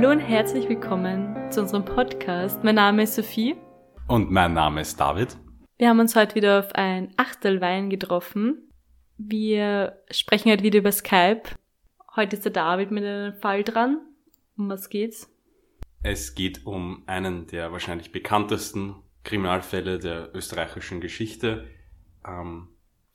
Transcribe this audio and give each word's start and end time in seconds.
Hallo 0.00 0.12
und 0.12 0.20
herzlich 0.20 0.66
willkommen 0.66 1.36
zu 1.52 1.60
unserem 1.60 1.84
Podcast. 1.84 2.64
Mein 2.64 2.76
Name 2.76 3.02
ist 3.02 3.16
Sophie. 3.16 3.54
Und 4.08 4.30
mein 4.30 4.54
Name 4.54 4.80
ist 4.80 4.98
David. 4.98 5.36
Wir 5.76 5.90
haben 5.90 6.00
uns 6.00 6.16
heute 6.16 6.36
wieder 6.36 6.60
auf 6.60 6.74
ein 6.74 7.12
Achtelwein 7.18 7.90
getroffen. 7.90 8.72
Wir 9.18 10.02
sprechen 10.10 10.50
heute 10.52 10.62
wieder 10.62 10.78
über 10.78 10.90
Skype. 10.90 11.42
Heute 12.16 12.36
ist 12.36 12.46
der 12.46 12.52
David 12.52 12.92
mit 12.92 13.04
einem 13.04 13.34
Fall 13.34 13.62
dran. 13.62 14.00
Um 14.56 14.70
was 14.70 14.88
geht's? 14.88 15.30
Es 16.02 16.34
geht 16.34 16.64
um 16.64 17.02
einen 17.06 17.46
der 17.48 17.70
wahrscheinlich 17.70 18.10
bekanntesten 18.10 18.94
Kriminalfälle 19.22 19.98
der 19.98 20.34
österreichischen 20.34 21.02
Geschichte. 21.02 21.68
Ähm, 22.26 22.68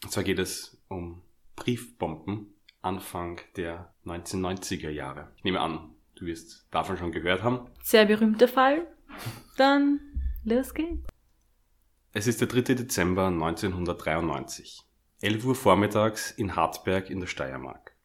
und 0.04 0.12
zwar 0.12 0.24
geht 0.24 0.38
es 0.38 0.80
um 0.88 1.24
Briefbomben 1.56 2.54
Anfang 2.84 3.42
der 3.56 3.92
1990er 4.06 4.92
Jahre. 4.92 5.32
Ich 5.38 5.44
nehme 5.44 5.62
an, 5.62 5.95
du 6.16 6.26
wirst 6.26 6.68
davon 6.72 6.98
schon 6.98 7.12
gehört 7.12 7.44
haben. 7.44 7.68
Sehr 7.84 8.06
berühmter 8.06 8.48
Fall. 8.48 8.88
Dann 9.58 10.00
los 10.44 10.74
geht's. 10.74 11.08
Es 12.12 12.28
ist 12.28 12.40
der 12.40 12.48
3. 12.48 12.76
Dezember 12.76 13.28
1993. 13.28 14.82
11 15.22 15.46
Uhr 15.46 15.56
vormittags 15.56 16.32
in 16.32 16.56
Hartberg 16.56 17.10
in 17.10 17.20
der 17.20 17.28
Steiermark. 17.28 17.96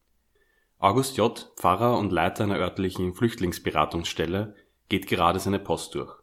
August 0.79 1.17
J., 1.17 1.53
Pfarrer 1.57 1.99
und 1.99 2.11
Leiter 2.11 2.45
einer 2.45 2.57
örtlichen 2.57 3.15
Flüchtlingsberatungsstelle, 3.15 4.55
geht 4.89 5.07
gerade 5.07 5.39
seine 5.39 5.59
Post 5.59 5.95
durch. 5.95 6.21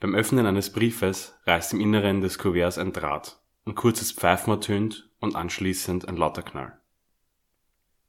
Beim 0.00 0.14
Öffnen 0.14 0.46
eines 0.46 0.72
Briefes 0.72 1.38
reißt 1.46 1.74
im 1.74 1.80
Inneren 1.80 2.20
des 2.20 2.38
Kuverts 2.38 2.78
ein 2.78 2.92
Draht, 2.92 3.40
ein 3.66 3.74
kurzes 3.74 4.12
Pfeifen 4.12 4.52
ertönt 4.52 5.10
und 5.20 5.36
anschließend 5.36 6.08
ein 6.08 6.16
lauter 6.16 6.42
Knall. 6.42 6.80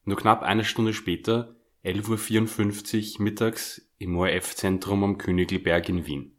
Nur 0.05 0.17
knapp 0.17 0.43
eine 0.43 0.63
Stunde 0.63 0.93
später, 0.93 1.54
11.54 1.85 3.19
Uhr 3.19 3.21
mittags 3.21 3.91
im 3.99 4.17
ORF-Zentrum 4.17 5.03
am 5.03 5.19
Königlberg 5.19 5.87
in 5.87 6.07
Wien. 6.07 6.35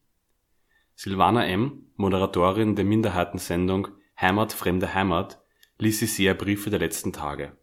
Silvana 0.97 1.47
M., 1.47 1.87
Moderatorin 1.95 2.75
der 2.75 2.85
Minderheitensendung 2.85 3.87
Heimat, 4.21 4.53
fremde 4.53 4.93
Heimat, 4.93 5.41
liest 5.79 6.01
die 6.01 6.07
Seherbriefe 6.07 6.69
der 6.71 6.81
letzten 6.81 7.13
Tage. 7.13 7.57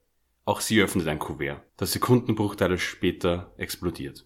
Auch 0.45 0.61
sie 0.61 0.81
öffnet 0.81 1.09
ein 1.09 1.19
Kuvert, 1.19 1.61
das 1.75 1.91
Sekundenbruchteile 1.91 2.77
später 2.77 3.53
explodiert. 3.57 4.25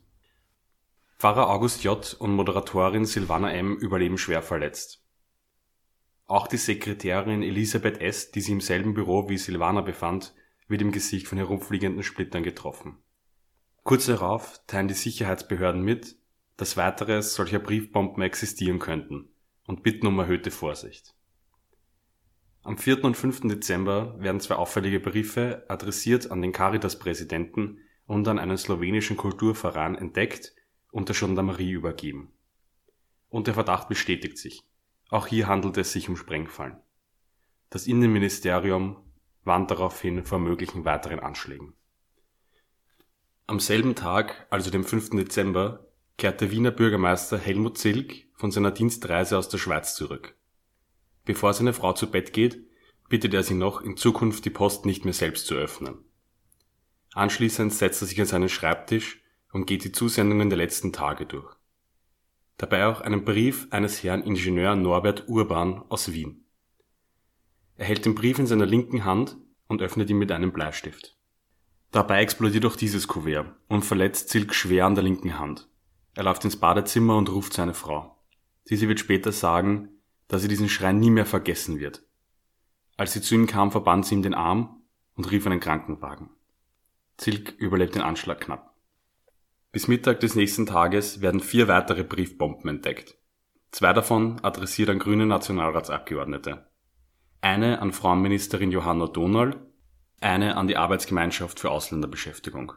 Pfarrer 1.17 1.49
August 1.49 1.83
J. 1.83 2.15
und 2.19 2.35
Moderatorin 2.35 3.05
Silvana 3.05 3.51
M. 3.53 3.75
überleben 3.77 4.19
schwer 4.19 4.43
verletzt. 4.43 5.03
Auch 6.27 6.45
die 6.45 6.57
Sekretärin 6.57 7.41
Elisabeth 7.41 8.01
S., 8.01 8.29
die 8.29 8.41
sich 8.41 8.51
im 8.51 8.61
selben 8.61 8.93
Büro 8.93 9.29
wie 9.29 9.37
Silvana 9.39 9.81
befand, 9.81 10.35
wird 10.67 10.83
im 10.83 10.91
Gesicht 10.91 11.27
von 11.27 11.39
herumfliegenden 11.39 12.03
Splittern 12.03 12.43
getroffen. 12.43 12.99
Kurz 13.87 14.07
darauf 14.07 14.59
teilen 14.67 14.89
die 14.89 14.93
Sicherheitsbehörden 14.93 15.81
mit, 15.81 16.17
dass 16.57 16.75
weitere 16.75 17.21
solcher 17.21 17.59
Briefbomben 17.59 18.21
existieren 18.21 18.79
könnten 18.79 19.29
und 19.65 19.81
bitten 19.81 20.07
um 20.07 20.19
erhöhte 20.19 20.51
Vorsicht. 20.51 21.15
Am 22.63 22.77
4. 22.77 23.05
und 23.05 23.15
5. 23.15 23.47
Dezember 23.47 24.19
werden 24.19 24.41
zwei 24.41 24.55
auffällige 24.55 24.99
Briefe 24.99 25.63
adressiert 25.69 26.31
an 26.31 26.41
den 26.41 26.51
Caritas-Präsidenten 26.51 27.79
und 28.07 28.27
an 28.27 28.39
einen 28.39 28.57
slowenischen 28.57 29.15
Kulturverein 29.15 29.95
entdeckt 29.95 30.53
und 30.91 31.07
der 31.07 31.15
Gendarmerie 31.15 31.71
übergeben. 31.71 32.33
Und 33.29 33.47
der 33.47 33.53
Verdacht 33.53 33.87
bestätigt 33.87 34.37
sich. 34.37 34.65
Auch 35.07 35.27
hier 35.27 35.47
handelt 35.47 35.77
es 35.77 35.93
sich 35.93 36.09
um 36.09 36.17
Sprengfallen. 36.17 36.75
Das 37.69 37.87
Innenministerium 37.87 38.97
warnt 39.45 39.71
daraufhin 39.71 40.25
vor 40.25 40.39
möglichen 40.39 40.83
weiteren 40.83 41.21
Anschlägen. 41.21 41.76
Am 43.49 43.61
selben 43.61 43.95
Tag, 43.95 44.45
also 44.49 44.69
dem 44.69 44.83
5. 44.83 45.11
Dezember, 45.11 45.87
kehrt 46.17 46.41
der 46.41 46.51
Wiener 46.51 46.71
Bürgermeister 46.71 47.37
Helmut 47.37 47.77
Zilk 47.77 48.25
von 48.35 48.51
seiner 48.51 48.71
Dienstreise 48.71 49.37
aus 49.37 49.47
der 49.47 49.57
Schweiz 49.57 49.95
zurück. 49.95 50.35
Bevor 51.23 51.53
seine 51.53 51.71
Frau 51.71 51.93
zu 51.93 52.11
Bett 52.11 52.33
geht, 52.33 52.67
bittet 53.07 53.33
er 53.33 53.43
sie 53.43 53.53
noch, 53.53 53.79
in 53.79 53.95
Zukunft 53.95 54.43
die 54.43 54.49
Post 54.49 54.85
nicht 54.85 55.05
mehr 55.05 55.13
selbst 55.13 55.47
zu 55.47 55.55
öffnen. 55.55 55.99
Anschließend 57.13 57.73
setzt 57.73 58.01
er 58.03 58.07
sich 58.09 58.19
an 58.19 58.27
seinen 58.27 58.49
Schreibtisch 58.49 59.23
und 59.53 59.65
geht 59.65 59.85
die 59.85 59.93
Zusendungen 59.93 60.49
der 60.49 60.57
letzten 60.57 60.91
Tage 60.91 61.25
durch. 61.25 61.55
Dabei 62.57 62.85
auch 62.87 62.99
einen 62.99 63.23
Brief 63.23 63.67
eines 63.69 64.03
Herrn 64.03 64.23
Ingenieur 64.23 64.75
Norbert 64.75 65.29
Urban 65.29 65.83
aus 65.87 66.11
Wien. 66.11 66.43
Er 67.77 67.85
hält 67.85 68.03
den 68.03 68.13
Brief 68.13 68.39
in 68.39 68.47
seiner 68.47 68.65
linken 68.65 69.05
Hand 69.05 69.37
und 69.67 69.81
öffnet 69.81 70.09
ihn 70.09 70.17
mit 70.17 70.33
einem 70.33 70.51
Bleistift. 70.51 71.16
Dabei 71.97 72.21
explodiert 72.21 72.63
auch 72.67 72.75
dieses 72.75 73.07
Kuvert 73.07 73.55
und 73.69 73.83
verletzt 73.83 74.29
Silk 74.29 74.53
schwer 74.53 74.85
an 74.85 74.93
der 74.93 75.03
linken 75.03 75.39
Hand. 75.39 75.67
Er 76.13 76.25
läuft 76.25 76.45
ins 76.45 76.57
Badezimmer 76.57 77.17
und 77.17 77.27
ruft 77.27 77.53
seine 77.53 77.73
Frau. 77.73 78.23
Diese 78.69 78.87
wird 78.87 78.99
später 78.99 79.31
sagen, 79.31 79.89
dass 80.27 80.43
sie 80.43 80.47
diesen 80.47 80.69
Schrei 80.69 80.91
nie 80.91 81.09
mehr 81.09 81.25
vergessen 81.25 81.79
wird. 81.79 82.03
Als 82.97 83.13
sie 83.13 83.21
zu 83.23 83.33
ihm 83.33 83.47
kam, 83.47 83.71
verband 83.71 84.05
sie 84.05 84.13
ihm 84.13 84.21
den 84.21 84.35
Arm 84.35 84.83
und 85.15 85.31
rief 85.31 85.47
einen 85.47 85.59
Krankenwagen. 85.59 86.29
Zilk 87.17 87.55
überlebt 87.57 87.95
den 87.95 88.03
Anschlag 88.03 88.41
knapp. 88.41 88.75
Bis 89.71 89.87
Mittag 89.87 90.19
des 90.19 90.35
nächsten 90.35 90.67
Tages 90.67 91.21
werden 91.21 91.39
vier 91.39 91.67
weitere 91.67 92.03
Briefbomben 92.03 92.69
entdeckt. 92.69 93.17
Zwei 93.71 93.93
davon 93.93 94.39
adressiert 94.43 94.89
an 94.89 94.99
grüne 94.99 95.25
Nationalratsabgeordnete 95.25 96.67
eine 97.41 97.81
an 97.81 97.91
Frauenministerin 97.91 98.71
Johanna 98.71 99.07
Donal, 99.07 99.55
eine 100.19 100.57
an 100.57 100.67
die 100.67 100.77
Arbeitsgemeinschaft 100.77 101.59
für 101.59 101.69
Ausländerbeschäftigung. 101.69 102.73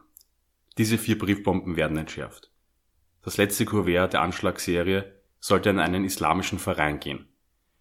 Diese 0.77 0.97
vier 0.97 1.17
Briefbomben 1.17 1.75
werden 1.75 1.97
entschärft. 1.97 2.51
Das 3.23 3.37
letzte 3.37 3.65
Kuvert 3.65 4.13
der 4.13 4.21
Anschlagsserie 4.21 5.21
sollte 5.39 5.69
an 5.69 5.79
einen 5.79 6.05
islamischen 6.05 6.59
Verein 6.59 6.99
gehen. 6.99 7.27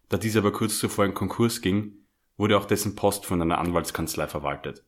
Da 0.08 0.16
dieser 0.16 0.40
aber 0.40 0.52
kurz 0.52 0.78
zuvor 0.78 1.04
in 1.04 1.14
Konkurs 1.14 1.60
ging, 1.60 2.06
wurde 2.36 2.56
auch 2.56 2.64
dessen 2.64 2.96
Post 2.96 3.26
von 3.26 3.40
einer 3.40 3.58
Anwaltskanzlei 3.58 4.26
verwaltet. 4.26 4.84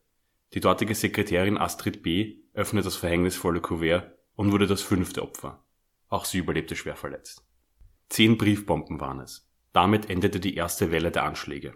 Die 0.54 0.60
dortige 0.60 0.94
Sekretärin 0.94 1.58
Astrid 1.58 2.02
B. 2.02 2.38
öffnet 2.54 2.84
das 2.84 2.96
verhängnisvolle 2.96 3.60
Kuvert 3.60 4.12
und 4.34 4.52
wurde 4.52 4.66
das 4.66 4.82
fünfte 4.82 5.22
Opfer. 5.22 5.64
Auch 6.08 6.24
sie 6.24 6.38
überlebte 6.38 6.76
schwer 6.76 6.96
verletzt. 6.96 7.46
Zehn 8.08 8.36
Briefbomben 8.36 9.00
waren 9.00 9.20
es. 9.20 9.48
Damit 9.72 10.10
endete 10.10 10.40
die 10.40 10.54
erste 10.54 10.90
Welle 10.90 11.10
der 11.10 11.24
Anschläge. 11.24 11.74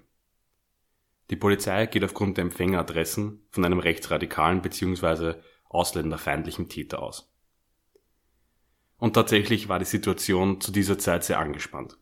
Die 1.30 1.36
Polizei 1.36 1.86
geht 1.86 2.04
aufgrund 2.04 2.36
der 2.36 2.44
Empfängeradressen 2.44 3.46
von 3.50 3.64
einem 3.64 3.80
rechtsradikalen 3.80 4.62
bzw. 4.62 5.34
ausländerfeindlichen 5.68 6.68
Täter 6.68 7.02
aus. 7.02 7.32
Und 8.98 9.14
tatsächlich 9.14 9.68
war 9.68 9.78
die 9.78 9.84
Situation 9.84 10.60
zu 10.60 10.72
dieser 10.72 10.98
Zeit 10.98 11.24
sehr 11.24 11.38
angespannt. 11.38 11.98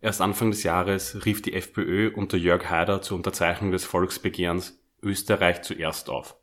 Erst 0.00 0.20
Anfang 0.20 0.50
des 0.50 0.62
Jahres 0.62 1.24
rief 1.24 1.42
die 1.42 1.52
FPÖ 1.52 2.12
unter 2.14 2.36
Jörg 2.36 2.70
Haider 2.70 3.02
zur 3.02 3.16
Unterzeichnung 3.16 3.72
des 3.72 3.84
Volksbegehrens 3.84 4.80
Österreich 5.02 5.62
zuerst 5.62 6.08
auf. 6.08 6.36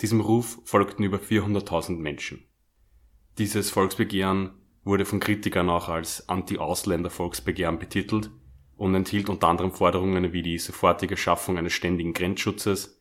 Diesem 0.00 0.20
Ruf 0.20 0.60
folgten 0.64 1.02
über 1.02 1.18
400.000 1.18 1.98
Menschen. 1.98 2.44
Dieses 3.38 3.70
Volksbegehren 3.70 4.52
wurde 4.84 5.04
von 5.04 5.20
Kritikern 5.20 5.68
auch 5.68 5.88
als 5.88 6.28
Anti-Ausländer-Volksbegehren 6.28 7.78
betitelt 7.78 8.30
und 8.80 8.94
enthielt 8.94 9.28
unter 9.28 9.48
anderem 9.48 9.72
Forderungen 9.72 10.32
wie 10.32 10.40
die 10.40 10.56
sofortige 10.56 11.18
Schaffung 11.18 11.58
eines 11.58 11.74
ständigen 11.74 12.14
Grenzschutzes, 12.14 12.98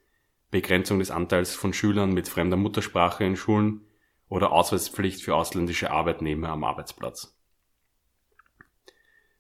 Begrenzung 0.52 1.00
des 1.00 1.10
Anteils 1.10 1.56
von 1.56 1.72
Schülern 1.72 2.12
mit 2.12 2.28
fremder 2.28 2.58
Muttersprache 2.58 3.24
in 3.24 3.38
Schulen 3.38 3.86
oder 4.28 4.52
Ausweispflicht 4.52 5.24
für 5.24 5.36
ausländische 5.36 5.90
Arbeitnehmer 5.90 6.50
am 6.50 6.66
Arbeitsplatz. 6.66 7.40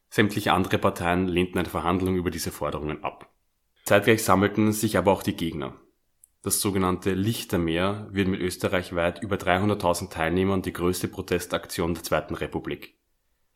Sämtliche 0.09 0.53
andere 0.53 0.77
Parteien 0.77 1.27
lehnten 1.27 1.59
eine 1.59 1.67
Verhandlung 1.67 2.15
über 2.15 2.31
diese 2.31 2.51
Forderungen 2.51 3.03
ab. 3.03 3.29
Zeitgleich 3.83 4.23
sammelten 4.23 4.71
sich 4.71 4.97
aber 4.97 5.11
auch 5.11 5.23
die 5.23 5.35
Gegner. 5.35 5.75
Das 6.41 6.61
sogenannte 6.61 7.15
Lichtermeer 7.15 8.07
wird 8.11 8.29
mit 8.29 8.39
österreichweit 8.39 9.21
über 9.21 9.35
300.000 9.35 10.09
Teilnehmern 10.09 10.61
die 10.61 10.71
größte 10.71 11.09
Protestaktion 11.09 11.95
der 11.95 12.03
Zweiten 12.03 12.33
Republik. 12.33 12.98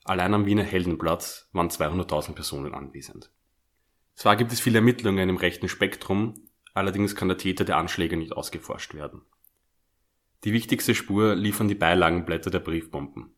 Allein 0.05 0.33
am 0.33 0.45
Wiener 0.45 0.63
Heldenplatz 0.63 1.49
waren 1.53 1.69
200.000 1.69 2.33
Personen 2.33 2.73
anwesend. 2.73 3.31
Zwar 4.15 4.35
gibt 4.35 4.51
es 4.51 4.59
viele 4.59 4.79
Ermittlungen 4.79 5.29
im 5.29 5.37
rechten 5.37 5.69
Spektrum, 5.69 6.35
allerdings 6.73 7.15
kann 7.15 7.29
der 7.29 7.37
Täter 7.37 7.63
der 7.63 7.77
Anschläge 7.77 8.17
nicht 8.17 8.33
ausgeforscht 8.33 8.93
werden. 8.93 9.21
Die 10.43 10.53
wichtigste 10.53 10.93
Spur 10.93 11.35
liefern 11.35 11.69
die 11.69 11.75
Beilagenblätter 11.75 12.51
der 12.51 12.59
Briefbomben. 12.59 13.33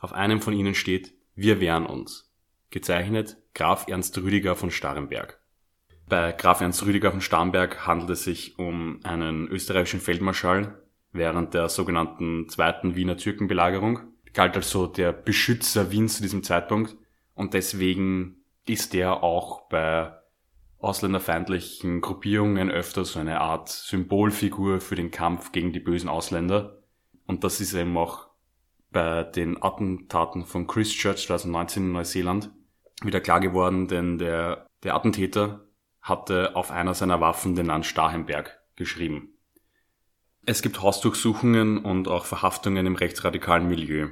Auf 0.00 0.12
einem 0.12 0.40
von 0.40 0.54
ihnen 0.54 0.74
steht 0.74 1.14
Wir 1.34 1.60
wehren 1.60 1.86
uns. 1.86 2.32
Gezeichnet 2.70 3.36
Graf 3.54 3.88
Ernst 3.88 4.16
Rüdiger 4.18 4.54
von 4.54 4.70
Starrenberg. 4.70 5.40
Bei 6.08 6.32
Graf 6.32 6.60
Ernst 6.60 6.84
Rüdiger 6.84 7.10
von 7.10 7.20
Starnberg 7.20 7.86
handelt 7.86 8.10
es 8.10 8.24
sich 8.24 8.58
um 8.58 9.00
einen 9.02 9.48
österreichischen 9.48 10.00
Feldmarschall 10.00 10.80
während 11.12 11.54
der 11.54 11.68
sogenannten 11.68 12.48
Zweiten 12.48 12.94
Wiener 12.94 13.16
Türkenbelagerung 13.16 14.13
galt 14.34 14.56
als 14.56 14.70
so 14.70 14.86
der 14.86 15.12
Beschützer 15.12 15.90
Wiens 15.90 16.16
zu 16.16 16.22
diesem 16.22 16.42
Zeitpunkt 16.42 16.96
und 17.34 17.54
deswegen 17.54 18.44
ist 18.66 18.94
er 18.94 19.22
auch 19.22 19.68
bei 19.68 20.12
ausländerfeindlichen 20.78 22.00
Gruppierungen 22.00 22.70
öfter 22.70 23.04
so 23.04 23.18
eine 23.18 23.40
Art 23.40 23.70
Symbolfigur 23.70 24.80
für 24.80 24.96
den 24.96 25.10
Kampf 25.10 25.52
gegen 25.52 25.72
die 25.72 25.80
bösen 25.80 26.10
Ausländer. 26.10 26.82
Und 27.26 27.42
das 27.42 27.60
ist 27.60 27.72
eben 27.72 27.96
auch 27.96 28.28
bei 28.90 29.22
den 29.22 29.62
Attentaten 29.62 30.44
von 30.44 30.66
Christchurch 30.66 31.26
2019 31.26 31.84
in 31.84 31.92
Neuseeland 31.92 32.50
wieder 33.02 33.20
klar 33.20 33.40
geworden, 33.40 33.88
denn 33.88 34.18
der, 34.18 34.66
der 34.82 34.94
Attentäter 34.94 35.66
hatte 36.02 36.54
auf 36.54 36.70
einer 36.70 36.94
seiner 36.94 37.20
Waffen 37.20 37.56
den 37.56 37.66
Namen 37.66 37.82
Stahenberg 37.82 38.60
geschrieben. 38.76 39.30
Es 40.44 40.60
gibt 40.60 40.82
Hausdurchsuchungen 40.82 41.78
und 41.78 42.08
auch 42.08 42.26
Verhaftungen 42.26 42.86
im 42.86 42.96
rechtsradikalen 42.96 43.66
Milieu, 43.66 44.10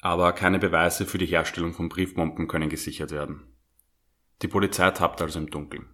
aber 0.00 0.32
keine 0.32 0.58
Beweise 0.58 1.06
für 1.06 1.18
die 1.18 1.26
Herstellung 1.26 1.74
von 1.74 1.88
Briefbomben 1.88 2.48
können 2.48 2.68
gesichert 2.68 3.10
werden. 3.10 3.42
Die 4.42 4.48
Polizei 4.48 4.90
tappt 4.90 5.20
also 5.20 5.38
im 5.38 5.50
Dunkeln. 5.50 5.86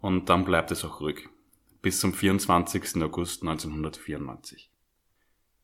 Und 0.00 0.28
dann 0.28 0.44
bleibt 0.44 0.70
es 0.70 0.84
auch 0.84 1.00
ruhig. 1.00 1.28
Bis 1.82 2.00
zum 2.00 2.12
24. 2.12 3.02
August 3.02 3.42
1994. 3.42 4.70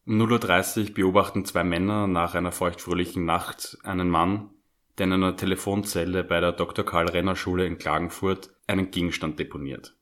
Um 0.06 0.20
0.30 0.20 0.88
Uhr 0.88 0.94
beobachten 0.94 1.44
zwei 1.44 1.64
Männer 1.64 2.06
nach 2.06 2.34
einer 2.34 2.52
feuchtfröhlichen 2.52 3.24
Nacht 3.24 3.76
einen 3.82 4.08
Mann, 4.08 4.50
der 4.98 5.06
in 5.06 5.14
einer 5.14 5.36
Telefonzelle 5.36 6.22
bei 6.22 6.38
der 6.40 6.52
Dr. 6.52 6.84
Karl 6.84 7.08
Renner 7.08 7.34
Schule 7.34 7.66
in 7.66 7.78
Klagenfurt 7.78 8.50
einen 8.66 8.90
Gegenstand 8.92 9.38
deponiert. 9.38 9.96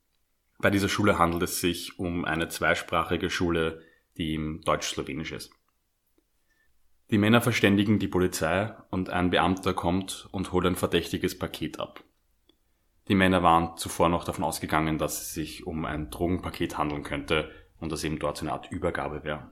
Bei 0.58 0.70
dieser 0.70 0.88
Schule 0.88 1.18
handelt 1.18 1.42
es 1.42 1.60
sich 1.60 1.98
um 1.98 2.24
eine 2.24 2.48
zweisprachige 2.48 3.30
Schule, 3.30 3.82
die 4.16 4.34
im 4.34 4.60
Deutsch-Slowenisch 4.60 5.32
ist. 5.32 5.52
Die 7.10 7.18
Männer 7.18 7.40
verständigen 7.40 7.98
die 7.98 8.08
Polizei 8.08 8.74
und 8.90 9.10
ein 9.10 9.30
Beamter 9.30 9.74
kommt 9.74 10.28
und 10.32 10.52
holt 10.52 10.66
ein 10.66 10.76
verdächtiges 10.76 11.38
Paket 11.38 11.78
ab. 11.78 12.02
Die 13.08 13.14
Männer 13.14 13.42
waren 13.42 13.76
zuvor 13.76 14.08
noch 14.08 14.24
davon 14.24 14.44
ausgegangen, 14.44 14.96
dass 14.96 15.20
es 15.20 15.34
sich 15.34 15.66
um 15.66 15.84
ein 15.84 16.10
Drogenpaket 16.10 16.78
handeln 16.78 17.02
könnte 17.02 17.50
und 17.78 17.92
dass 17.92 18.04
eben 18.04 18.18
dort 18.18 18.38
so 18.38 18.44
eine 18.44 18.52
Art 18.52 18.70
Übergabe 18.70 19.24
wäre. 19.24 19.50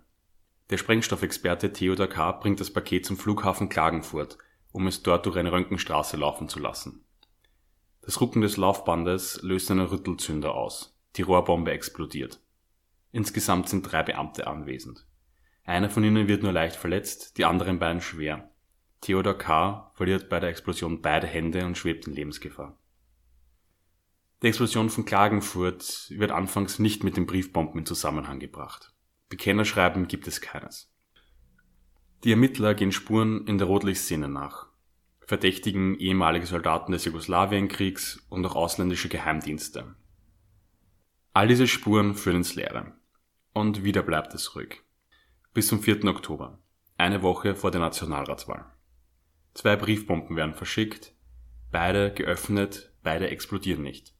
Der 0.71 0.79
Sprengstoffexperte 0.79 1.73
Theodor 1.75 2.07
K. 2.07 2.33
bringt 2.33 2.59
das 2.59 2.73
Paket 2.73 3.05
zum 3.05 3.19
Flughafen 3.19 3.69
Klagenfurt, 3.69 4.39
um 4.73 4.87
es 4.87 5.03
dort 5.03 5.27
durch 5.27 5.37
eine 5.37 5.53
Röntgenstraße 5.53 6.17
laufen 6.17 6.49
zu 6.49 6.59
lassen. 6.59 7.05
Das 8.01 8.21
Rucken 8.23 8.41
des 8.41 8.57
Laufbandes 8.57 9.43
löst 9.43 9.71
einen 9.71 9.87
Rüttelzünder 9.87 10.55
aus. 10.55 10.99
Die 11.17 11.23
Rohrbombe 11.23 11.73
explodiert. 11.73 12.41
Insgesamt 13.13 13.69
sind 13.69 13.83
drei 13.83 14.03
Beamte 14.03 14.47
anwesend. 14.47 15.07
Einer 15.65 15.91
von 15.91 16.05
ihnen 16.05 16.29
wird 16.29 16.43
nur 16.43 16.53
leicht 16.53 16.77
verletzt, 16.77 17.39
die 17.39 17.45
anderen 17.45 17.79
beiden 17.79 18.01
schwer. 18.01 18.51
Theodor 19.01 19.39
K. 19.39 19.91
verliert 19.95 20.29
bei 20.29 20.41
der 20.41 20.51
Explosion 20.51 21.03
beide 21.03 21.27
Hände 21.27 21.65
und 21.67 21.79
schwebt 21.79 22.07
in 22.07 22.15
Lebensgefahr. 22.15 22.79
Die 24.43 24.49
Explosion 24.49 24.91
von 24.91 25.05
Klagenfurt 25.05 26.11
wird 26.11 26.33
anfangs 26.33 26.81
nicht 26.81 27.05
mit 27.05 27.17
den 27.17 27.27
Briefbomben 27.27 27.81
in 27.81 27.87
Zusammenhang 27.87 28.41
gebracht. 28.41 28.93
Bekennerschreiben 29.29 30.09
gibt 30.09 30.27
es 30.27 30.41
keines. 30.41 30.93
Die 32.25 32.33
Ermittler 32.33 32.75
gehen 32.75 32.93
Spuren 32.93 33.47
in 33.47 33.59
der 33.59 33.69
Rotlichtszene 33.69 34.29
nach, 34.29 34.67
verdächtigen 35.21 35.97
ehemalige 35.97 36.47
Soldaten 36.47 36.93
des 36.93 37.05
Jugoslawienkriegs 37.05 38.27
und 38.29 38.45
auch 38.47 38.57
ausländische 38.57 39.09
Geheimdienste. 39.09 39.95
All 41.33 41.49
diese 41.49 41.67
Spuren 41.67 42.15
führen 42.15 42.37
ins 42.39 42.55
Leere. 42.55 42.93
Und 43.55 43.85
wieder 43.85 44.03
bleibt 44.03 44.35
es 44.35 44.55
ruhig. 44.55 44.83
Bis 45.55 45.67
zum 45.67 45.83
4. 45.83 46.07
Oktober, 46.07 46.59
eine 46.97 47.23
Woche 47.23 47.55
vor 47.55 47.71
der 47.71 47.83
Nationalratswahl. 47.83 48.65
Zwei 49.53 49.77
Briefbomben 49.77 50.35
werden 50.35 50.55
verschickt, 50.55 51.13
beide 51.71 52.11
geöffnet, 52.11 52.95
beide 53.03 53.29
explodieren 53.29 53.83
nicht. 53.83 54.15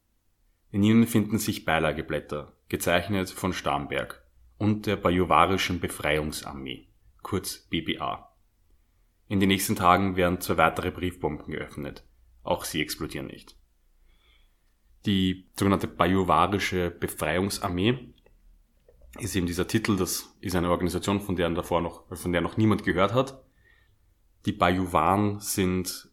In 0.73 0.83
ihnen 0.83 1.07
finden 1.07 1.39
sich 1.39 1.65
Beilageblätter, 1.65 2.53
gezeichnet 2.69 3.31
von 3.31 3.55
Starnberg 3.55 4.23
und 4.59 4.85
der 4.85 4.97
Bajuwarischen 4.97 5.81
Befreiungsarmee, 5.81 6.89
kurz 7.23 7.67
BBA. 7.71 8.37
In 9.29 9.41
den 9.41 9.49
nächsten 9.49 9.75
Tagen 9.75 10.17
werden 10.17 10.43
zwei 10.43 10.59
weitere 10.59 10.91
Briefbomben 10.91 11.51
geöffnet, 11.51 12.05
auch 12.43 12.67
sie 12.67 12.83
explodieren 12.83 13.29
nicht. 13.29 13.57
Die 15.07 15.49
sogenannte 15.59 15.89
Bajuwarische 15.89 16.91
Befreiungsarmee 16.91 18.12
ist 19.19 19.37
eben 19.37 19.47
dieser 19.47 19.67
Titel, 19.67 19.97
das 19.97 20.35
ist 20.41 20.57
eine 20.57 20.71
Organisation, 20.71 21.21
von 21.21 21.37
der 21.37 21.51
davor 21.51 21.81
noch, 21.81 22.05
von 22.17 22.33
der 22.33 22.41
noch 22.41 22.57
niemand 22.57 22.85
gehört 22.85 23.13
hat. 23.13 23.43
Die 24.47 24.53
Bajuwaren 24.53 25.41
sind 25.41 26.09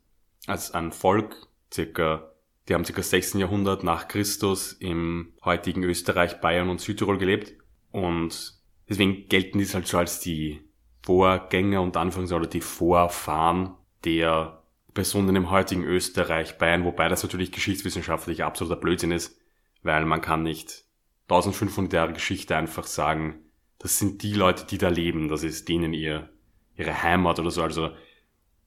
als 0.48 0.74
ein 0.74 0.92
Volk, 0.92 1.48
circa, 1.74 2.32
die 2.68 2.74
haben 2.74 2.86
circa 2.86 3.02
16. 3.02 3.40
Jahrhundert 3.40 3.84
nach 3.84 4.08
Christus 4.08 4.74
im 4.74 5.34
heutigen 5.44 5.84
Österreich, 5.84 6.42
Bayern 6.42 6.70
und 6.70 6.82
Südtirol 6.82 7.18
gelebt 7.18 7.54
und 7.92 8.60
deswegen 8.88 9.28
gelten 9.28 9.60
die 9.60 9.66
halt 9.66 9.88
so 9.88 9.98
als 9.98 10.20
die 10.20 10.62
Vorgänger 11.04 11.82
und 11.82 11.98
Anfangs 11.98 12.32
oder 12.32 12.48
die 12.48 12.62
Vorfahren 12.62 13.76
der 14.04 14.64
Personen 14.94 15.36
im 15.36 15.50
heutigen 15.50 15.84
Österreich, 15.84 16.58
Bayern, 16.58 16.84
wobei 16.84 17.08
das 17.08 17.24
natürlich 17.24 17.52
geschichtswissenschaftlich 17.52 18.44
absoluter 18.44 18.80
Blödsinn 18.80 19.12
ist, 19.12 19.40
weil 19.82 20.06
man 20.06 20.22
kann 20.22 20.44
nicht 20.44 20.84
1500 21.30 21.94
Jahre 21.94 22.14
Geschichte 22.14 22.56
einfach 22.56 22.86
sagen, 22.86 23.44
das 23.78 24.00
sind 24.00 24.24
die 24.24 24.34
Leute, 24.34 24.66
die 24.66 24.78
da 24.78 24.90
leben, 24.90 25.30
das 25.30 25.44
ist 25.44 25.70
denen 25.70 25.94
ihr, 25.94 26.30
ihre 26.76 27.04
Heimat 27.04 27.40
oder 27.40 27.52
so. 27.52 27.62
Also 27.64 27.92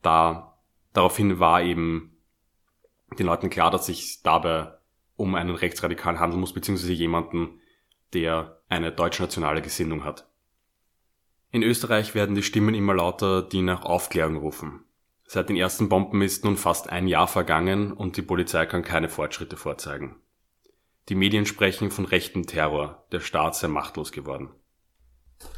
da, 0.00 0.56
daraufhin 0.92 1.38
war 1.38 1.62
eben 1.62 2.16
den 3.18 3.26
Leuten 3.26 3.50
klar, 3.50 3.70
dass 3.70 3.86
sich 3.86 4.22
dabei 4.22 4.72
um 5.16 5.34
einen 5.34 5.54
Rechtsradikalen 5.54 6.20
handeln 6.20 6.40
muss, 6.40 6.54
beziehungsweise 6.54 6.92
jemanden, 6.92 7.60
der 8.14 8.60
eine 8.68 8.92
deutschnationale 8.92 9.60
Gesinnung 9.60 10.04
hat. 10.04 10.28
In 11.50 11.62
Österreich 11.62 12.14
werden 12.14 12.34
die 12.34 12.42
Stimmen 12.42 12.74
immer 12.74 12.94
lauter, 12.94 13.42
die 13.42 13.60
nach 13.60 13.84
Aufklärung 13.84 14.36
rufen. 14.36 14.84
Seit 15.26 15.48
den 15.48 15.56
ersten 15.56 15.88
Bomben 15.88 16.22
ist 16.22 16.44
nun 16.44 16.56
fast 16.56 16.90
ein 16.90 17.06
Jahr 17.06 17.28
vergangen 17.28 17.92
und 17.92 18.16
die 18.16 18.22
Polizei 18.22 18.66
kann 18.66 18.82
keine 18.82 19.08
Fortschritte 19.08 19.56
vorzeigen. 19.56 20.16
Die 21.08 21.14
Medien 21.14 21.46
sprechen 21.46 21.90
von 21.90 22.04
rechtem 22.04 22.46
Terror, 22.46 23.06
der 23.12 23.20
Staat 23.20 23.56
sei 23.56 23.68
machtlos 23.68 24.12
geworden. 24.12 24.50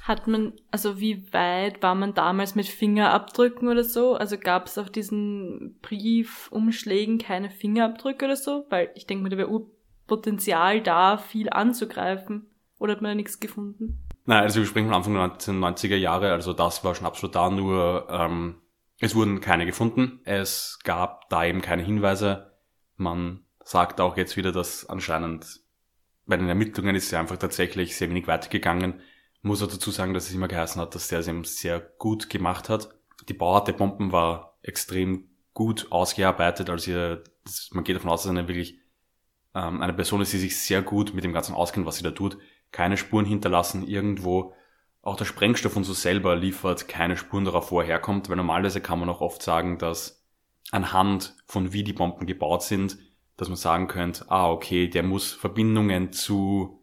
Hat 0.03 0.27
man, 0.27 0.55
also 0.71 0.99
wie 1.01 1.33
weit 1.33 1.83
war 1.83 1.95
man 1.95 2.15
damals 2.15 2.55
mit 2.55 2.67
Fingerabdrücken 2.67 3.69
oder 3.69 3.85
so? 3.85 4.15
Also 4.15 4.39
gab 4.39 4.67
es 4.67 4.79
auf 4.79 4.91
diesen 4.91 5.79
Briefumschlägen 5.83 7.19
keine 7.19 7.51
Fingerabdrücke 7.51 8.25
oder 8.25 8.37
so? 8.37 8.67
Weil 8.71 8.91
ich 8.95 9.07
denke 9.07 9.25
mir, 9.25 9.31
da 9.31 9.37
wäre 9.37 9.67
Potenzial 10.07 10.81
da, 10.83 11.19
viel 11.19 11.51
anzugreifen. 11.51 12.47
Oder 12.79 12.93
hat 12.93 13.03
man 13.03 13.11
da 13.11 13.15
nichts 13.15 13.41
gefunden? 13.41 14.05
Nein, 14.27 14.43
also 14.43 14.61
wir 14.61 14.67
sprechen 14.67 14.87
von 14.87 14.95
Anfang 14.95 15.15
der 15.15 15.25
1990er 15.25 15.97
Jahre, 15.97 16.33
also 16.33 16.53
das 16.53 16.83
war 16.83 16.95
schon 16.95 17.07
absolut 17.07 17.35
da, 17.35 17.51
nur 17.51 18.07
ähm, 18.11 18.57
es 19.01 19.15
wurden 19.15 19.41
keine 19.41 19.67
gefunden. 19.67 20.21
Es 20.25 20.79
gab 20.83 21.29
da 21.29 21.45
eben 21.45 21.61
keine 21.61 21.83
Hinweise. 21.83 22.53
Man 22.97 23.45
sagt 23.65 24.01
auch 24.01 24.17
jetzt 24.17 24.37
wieder, 24.37 24.53
dass 24.53 24.87
anscheinend 24.87 25.61
bei 26.27 26.37
den 26.37 26.49
Ermittlungen 26.49 26.95
ist 26.95 27.07
es 27.07 27.15
einfach 27.15 27.37
tatsächlich 27.37 27.97
sehr 27.97 28.09
wenig 28.09 28.27
weitergegangen. 28.27 29.01
Muss 29.43 29.63
auch 29.63 29.69
dazu 29.69 29.91
sagen, 29.91 30.15
dass 30.15 30.29
es 30.29 30.35
immer 30.35 30.49
geheißen 30.49 30.81
hat, 30.81 30.95
dass 30.95 31.09
der 31.09 31.19
es 31.19 31.29
eben 31.29 31.45
sehr 31.45 31.81
gut 31.81 32.31
gemacht 32.31 32.69
hat. 32.69 32.95
Die 33.29 33.35
Bauart 33.35 33.69
der 33.69 33.75
Bomben 33.75 34.13
war 34.13 34.59
extrem 34.63 35.29
gut 35.53 35.89
ausgearbeitet. 35.91 36.71
Also 36.71 36.87
hier, 36.87 37.25
das, 37.45 37.71
man 37.73 37.85
geht 37.85 37.97
davon 37.97 38.11
aus, 38.11 38.23
dass 38.23 38.31
eine 38.31 38.49
wirklich 38.49 38.79
ähm, 39.55 39.83
eine 39.83 39.93
Person 39.93 40.23
ist, 40.23 40.33
die 40.33 40.39
sich 40.39 40.59
sehr 40.59 40.81
gut 40.81 41.15
mit 41.15 41.25
dem 41.25 41.33
Ganzen 41.33 41.55
auskennt, 41.55 41.87
was 41.87 41.97
sie 41.97 42.05
da 42.05 42.11
tut. 42.11 42.39
Keine 42.73 42.97
Spuren 42.97 43.27
hinterlassen 43.27 43.87
irgendwo 43.87 44.55
auch 45.05 45.17
der 45.17 45.27
Sprengstoff 45.27 45.77
und 45.77 45.85
so 45.85 45.93
selber 45.93 46.35
liefert 46.35 46.89
keine 46.89 47.19
Spuren 47.19 47.45
darauf, 47.45 47.71
wo 47.71 47.81
er 47.81 47.87
herkommt, 47.87 48.31
weil 48.31 48.37
normalerweise 48.37 48.81
kann 48.81 48.99
man 48.99 49.11
auch 49.11 49.21
oft 49.21 49.43
sagen, 49.43 49.79
dass 49.79 50.25
anhand 50.71 51.37
von 51.47 51.75
wie 51.75 51.85
die 51.85 51.93
Bomben 51.93 52.27
gebaut 52.27 52.63
sind, 52.63 52.97
dass 53.37 53.49
man 53.49 53.57
sagen 53.57 53.89
könnte, 53.89 54.27
ah, 54.29 54.51
okay, 54.51 54.89
der 54.89 55.03
muss 55.03 55.33
Verbindungen 55.33 56.13
zu 56.13 56.81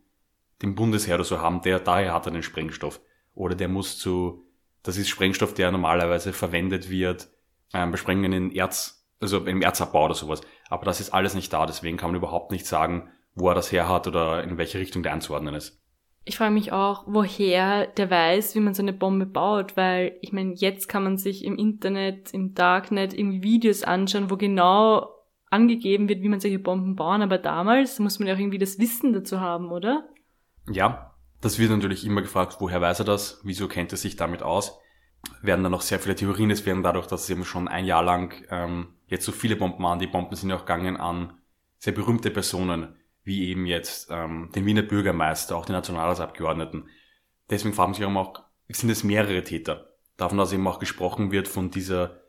dem 0.62 0.76
Bundesheer 0.76 1.16
oder 1.16 1.24
so 1.24 1.40
haben, 1.40 1.62
der, 1.62 1.80
daher 1.80 2.14
hat 2.14 2.26
er 2.26 2.32
den 2.32 2.44
Sprengstoff. 2.44 3.02
Oder 3.34 3.56
der 3.56 3.68
muss 3.68 3.98
zu, 3.98 4.46
das 4.84 4.98
ist 4.98 5.10
Sprengstoff, 5.10 5.54
der 5.54 5.72
normalerweise 5.72 6.34
verwendet 6.34 6.90
wird, 6.90 7.30
ähm, 7.74 7.92
bei 7.92 7.98
Sprengungen 7.98 8.34
in 8.34 8.52
Erz, 8.52 9.08
also 9.20 9.46
im 9.46 9.62
Erzabbau 9.62 10.06
oder 10.06 10.14
sowas. 10.14 10.42
Aber 10.70 10.86
das 10.86 11.00
ist 11.00 11.14
alles 11.14 11.34
nicht 11.34 11.52
da, 11.54 11.66
deswegen 11.66 11.98
kann 11.98 12.12
man 12.12 12.18
überhaupt 12.18 12.52
nicht 12.52 12.66
sagen, 12.66 13.10
wo 13.34 13.50
er 13.50 13.56
das 13.56 13.72
her 13.72 13.88
hat 13.88 14.08
oder 14.08 14.44
in 14.44 14.58
welche 14.58 14.80
Richtung 14.80 15.04
der 15.04 15.14
einzuordnen 15.14 15.56
ist. 15.56 15.80
Ich 16.24 16.38
frage 16.38 16.54
mich 16.54 16.72
auch, 16.72 17.06
woher 17.08 17.88
der 17.88 18.12
weiß, 18.12 18.54
wie 18.54 18.60
man 18.60 18.76
so 18.76 18.84
eine 18.84 18.94
Bombe 18.94 19.26
baut, 19.26 19.76
weil 19.76 20.18
ich 20.22 20.32
meine, 20.32 20.54
jetzt 20.54 20.88
kann 20.88 21.04
man 21.04 21.18
sich 21.18 21.44
im 21.44 21.58
Internet, 21.58 22.32
im 22.32 22.54
Darknet 22.54 23.14
irgendwie 23.14 23.42
Videos 23.42 23.84
anschauen, 23.84 24.30
wo 24.30 24.38
genau 24.38 25.10
angegeben 25.52 26.10
wird, 26.10 26.22
wie 26.24 26.30
man 26.30 26.40
solche 26.40 26.60
Bomben 26.60 26.96
bauen, 26.96 27.22
aber 27.22 27.38
damals 27.38 28.00
muss 28.00 28.18
man 28.18 28.28
ja 28.28 28.34
auch 28.34 28.40
irgendwie 28.40 28.58
das 28.58 28.80
Wissen 28.80 29.14
dazu 29.14 29.40
haben, 29.40 29.72
oder? 29.72 30.10
Ja, 30.70 31.14
das 31.42 31.60
wird 31.60 31.72
natürlich 31.72 32.06
immer 32.06 32.22
gefragt, 32.22 32.58
woher 32.60 32.82
weiß 32.82 33.00
er 33.00 33.06
das, 33.06 33.42
wieso 33.44 33.68
kennt 33.68 33.92
er 33.92 33.98
sich 33.98 34.16
damit 34.16 34.42
aus? 34.42 34.80
Werden 35.42 35.62
dann 35.62 35.72
noch 35.72 35.82
sehr 35.82 36.00
viele 36.00 36.16
Theorien, 36.16 36.50
es 36.50 36.66
werden 36.66 36.84
dadurch, 36.84 37.06
dass 37.06 37.24
es 37.24 37.30
eben 37.30 37.46
schon 37.46 37.68
ein 37.68 37.86
Jahr 37.86 38.04
lang 38.04 38.34
ähm, 38.50 38.88
jetzt 39.08 39.26
so 39.26 39.32
viele 39.32 39.56
Bomben 39.56 39.84
waren, 39.84 40.00
die 40.00 40.08
Bomben 40.08 40.36
sind 40.36 40.50
ja 40.50 40.56
auch 40.56 40.66
gegangen 40.66 40.98
an 40.98 41.34
sehr 41.78 41.94
berühmte 41.94 42.30
Personen, 42.30 42.96
wie 43.24 43.50
eben 43.50 43.66
jetzt 43.66 44.10
ähm, 44.12 44.50
den 44.56 44.66
Wiener 44.66 44.84
Bürgermeister, 44.84 45.56
auch 45.56 45.66
die 45.66 45.72
Nationalratsabgeordneten. 45.72 46.90
Deswegen 47.50 47.74
fragen 47.74 47.94
sich 47.94 48.06
auch, 48.06 48.44
sind 48.70 48.90
es 48.90 49.04
mehrere 49.04 49.44
Täter. 49.44 49.96
Davon, 50.16 50.38
dass 50.38 50.54
eben 50.54 50.68
auch 50.68 50.80
gesprochen 50.80 51.32
wird 51.32 51.48
von 51.48 51.72
dieser 51.72 52.22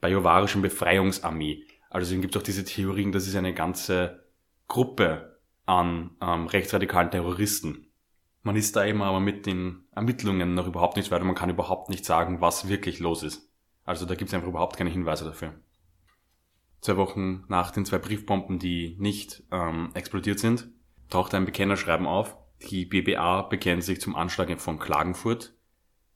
bajovarischen 0.00 0.60
Befreiungsarmee. 0.60 1.64
Also 1.96 2.14
es 2.14 2.20
gibt 2.20 2.36
auch 2.36 2.42
diese 2.42 2.62
Theorien, 2.62 3.10
das 3.10 3.26
ist 3.26 3.36
eine 3.36 3.54
ganze 3.54 4.22
Gruppe 4.68 5.40
an 5.64 6.10
ähm, 6.20 6.46
rechtsradikalen 6.46 7.10
Terroristen. 7.10 7.86
Man 8.42 8.54
ist 8.54 8.76
da 8.76 8.84
eben 8.84 9.00
aber 9.00 9.18
mit 9.18 9.46
den 9.46 9.86
Ermittlungen 9.92 10.52
noch 10.52 10.66
überhaupt 10.66 10.98
nicht 10.98 11.10
weiter. 11.10 11.24
Man 11.24 11.34
kann 11.34 11.48
überhaupt 11.48 11.88
nicht 11.88 12.04
sagen, 12.04 12.42
was 12.42 12.68
wirklich 12.68 13.00
los 13.00 13.22
ist. 13.22 13.50
Also 13.86 14.04
da 14.04 14.14
gibt 14.14 14.28
es 14.28 14.34
einfach 14.34 14.48
überhaupt 14.48 14.76
keine 14.76 14.90
Hinweise 14.90 15.24
dafür. 15.24 15.54
Zwei 16.82 16.98
Wochen 16.98 17.44
nach 17.48 17.70
den 17.70 17.86
zwei 17.86 17.96
Briefbomben, 17.96 18.58
die 18.58 18.98
nicht 18.98 19.44
ähm, 19.50 19.88
explodiert 19.94 20.38
sind, 20.38 20.68
taucht 21.08 21.32
ein 21.32 21.46
Bekennerschreiben 21.46 22.06
auf. 22.06 22.36
Die 22.70 22.84
BBA 22.84 23.40
bekennt 23.40 23.84
sich 23.84 24.02
zum 24.02 24.16
Anschlag 24.16 24.60
von 24.60 24.78
Klagenfurt, 24.78 25.54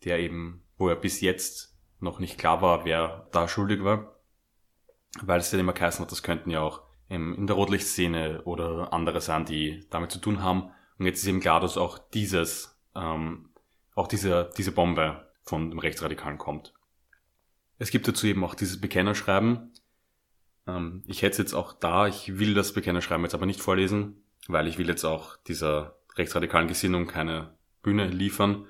der 0.05 0.19
eben, 0.19 0.63
wo 0.77 0.91
er 0.91 0.97
bis 0.97 1.23
jetzt 1.23 1.75
noch 2.01 2.19
nicht 2.19 2.37
klar 2.37 2.61
war, 2.61 2.85
wer 2.85 3.29
da 3.33 3.49
schuldig 3.49 3.83
war, 3.83 4.20
weil 5.23 5.41
es 5.41 5.53
ja 5.53 5.59
immer 5.59 5.73
geheißen 5.73 6.03
hat, 6.03 6.13
das 6.13 6.23
könnten 6.23 6.51
ja 6.51 6.61
auch 6.61 6.83
in 7.09 7.49
der 7.49 7.57
Rotlichtszene 7.57 8.43
oder 8.45 8.93
andere 8.93 9.21
sein, 9.21 9.45
die 9.45 9.85
damit 9.91 10.13
zu 10.13 10.21
tun 10.21 10.43
haben. 10.43 10.71
Und 10.99 11.07
jetzt 11.07 11.23
ist 11.23 11.29
eben 11.29 11.41
klar, 11.41 11.61
dass 11.61 11.77
auch 11.77 11.99
dieses, 11.99 12.79
ähm, 12.95 13.51
auch 13.97 14.07
diese, 14.07 14.51
diese 14.57 14.71
Bombe 14.71 15.29
von 15.43 15.71
dem 15.71 15.81
Rechtsradikalen 15.81 16.39
kommt. 16.39 16.73
Es 17.79 17.91
gibt 17.91 18.07
dazu 18.07 18.29
eben 18.29 18.45
auch 18.45 18.55
dieses 18.55 18.81
Bekennerschreiben. 18.81 19.73
Ähm, 20.69 21.03
ich 21.07 21.23
hätte 21.23 21.33
es 21.33 21.39
jetzt 21.39 21.55
auch 21.55 21.73
da, 21.73 22.07
ich 22.07 22.39
will 22.39 22.55
das 22.55 22.73
Bekennerschreiben 22.75 23.25
jetzt 23.25 23.35
aber 23.35 23.47
nicht 23.47 23.61
vorlesen, 23.61 24.23
weil 24.47 24.69
ich 24.69 24.79
will 24.79 24.89
jetzt 24.89 25.05
auch 25.05 25.37
dieser 25.37 25.97
rechtsradikalen 26.17 26.69
Gesinnung 26.69 27.09
keine 27.09 27.55
Bühne 27.83 28.07
liefern. 28.07 28.67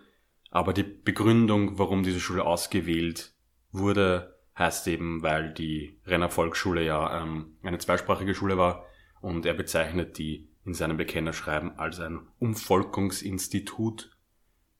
Aber 0.50 0.72
die 0.72 0.82
Begründung, 0.82 1.78
warum 1.78 2.02
diese 2.02 2.20
Schule 2.20 2.44
ausgewählt 2.44 3.34
wurde, 3.70 4.39
heißt 4.60 4.86
eben, 4.86 5.22
weil 5.22 5.52
die 5.52 5.98
Renner 6.06 6.28
Volksschule 6.28 6.84
ja 6.84 7.22
ähm, 7.22 7.56
eine 7.62 7.78
zweisprachige 7.78 8.34
Schule 8.34 8.58
war 8.58 8.86
und 9.20 9.46
er 9.46 9.54
bezeichnet 9.54 10.18
die 10.18 10.48
in 10.64 10.74
seinem 10.74 10.96
Bekennerschreiben 10.96 11.78
als 11.78 11.98
ein 11.98 12.28
Umvolkungsinstitut. 12.38 14.16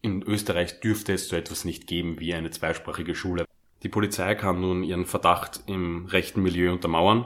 In 0.02 0.22
Österreich 0.22 0.80
dürfte 0.80 1.14
es 1.14 1.28
so 1.28 1.36
etwas 1.36 1.64
nicht 1.64 1.86
geben 1.86 2.20
wie 2.20 2.34
eine 2.34 2.50
zweisprachige 2.50 3.14
Schule. 3.14 3.44
Die 3.82 3.88
Polizei 3.88 4.34
kann 4.34 4.60
nun 4.60 4.84
ihren 4.84 5.06
Verdacht 5.06 5.62
im 5.66 6.06
rechten 6.06 6.42
Milieu 6.42 6.72
untermauern, 6.72 7.24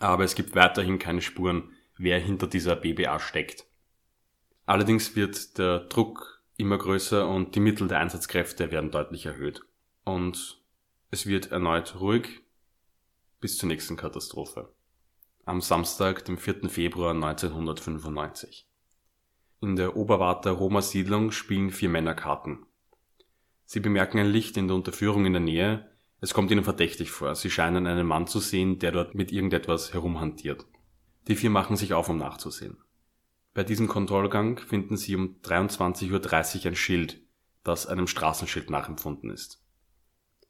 aber 0.00 0.24
es 0.24 0.34
gibt 0.34 0.54
weiterhin 0.54 0.98
keine 0.98 1.22
Spuren, 1.22 1.70
wer 1.96 2.18
hinter 2.18 2.48
dieser 2.48 2.74
BBA 2.74 3.20
steckt. 3.20 3.64
Allerdings 4.66 5.14
wird 5.14 5.58
der 5.58 5.80
Druck 5.80 6.42
immer 6.56 6.78
größer 6.78 7.28
und 7.28 7.54
die 7.54 7.60
Mittel 7.60 7.88
der 7.88 8.00
Einsatzkräfte 8.00 8.70
werden 8.72 8.90
deutlich 8.90 9.26
erhöht. 9.26 9.62
Und 10.04 10.61
es 11.12 11.26
wird 11.26 11.52
erneut 11.52 12.00
ruhig 12.00 12.40
bis 13.38 13.58
zur 13.58 13.68
nächsten 13.68 13.96
Katastrophe. 13.96 14.74
Am 15.44 15.60
Samstag, 15.60 16.24
dem 16.24 16.38
4. 16.38 16.70
Februar 16.70 17.10
1995. 17.10 18.66
In 19.60 19.76
der 19.76 19.94
Oberwarter 19.94 20.52
Roma 20.52 20.80
Siedlung 20.80 21.30
spielen 21.30 21.70
vier 21.70 21.90
Männer 21.90 22.14
Karten. 22.14 22.64
Sie 23.66 23.80
bemerken 23.80 24.20
ein 24.20 24.30
Licht 24.30 24.56
in 24.56 24.68
der 24.68 24.74
Unterführung 24.74 25.26
in 25.26 25.34
der 25.34 25.42
Nähe. 25.42 25.92
Es 26.22 26.32
kommt 26.32 26.50
ihnen 26.50 26.64
verdächtig 26.64 27.10
vor. 27.10 27.34
Sie 27.34 27.50
scheinen 27.50 27.86
einen 27.86 28.06
Mann 28.06 28.26
zu 28.26 28.40
sehen, 28.40 28.78
der 28.78 28.92
dort 28.92 29.14
mit 29.14 29.32
irgendetwas 29.32 29.92
herumhantiert. 29.92 30.64
Die 31.28 31.36
vier 31.36 31.50
machen 31.50 31.76
sich 31.76 31.92
auf, 31.92 32.08
um 32.08 32.16
nachzusehen. 32.16 32.78
Bei 33.52 33.64
diesem 33.64 33.86
Kontrollgang 33.86 34.56
finden 34.56 34.96
sie 34.96 35.14
um 35.14 35.36
23.30 35.42 36.60
Uhr 36.60 36.66
ein 36.68 36.74
Schild, 36.74 37.20
das 37.64 37.86
einem 37.86 38.06
Straßenschild 38.06 38.70
nachempfunden 38.70 39.28
ist. 39.28 39.61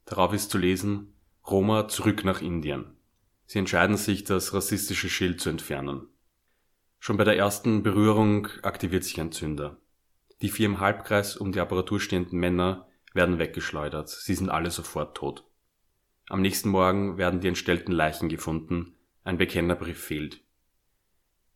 Darauf 0.05 0.33
ist 0.33 0.51
zu 0.51 0.59
lesen, 0.59 1.15
Roma 1.47 1.89
zurück 1.89 2.25
nach 2.25 2.43
Indien. 2.43 2.97
Sie 3.47 3.59
entscheiden 3.59 3.97
sich, 3.97 4.25
das 4.25 4.55
rassistische 4.55 5.09
Schild 5.09 5.41
zu 5.41 5.51
entfernen. 5.51 6.09
Schon 6.99 7.17
bei 7.17 7.25
der 7.25 7.37
ersten 7.37 7.83
Berührung 7.83 8.49
aktiviert 8.63 9.05
sich 9.05 9.21
ein 9.21 9.33
Zünder. 9.33 9.79
Die 10.41 10.49
vier 10.49 10.67
im 10.67 10.81
Halbkreis 10.81 11.37
um 11.37 11.53
die 11.53 11.61
Apparatur 11.61 12.01
stehenden 12.01 12.39
Männer 12.39 12.87
werden 13.13 13.39
weggeschleudert. 13.39 14.09
Sie 14.09 14.35
sind 14.35 14.51
alle 14.51 14.71
sofort 14.71 15.17
tot. 15.17 15.45
Am 16.29 16.41
nächsten 16.41 16.69
Morgen 16.69 17.19
werden 17.19 17.41
die 17.41 17.49
entstellten 17.49 17.93
Leichen 17.93 18.29
gefunden. 18.29 18.95
Ein 19.25 19.39
Bekennerbrief 19.39 19.99
fehlt. 19.99 20.43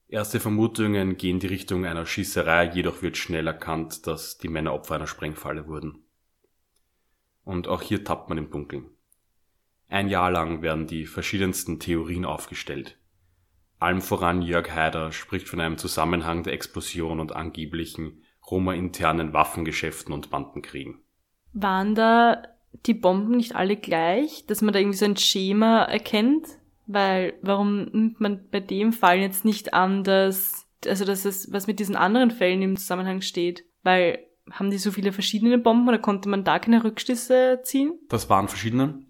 Erste 0.09 0.39
Vermutungen 0.39 1.17
gehen 1.17 1.37
in 1.37 1.41
die 1.41 1.47
Richtung 1.49 1.85
einer 1.85 2.07
Schießerei, 2.07 2.71
jedoch 2.73 3.03
wird 3.03 3.17
schnell 3.17 3.47
erkannt, 3.47 4.07
dass 4.07 4.39
die 4.39 4.49
Männer 4.49 4.73
Opfer 4.73 4.97
einer 4.97 5.09
Sprengfalle 5.09 5.67
wurden. 5.67 6.06
Und 7.47 7.69
auch 7.69 7.81
hier 7.81 8.03
tappt 8.03 8.29
man 8.29 8.39
im 8.39 8.51
Dunkeln. 8.51 8.91
Ein 9.89 10.09
Jahr 10.09 10.33
lang 10.33 10.63
werden 10.63 10.89
die 10.89 11.07
verschiedensten 11.07 11.79
Theorien 11.79 12.25
aufgestellt. 12.25 12.99
Allem 13.79 14.01
voran 14.01 14.43
Jörg 14.43 14.69
Haider 14.75 15.13
spricht 15.13 15.49
von 15.49 15.61
einem 15.61 15.79
Zusammenhang 15.79 16.43
der 16.43 16.55
Explosion 16.55 17.21
und 17.21 17.37
angeblichen 17.37 18.25
Roma-internen 18.51 19.33
Waffengeschäften 19.33 20.13
und 20.13 20.29
Bandenkriegen. 20.29 20.99
Waren 21.53 21.95
da 21.95 22.43
die 22.85 22.95
Bomben 22.95 23.37
nicht 23.37 23.55
alle 23.55 23.77
gleich, 23.77 24.45
dass 24.47 24.61
man 24.61 24.73
da 24.73 24.81
irgendwie 24.81 24.99
so 24.99 25.05
ein 25.05 25.17
Schema 25.17 25.85
erkennt? 25.85 26.49
Weil, 26.89 27.35
warum 27.43 27.85
nimmt 27.85 28.21
man 28.21 28.49
bei 28.51 28.59
dem 28.59 28.93
Fall 28.93 29.21
jetzt 29.21 29.45
nicht 29.45 29.73
an, 29.73 30.03
dass, 30.03 30.67
also 30.85 31.05
dass 31.05 31.25
es 31.25 31.53
was 31.53 31.69
mit 31.69 31.79
diesen 31.79 31.95
anderen 31.95 32.33
Fällen 32.33 32.63
im 32.63 32.77
Zusammenhang 32.77 33.21
steht? 33.21 33.65
Weil, 33.85 34.19
haben 34.51 34.71
die 34.71 34.79
so 34.79 34.91
viele 34.91 35.13
verschiedene 35.13 35.59
Bomben 35.59 35.89
oder 35.89 35.99
konnte 35.99 36.29
man 36.29 36.45
da 36.45 36.59
keine 36.59 36.85
Rückschlüsse 36.85 37.61
ziehen? 37.63 37.99
Das 38.09 38.31
waren 38.31 38.49
verschiedene. 38.49 39.03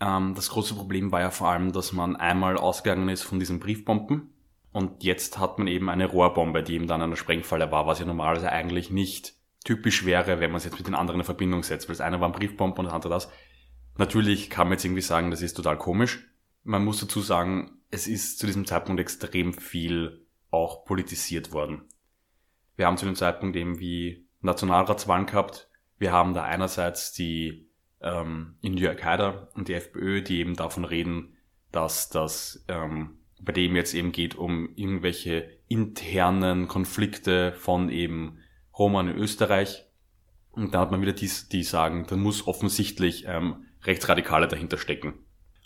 Ähm, 0.00 0.34
das 0.34 0.50
große 0.50 0.74
Problem 0.74 1.12
war 1.12 1.20
ja 1.20 1.30
vor 1.30 1.48
allem, 1.48 1.72
dass 1.72 1.92
man 1.92 2.16
einmal 2.16 2.56
ausgegangen 2.56 3.08
ist 3.08 3.22
von 3.22 3.38
diesen 3.38 3.60
Briefbomben 3.60 4.30
und 4.72 5.04
jetzt 5.04 5.38
hat 5.38 5.58
man 5.58 5.68
eben 5.68 5.88
eine 5.88 6.06
Rohrbombe, 6.06 6.62
die 6.62 6.74
eben 6.74 6.86
dann 6.86 7.02
eine 7.02 7.16
Sprengfalle 7.16 7.70
war, 7.70 7.86
was 7.86 8.00
ja 8.00 8.06
normalerweise 8.06 8.50
eigentlich 8.50 8.90
nicht 8.90 9.34
typisch 9.64 10.04
wäre, 10.04 10.40
wenn 10.40 10.50
man 10.50 10.58
es 10.58 10.64
jetzt 10.64 10.76
mit 10.76 10.86
den 10.86 10.94
anderen 10.94 11.20
in 11.20 11.24
Verbindung 11.24 11.62
setzt, 11.62 11.88
weil 11.88 11.94
das 11.94 12.00
eine 12.00 12.20
war 12.20 12.28
ein 12.28 12.32
Briefbombe 12.32 12.78
und 12.78 12.86
das 12.86 12.94
andere 12.94 13.12
das. 13.12 13.30
Natürlich 13.96 14.50
kann 14.50 14.66
man 14.66 14.72
jetzt 14.72 14.84
irgendwie 14.84 15.00
sagen, 15.00 15.30
das 15.30 15.42
ist 15.42 15.54
total 15.54 15.78
komisch, 15.78 16.26
man 16.64 16.84
muss 16.84 17.00
dazu 17.00 17.20
sagen, 17.20 17.78
es 17.90 18.08
ist 18.08 18.38
zu 18.38 18.46
diesem 18.46 18.66
Zeitpunkt 18.66 19.00
extrem 19.00 19.52
viel 19.52 20.26
auch 20.50 20.84
politisiert 20.84 21.52
worden. 21.52 21.82
Wir 22.76 22.86
haben 22.86 22.96
zu 22.96 23.06
dem 23.06 23.14
Zeitpunkt 23.14 23.54
eben 23.56 23.78
wie 23.78 24.23
Nationalratswahlen 24.44 25.26
gehabt. 25.26 25.68
Wir 25.98 26.12
haben 26.12 26.34
da 26.34 26.44
einerseits 26.44 27.12
die 27.12 27.68
ähm, 28.00 28.56
India 28.60 28.90
Al-Qaida 28.90 29.48
und 29.54 29.68
die 29.68 29.74
FPÖ, 29.74 30.22
die 30.22 30.38
eben 30.38 30.54
davon 30.54 30.84
reden, 30.84 31.36
dass 31.72 32.10
das 32.10 32.64
ähm, 32.68 33.18
bei 33.40 33.52
dem 33.52 33.76
jetzt 33.76 33.94
eben 33.94 34.12
geht 34.12 34.36
um 34.36 34.70
irgendwelche 34.76 35.50
internen 35.68 36.68
Konflikte 36.68 37.52
von 37.52 37.88
eben 37.88 38.38
Roma 38.76 39.00
in 39.00 39.08
Österreich. 39.08 39.86
Und 40.50 40.74
da 40.74 40.80
hat 40.80 40.90
man 40.90 41.02
wieder 41.02 41.12
die, 41.12 41.30
die 41.50 41.62
sagen, 41.62 42.06
da 42.08 42.16
muss 42.16 42.46
offensichtlich 42.46 43.24
ähm, 43.26 43.66
Rechtsradikale 43.82 44.48
dahinter 44.48 44.78
stecken. 44.78 45.14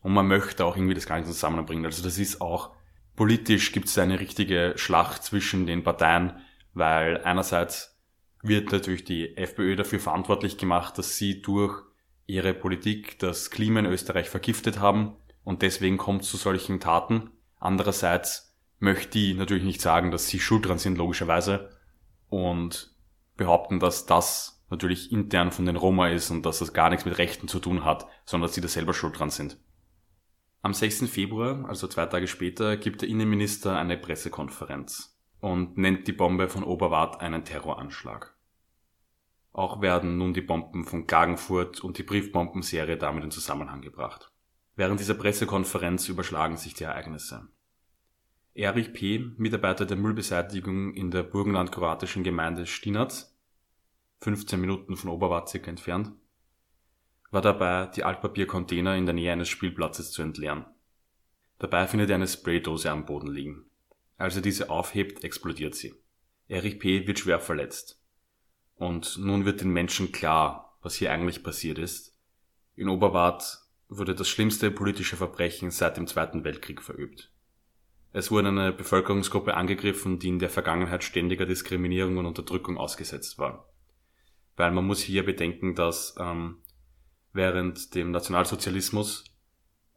Und 0.03 0.13
man 0.13 0.27
möchte 0.27 0.65
auch 0.65 0.77
irgendwie 0.77 0.95
das 0.95 1.07
Ganze 1.07 1.33
zusammenbringen. 1.33 1.85
Also 1.85 2.03
das 2.03 2.19
ist 2.19 2.41
auch, 2.41 2.75
politisch 3.17 3.73
gibt 3.73 3.89
es 3.89 3.99
eine 3.99 4.21
richtige 4.21 4.75
Schlacht 4.77 5.25
zwischen 5.25 5.67
den 5.67 5.83
Parteien, 5.83 6.39
weil 6.73 7.23
einerseits 7.23 7.98
wird 8.43 8.73
natürlich 8.73 9.05
die 9.05 9.37
FPÖ 9.37 9.77
dafür 9.77 10.01
verantwortlich 10.01 10.59
gemacht, 10.59 10.99
dass 10.99 11.17
sie 11.17 11.43
durch 11.43 11.83
ihre 12.27 12.55
Politik 12.55 13.19
das 13.19 13.51
Klima 13.51 13.81
in 13.81 13.87
Österreich 13.87 14.29
vergiftet 14.29 14.81
haben 14.81 15.17
und 15.45 15.63
deswegen 15.63 15.97
kommt 15.97 16.23
es 16.23 16.31
zu 16.31 16.37
solchen 16.37 16.79
Taten. 16.79 17.31
Andererseits 17.59 18.55
möchte 18.79 19.11
die 19.19 19.35
natürlich 19.35 19.65
nicht 19.65 19.81
sagen, 19.81 20.11
dass 20.11 20.29
sie 20.29 20.39
schuld 20.39 20.67
dran 20.67 20.79
sind, 20.79 20.99
logischerweise, 20.99 21.71
und 22.29 22.95
behaupten, 23.37 23.81
dass 23.81 24.07
das 24.07 24.63
natürlich 24.71 25.11
intern 25.11 25.51
von 25.51 25.65
den 25.65 25.77
Roma 25.77 26.09
ist 26.09 26.31
und 26.31 26.45
dass 26.45 26.59
das 26.59 26.75
gar 26.75 26.91
nichts 26.91 27.07
mit 27.07 27.17
Rechten 27.19 27.49
zu 27.49 27.59
tun 27.59 27.85
hat, 27.85 28.07
sondern 28.25 28.49
dass 28.49 28.55
sie 28.55 28.61
da 28.61 28.69
selber 28.69 28.93
schuld 28.93 29.19
dran 29.19 29.31
sind. 29.31 29.59
Am 30.61 30.75
6. 30.75 31.09
Februar, 31.09 31.65
also 31.69 31.89
zwei 31.89 32.07
Tage 32.07 32.27
später, 32.27 32.77
gibt 32.77 33.01
der 33.01 33.09
Innenminister 33.09 33.79
eine 33.79 33.97
Pressekonferenz 33.97 35.18
und 35.41 35.79
nennt 35.79 36.07
die 36.09 36.13
Bombe 36.13 36.49
von 36.49 36.65
Oberwart 36.65 37.21
einen 37.21 37.45
Terroranschlag. 37.45 38.35
Auch 39.53 39.81
werden 39.81 40.19
nun 40.19 40.35
die 40.35 40.41
Bomben 40.41 40.85
von 40.85 41.07
Klagenfurt 41.07 41.81
und 41.81 41.99
die 41.99 42.03
Briefbombenserie 42.03 42.97
damit 42.97 43.25
in 43.25 43.31
Zusammenhang 43.31 43.81
gebracht. 43.81 44.33
Während 44.77 45.01
dieser 45.01 45.15
Pressekonferenz 45.15 46.09
überschlagen 46.09 46.57
sich 46.57 46.75
die 46.75 46.85
Ereignisse. 46.85 47.49
Erich 48.55 48.93
P., 48.93 49.33
Mitarbeiter 49.37 49.87
der 49.87 49.97
Müllbeseitigung 49.97 50.95
in 50.95 51.11
der 51.11 51.23
burgenland-kroatischen 51.23 52.25
Gemeinde 52.25 52.67
Stinac, 52.67 53.13
15 54.21 54.61
Minuten 54.61 54.97
von 54.97 55.11
Oberwart 55.11 55.49
circa 55.49 55.71
entfernt, 55.71 56.13
war 57.31 57.43
dabei, 57.43 57.87
die 57.87 58.05
Altpapiercontainer 58.05 58.97
in 58.97 59.07
der 59.07 59.15
Nähe 59.15 59.33
eines 59.33 59.49
Spielplatzes 59.49 60.11
zu 60.11 60.23
entleeren. 60.23 60.65
Dabei 61.59 61.87
findet 61.87 62.11
er 62.11 62.17
eine 62.17 62.29
Spraydose 62.29 62.91
am 62.91 63.05
Boden 63.05 63.29
liegen. 63.29 63.68
Als 64.19 64.37
er 64.37 64.43
diese 64.43 64.69
aufhebt, 64.69 65.25
explodiert 65.25 65.75
sie. 65.75 65.95
Erich 66.49 66.79
P. 66.79 67.07
wird 67.07 67.21
schwer 67.21 67.41
verletzt. 67.41 68.03
Und 68.75 69.17
nun 69.19 69.45
wird 69.45 69.61
den 69.61 69.71
Menschen 69.71 70.13
klar, 70.13 70.77
was 70.83 70.97
hier 70.97 71.13
eigentlich 71.13 71.43
passiert 71.43 71.79
ist. 71.79 72.19
In 72.75 72.89
Oberwart 72.89 73.61
wurde 73.89 74.15
das 74.15 74.29
schlimmste 74.29 74.71
politische 74.71 75.17
Verbrechen 75.17 75.71
seit 75.71 75.97
dem 75.97 76.07
Zweiten 76.07 76.45
Weltkrieg 76.45 76.83
verübt. 76.83 77.33
Es 78.13 78.31
wurde 78.31 78.49
eine 78.49 78.73
Bevölkerungsgruppe 78.73 79.55
angegriffen, 79.55 80.19
die 80.19 80.29
in 80.29 80.39
der 80.39 80.51
Vergangenheit 80.51 81.05
ständiger 81.05 81.47
Diskriminierung 81.47 82.17
und 82.17 82.27
Unterdrückung 82.27 82.77
ausgesetzt 82.77 83.39
war. 83.39 83.69
Weil 84.57 84.73
man 84.73 84.87
muss 84.87 85.01
hier 85.01 85.25
bedenken, 85.25 85.75
dass 85.75 86.17
ähm, 86.19 86.63
während 87.33 87.95
dem 87.95 88.11
Nationalsozialismus 88.11 89.25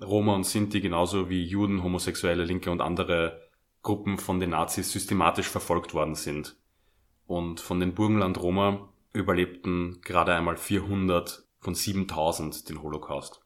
Roma 0.01 0.35
und 0.35 0.45
Sinti 0.45 0.81
genauso 0.81 1.29
wie 1.29 1.43
Juden, 1.43 1.83
Homosexuelle, 1.83 2.43
Linke 2.43 2.71
und 2.71 2.81
andere 2.81 3.49
Gruppen 3.83 4.17
von 4.17 4.39
den 4.39 4.51
Nazis 4.51 4.91
systematisch 4.91 5.47
verfolgt 5.47 5.93
worden 5.93 6.15
sind. 6.15 6.55
Und 7.25 7.59
von 7.59 7.79
den 7.79 7.95
Burgenland-Roma 7.95 8.89
überlebten 9.13 10.01
gerade 10.01 10.33
einmal 10.33 10.57
400 10.57 11.45
von 11.59 11.75
7000 11.75 12.69
den 12.69 12.81
Holocaust. 12.81 13.41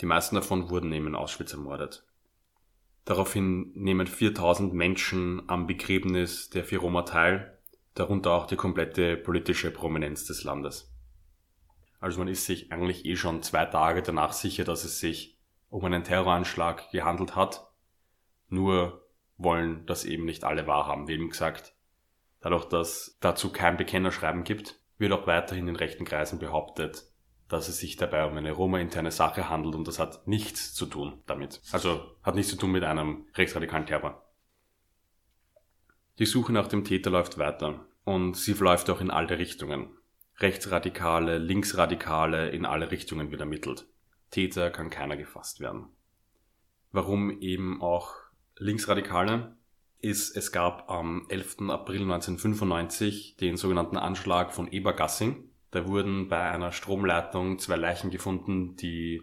Die 0.00 0.06
meisten 0.06 0.36
davon 0.36 0.70
wurden 0.70 0.92
eben 0.92 1.08
in 1.08 1.14
Auschwitz 1.14 1.52
ermordet. 1.52 2.06
Daraufhin 3.04 3.72
nehmen 3.74 4.06
4000 4.06 4.74
Menschen 4.74 5.42
am 5.48 5.66
Begräbnis 5.66 6.50
der 6.50 6.64
vier 6.64 6.80
Roma 6.80 7.02
teil, 7.02 7.58
darunter 7.94 8.32
auch 8.32 8.46
die 8.46 8.56
komplette 8.56 9.16
politische 9.16 9.70
Prominenz 9.70 10.26
des 10.26 10.44
Landes. 10.44 10.92
Also 12.00 12.18
man 12.18 12.28
ist 12.28 12.44
sich 12.44 12.70
eigentlich 12.70 13.04
eh 13.06 13.16
schon 13.16 13.42
zwei 13.42 13.64
Tage 13.64 14.02
danach 14.02 14.32
sicher, 14.32 14.64
dass 14.64 14.84
es 14.84 15.00
sich 15.00 15.36
um 15.70 15.84
einen 15.84 16.04
Terroranschlag 16.04 16.90
gehandelt 16.90 17.34
hat. 17.34 17.66
Nur 18.48 19.07
wollen 19.38 19.86
das 19.86 20.04
eben 20.04 20.24
nicht 20.24 20.44
alle 20.44 20.66
wahrhaben. 20.66 21.08
Wie 21.08 21.14
eben 21.14 21.30
gesagt, 21.30 21.72
dadurch, 22.40 22.66
dass 22.66 23.16
dazu 23.20 23.50
kein 23.50 23.76
Bekennerschreiben 23.76 24.44
gibt, 24.44 24.80
wird 24.98 25.12
auch 25.12 25.26
weiterhin 25.26 25.68
in 25.68 25.76
rechten 25.76 26.04
Kreisen 26.04 26.38
behauptet, 26.38 27.04
dass 27.48 27.68
es 27.68 27.78
sich 27.78 27.96
dabei 27.96 28.26
um 28.26 28.36
eine 28.36 28.52
Roma-interne 28.52 29.10
Sache 29.10 29.48
handelt 29.48 29.74
und 29.74 29.88
das 29.88 29.98
hat 29.98 30.26
nichts 30.26 30.74
zu 30.74 30.86
tun 30.86 31.22
damit. 31.26 31.62
Also 31.72 32.16
hat 32.22 32.34
nichts 32.34 32.50
zu 32.50 32.58
tun 32.58 32.72
mit 32.72 32.84
einem 32.84 33.26
rechtsradikalen 33.34 33.86
Terror. 33.86 34.22
Die 36.18 36.26
Suche 36.26 36.52
nach 36.52 36.66
dem 36.66 36.84
Täter 36.84 37.10
läuft 37.10 37.38
weiter 37.38 37.86
und 38.04 38.36
sie 38.36 38.54
verläuft 38.54 38.90
auch 38.90 39.00
in 39.00 39.10
alle 39.10 39.38
Richtungen. 39.38 39.88
Rechtsradikale, 40.38 41.38
Linksradikale, 41.38 42.50
in 42.50 42.66
alle 42.66 42.90
Richtungen 42.90 43.30
wird 43.30 43.40
ermittelt. 43.40 43.86
Täter 44.30 44.70
kann 44.70 44.90
keiner 44.90 45.16
gefasst 45.16 45.60
werden. 45.60 45.86
Warum 46.90 47.40
eben 47.40 47.80
auch 47.80 48.14
Linksradikale? 48.58 49.56
Ist, 50.00 50.36
es 50.36 50.52
gab 50.52 50.90
am 50.90 51.26
11. 51.28 51.70
April 51.70 52.02
1995 52.02 53.36
den 53.36 53.56
sogenannten 53.56 53.96
Anschlag 53.96 54.52
von 54.52 54.70
Ebergassing. 54.70 55.44
Da 55.70 55.86
wurden 55.88 56.28
bei 56.28 56.50
einer 56.50 56.72
Stromleitung 56.72 57.58
zwei 57.58 57.76
Leichen 57.76 58.10
gefunden, 58.10 58.76
die, 58.76 59.22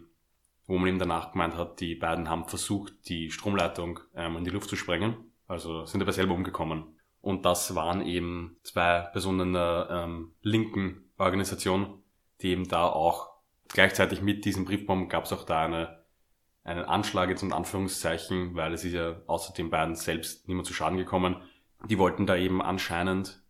wo 0.67 0.77
man 0.77 0.89
eben 0.89 0.99
danach 0.99 1.31
gemeint 1.31 1.55
hat, 1.55 1.79
die 1.79 1.95
beiden 1.95 2.29
haben 2.29 2.45
versucht, 2.45 2.93
die 3.07 3.31
Stromleitung 3.31 4.01
ähm, 4.15 4.37
in 4.37 4.43
die 4.43 4.51
Luft 4.51 4.69
zu 4.69 4.75
sprengen. 4.75 5.15
Also 5.47 5.85
sind 5.85 6.01
aber 6.01 6.11
selber 6.11 6.33
umgekommen. 6.33 6.95
Und 7.21 7.45
das 7.45 7.73
waren 7.73 8.05
eben 8.05 8.57
zwei 8.63 8.99
Personen 9.11 9.53
der 9.53 9.87
ähm, 9.89 10.33
linken 10.41 11.09
Organisation, 11.17 12.03
die 12.41 12.49
eben 12.49 12.67
da 12.67 12.85
auch 12.87 13.35
gleichzeitig 13.69 14.21
mit 14.21 14.45
diesem 14.45 14.65
Briefbomben 14.65 15.09
gab 15.09 15.25
es 15.25 15.33
auch 15.33 15.43
da 15.43 15.65
eine, 15.65 16.04
einen 16.65 16.84
Anschlag 16.84 17.29
jetzt 17.29 17.43
in 17.43 17.53
Anführungszeichen, 17.53 18.55
weil 18.55 18.74
es 18.74 18.84
ist 18.84 18.93
ja 18.93 19.22
außer 19.27 19.53
den 19.53 19.69
beiden 19.69 19.95
selbst 19.95 20.48
niemand 20.48 20.67
zu 20.67 20.74
Schaden 20.74 20.98
gekommen. 20.98 21.38
Die 21.87 22.00
wollten 22.00 22.25
da 22.25 22.35
eben 22.35 22.61
anscheinend, 22.61 23.44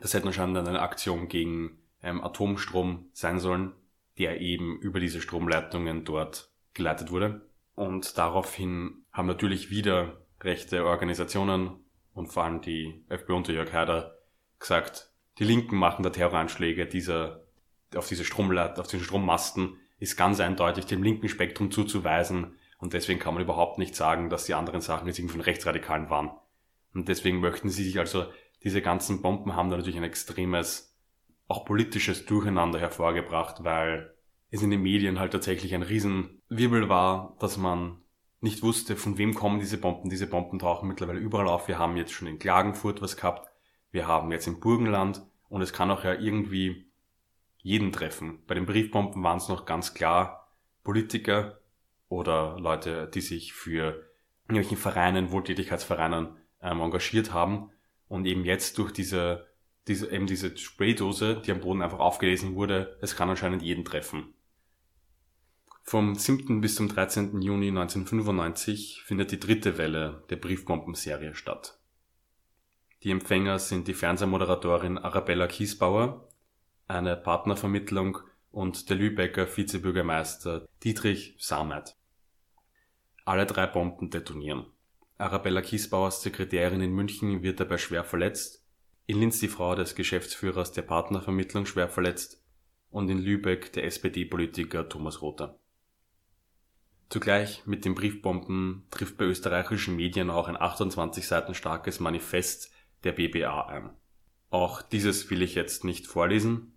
das 0.00 0.12
hätte 0.12 0.26
anscheinend 0.26 0.58
eine 0.58 0.82
Aktion 0.82 1.28
gegen 1.28 1.78
ähm, 2.02 2.22
Atomstrom 2.22 3.06
sein 3.12 3.38
sollen, 3.38 3.72
der 4.18 4.40
eben 4.40 4.78
über 4.80 4.98
diese 4.98 5.20
Stromleitungen 5.20 6.04
dort 6.04 6.50
geleitet 6.74 7.12
wurde. 7.12 7.48
Und 7.76 8.18
daraufhin 8.18 9.04
haben 9.12 9.28
natürlich 9.28 9.70
wieder 9.70 10.20
rechte 10.40 10.84
Organisationen 10.84 11.84
und 12.12 12.26
vor 12.26 12.42
allem 12.42 12.60
die 12.60 13.04
FPÖ 13.08 13.34
unter 13.34 13.52
Jörg 13.52 13.72
Haider 13.72 14.18
gesagt, 14.58 15.12
die 15.38 15.44
Linken 15.44 15.76
machen 15.76 16.02
da 16.02 16.10
Terroranschläge 16.10 16.86
dieser, 16.86 17.44
auf 17.94 18.08
diese 18.08 18.24
Stromleit, 18.24 18.80
auf 18.80 18.88
diese 18.88 19.04
Strommasten 19.04 19.78
ist 20.02 20.16
ganz 20.16 20.40
eindeutig 20.40 20.86
dem 20.86 21.02
linken 21.02 21.28
Spektrum 21.28 21.70
zuzuweisen 21.70 22.56
und 22.78 22.92
deswegen 22.92 23.20
kann 23.20 23.34
man 23.34 23.42
überhaupt 23.42 23.78
nicht 23.78 23.94
sagen, 23.94 24.28
dass 24.28 24.44
die 24.44 24.54
anderen 24.54 24.80
Sachen 24.80 25.06
jetzt 25.06 25.18
irgendwie 25.18 25.36
von 25.36 25.42
Rechtsradikalen 25.42 26.10
waren. 26.10 26.30
Und 26.94 27.08
deswegen 27.08 27.40
möchten 27.40 27.68
sie 27.68 27.84
sich 27.84 27.98
also, 27.98 28.26
diese 28.64 28.82
ganzen 28.82 29.22
Bomben 29.22 29.56
haben 29.56 29.70
da 29.70 29.76
natürlich 29.76 29.96
ein 29.96 30.04
extremes, 30.04 30.96
auch 31.48 31.64
politisches 31.64 32.26
Durcheinander 32.26 32.78
hervorgebracht, 32.78 33.64
weil 33.64 34.14
es 34.50 34.62
in 34.62 34.70
den 34.70 34.82
Medien 34.82 35.18
halt 35.18 35.32
tatsächlich 35.32 35.74
ein 35.74 35.82
Riesenwirbel 35.82 36.88
war, 36.88 37.36
dass 37.40 37.56
man 37.56 37.98
nicht 38.40 38.62
wusste, 38.62 38.96
von 38.96 39.18
wem 39.18 39.34
kommen 39.34 39.60
diese 39.60 39.78
Bomben. 39.78 40.10
Diese 40.10 40.26
Bomben 40.26 40.58
tauchen 40.58 40.88
mittlerweile 40.88 41.20
überall 41.20 41.48
auf. 41.48 41.68
Wir 41.68 41.78
haben 41.78 41.96
jetzt 41.96 42.12
schon 42.12 42.28
in 42.28 42.38
Klagenfurt 42.38 43.00
was 43.00 43.16
gehabt 43.16 43.48
wir 43.92 44.08
haben 44.08 44.32
jetzt 44.32 44.46
im 44.46 44.58
Burgenland 44.58 45.22
und 45.48 45.62
es 45.62 45.72
kann 45.72 45.90
auch 45.90 46.02
ja 46.02 46.14
irgendwie 46.14 46.90
jeden 47.62 47.92
treffen. 47.92 48.42
Bei 48.46 48.54
den 48.54 48.66
Briefbomben 48.66 49.22
waren 49.22 49.38
es 49.38 49.48
noch 49.48 49.64
ganz 49.64 49.94
klar 49.94 50.52
Politiker 50.82 51.60
oder 52.08 52.58
Leute, 52.58 53.08
die 53.12 53.20
sich 53.20 53.52
für 53.52 54.04
irgendwelchen 54.48 54.76
Vereinen, 54.76 55.30
Wohltätigkeitsvereinen 55.30 56.36
ähm, 56.60 56.80
engagiert 56.80 57.32
haben 57.32 57.70
und 58.08 58.26
eben 58.26 58.44
jetzt 58.44 58.78
durch 58.78 58.92
diese, 58.92 59.46
diese, 59.88 60.10
eben 60.10 60.26
diese 60.26 60.56
Spraydose, 60.56 61.40
die 61.40 61.52
am 61.52 61.60
Boden 61.60 61.82
einfach 61.82 62.00
aufgelesen 62.00 62.54
wurde, 62.54 62.98
es 63.00 63.16
kann 63.16 63.30
anscheinend 63.30 63.62
jeden 63.62 63.84
treffen. 63.84 64.34
Vom 65.84 66.14
7. 66.14 66.60
bis 66.60 66.76
zum 66.76 66.88
13. 66.88 67.42
Juni 67.42 67.68
1995 67.68 69.02
findet 69.04 69.32
die 69.32 69.40
dritte 69.40 69.78
Welle 69.78 70.22
der 70.30 70.36
Briefbombenserie 70.36 71.34
statt. 71.34 71.78
Die 73.02 73.10
Empfänger 73.10 73.58
sind 73.58 73.88
die 73.88 73.94
Fernsehmoderatorin 73.94 74.96
Arabella 74.96 75.48
Kiesbauer, 75.48 76.28
eine 76.92 77.16
Partnervermittlung 77.16 78.18
und 78.50 78.90
der 78.90 78.96
Lübecker 78.96 79.46
Vizebürgermeister 79.46 80.68
Dietrich 80.82 81.34
Samert. 81.38 81.96
Alle 83.24 83.46
drei 83.46 83.66
Bomben 83.66 84.10
detonieren. 84.10 84.66
Arabella 85.16 85.62
Kiesbauers 85.62 86.22
Sekretärin 86.22 86.80
in 86.80 86.92
München 86.92 87.42
wird 87.42 87.60
dabei 87.60 87.78
schwer 87.78 88.04
verletzt, 88.04 88.64
in 89.06 89.20
Linz 89.20 89.40
die 89.40 89.48
Frau 89.48 89.74
des 89.74 89.94
Geschäftsführers 89.94 90.72
der 90.72 90.82
Partnervermittlung 90.82 91.66
schwer 91.66 91.88
verletzt 91.88 92.42
und 92.90 93.08
in 93.08 93.18
Lübeck 93.18 93.72
der 93.72 93.84
SPD-Politiker 93.84 94.88
Thomas 94.88 95.22
Rother. 95.22 95.58
Zugleich 97.08 97.66
mit 97.66 97.84
den 97.84 97.94
Briefbomben 97.94 98.86
trifft 98.90 99.18
bei 99.18 99.26
österreichischen 99.26 99.96
Medien 99.96 100.30
auch 100.30 100.48
ein 100.48 100.60
28 100.60 101.26
Seiten 101.26 101.54
starkes 101.54 102.00
Manifest 102.00 102.72
der 103.04 103.12
BBA 103.12 103.66
ein. 103.66 103.90
Auch 104.50 104.82
dieses 104.82 105.30
will 105.30 105.42
ich 105.42 105.54
jetzt 105.54 105.84
nicht 105.84 106.06
vorlesen. 106.06 106.71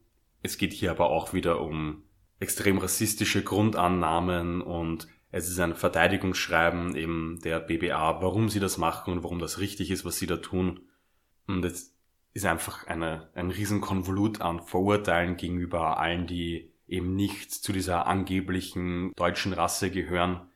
Es 0.45 0.59
geht 0.59 0.73
hier 0.73 0.91
aber 0.91 1.09
auch 1.09 1.33
wieder 1.33 1.59
um 1.59 2.03
extrem 2.39 2.77
rassistische 2.77 3.43
Grundannahmen 3.43 4.61
und 4.61 5.07
es 5.31 5.49
ist 5.49 5.59
ein 5.59 5.73
Verteidigungsschreiben 5.73 6.95
eben 6.95 7.39
der 7.43 7.59
BBA, 7.59 8.21
warum 8.21 8.49
sie 8.49 8.59
das 8.59 8.77
machen 8.77 9.11
und 9.11 9.23
warum 9.23 9.39
das 9.39 9.57
richtig 9.57 9.89
ist, 9.89 10.05
was 10.05 10.19
sie 10.19 10.27
da 10.27 10.37
tun. 10.37 10.81
Und 11.47 11.65
es 11.65 11.95
ist 12.33 12.45
einfach 12.45 12.85
eine, 12.85 13.31
ein 13.33 13.49
Riesenkonvolut 13.49 14.41
an 14.41 14.61
Vorurteilen 14.61 15.35
gegenüber 15.35 15.97
allen, 15.97 16.27
die 16.27 16.71
eben 16.87 17.15
nicht 17.15 17.51
zu 17.51 17.73
dieser 17.73 18.05
angeblichen 18.05 19.13
deutschen 19.15 19.51
Rasse 19.51 19.89
gehören. 19.89 20.47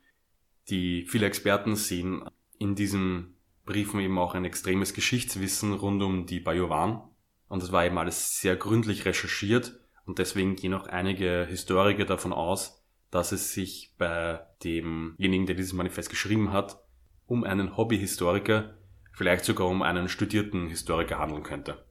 Die 0.70 1.08
viele 1.08 1.26
Experten 1.26 1.76
sehen 1.76 2.30
in 2.60 2.76
diesem 2.76 3.34
Briefen 3.66 4.02
eben 4.02 4.20
auch 4.20 4.36
ein 4.36 4.46
extremes 4.46 4.94
Geschichtswissen 4.94 5.74
rund 5.74 6.04
um 6.04 6.28
die 6.28 6.40
Bajowan. 6.40 7.02
Und 7.48 7.64
es 7.64 7.72
war 7.72 7.88
eben 7.88 7.98
alles 7.98 8.40
sehr 8.40 8.56
gründlich 8.56 9.06
recherchiert 9.06 9.79
und 10.10 10.18
deswegen 10.18 10.56
gehen 10.56 10.74
auch 10.74 10.88
einige 10.88 11.46
Historiker 11.48 12.04
davon 12.04 12.34
aus, 12.34 12.84
dass 13.12 13.32
es 13.32 13.54
sich 13.54 13.94
bei 14.00 14.40
demjenigen, 14.64 15.46
der 15.46 15.54
dieses 15.54 15.74
Manifest 15.74 16.10
geschrieben 16.10 16.52
hat, 16.52 16.84
um 17.28 17.44
einen 17.44 17.78
Hobbyhistoriker, 17.78 18.74
vielleicht 19.12 19.46
sogar 19.46 19.68
um 19.68 19.84
einen 19.84 20.10
studierten 20.10 20.68
Historiker 20.68 21.20
handeln 21.20 21.44
könnte. 21.44 21.86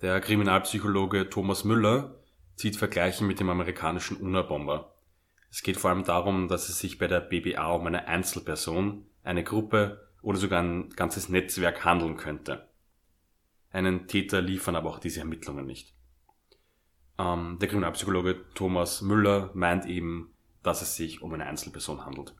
Der 0.00 0.22
Kriminalpsychologe 0.22 1.28
Thomas 1.28 1.64
Müller 1.64 2.18
zieht 2.56 2.76
Vergleiche 2.76 3.24
mit 3.24 3.40
dem 3.40 3.50
amerikanischen 3.50 4.16
UNA-Bomber. 4.16 4.94
Es 5.50 5.62
geht 5.62 5.76
vor 5.76 5.90
allem 5.90 6.04
darum, 6.04 6.48
dass 6.48 6.70
es 6.70 6.78
sich 6.78 6.96
bei 6.96 7.08
der 7.08 7.20
BBA 7.20 7.72
um 7.74 7.86
eine 7.88 8.08
Einzelperson, 8.08 9.04
eine 9.22 9.44
Gruppe 9.44 10.08
oder 10.22 10.38
sogar 10.38 10.62
ein 10.62 10.88
ganzes 10.88 11.28
Netzwerk 11.28 11.84
handeln 11.84 12.16
könnte. 12.16 12.70
Einen 13.70 14.06
Täter 14.06 14.40
liefern 14.40 14.76
aber 14.76 14.88
auch 14.88 14.98
diese 14.98 15.20
Ermittlungen 15.20 15.66
nicht. 15.66 15.94
Ähm, 17.20 17.58
der 17.60 17.68
Kriminalpsychologe 17.68 18.44
Thomas 18.54 19.02
Müller 19.02 19.50
meint 19.52 19.84
eben, 19.84 20.32
dass 20.62 20.80
es 20.80 20.96
sich 20.96 21.20
um 21.22 21.34
eine 21.34 21.46
Einzelperson 21.46 22.06
handelt. 22.06 22.34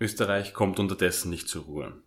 Österreich 0.00 0.54
kommt 0.54 0.78
unterdessen 0.78 1.30
nicht 1.30 1.48
zur 1.48 1.64
Ruhe. 1.64 2.02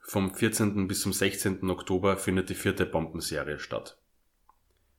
Vom 0.00 0.34
14. 0.34 0.86
bis 0.86 1.02
zum 1.02 1.12
16. 1.12 1.68
Oktober 1.70 2.16
findet 2.16 2.50
die 2.50 2.54
vierte 2.54 2.84
Bombenserie 2.84 3.58
statt. 3.58 3.98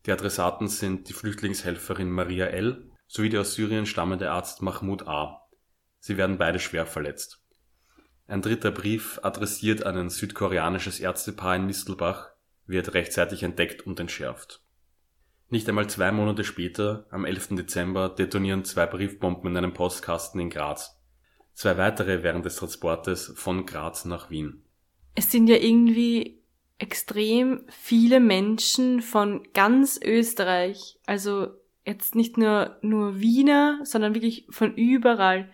Die 0.05 0.11
Adressaten 0.11 0.67
sind 0.67 1.09
die 1.09 1.13
Flüchtlingshelferin 1.13 2.09
Maria 2.09 2.47
L. 2.47 2.89
sowie 3.07 3.29
der 3.29 3.41
aus 3.41 3.53
Syrien 3.53 3.85
stammende 3.85 4.31
Arzt 4.31 4.61
Mahmoud 4.61 5.07
A. 5.07 5.47
Sie 5.99 6.17
werden 6.17 6.37
beide 6.37 6.59
schwer 6.59 6.87
verletzt. 6.87 7.43
Ein 8.27 8.41
dritter 8.41 8.71
Brief, 8.71 9.19
adressiert 9.21 9.85
an 9.85 9.97
ein 9.97 10.09
südkoreanisches 10.09 10.99
Ärztepaar 10.99 11.57
in 11.57 11.65
Mistelbach, 11.65 12.31
wird 12.65 12.93
rechtzeitig 12.93 13.43
entdeckt 13.43 13.85
und 13.85 13.99
entschärft. 13.99 14.63
Nicht 15.51 15.67
einmal 15.67 15.89
zwei 15.89 16.13
Monate 16.13 16.45
später, 16.45 17.05
am 17.11 17.25
11. 17.25 17.49
Dezember, 17.57 18.07
detonieren 18.07 18.63
zwei 18.63 18.85
Briefbomben 18.85 19.51
in 19.51 19.57
einem 19.57 19.73
Postkasten 19.73 20.39
in 20.39 20.49
Graz. 20.49 20.97
Zwei 21.53 21.77
weitere 21.77 22.23
während 22.23 22.45
des 22.45 22.55
Transportes 22.55 23.33
von 23.35 23.65
Graz 23.65 24.05
nach 24.05 24.29
Wien. 24.29 24.63
Es 25.13 25.29
sind 25.29 25.47
ja 25.47 25.57
irgendwie 25.57 26.41
extrem 26.77 27.65
viele 27.67 28.21
Menschen 28.21 29.01
von 29.01 29.43
ganz 29.53 29.99
Österreich, 30.01 30.97
also 31.05 31.49
jetzt 31.85 32.15
nicht 32.15 32.37
nur, 32.37 32.77
nur 32.81 33.19
Wiener, 33.19 33.81
sondern 33.83 34.15
wirklich 34.15 34.47
von 34.49 34.73
überall. 34.75 35.51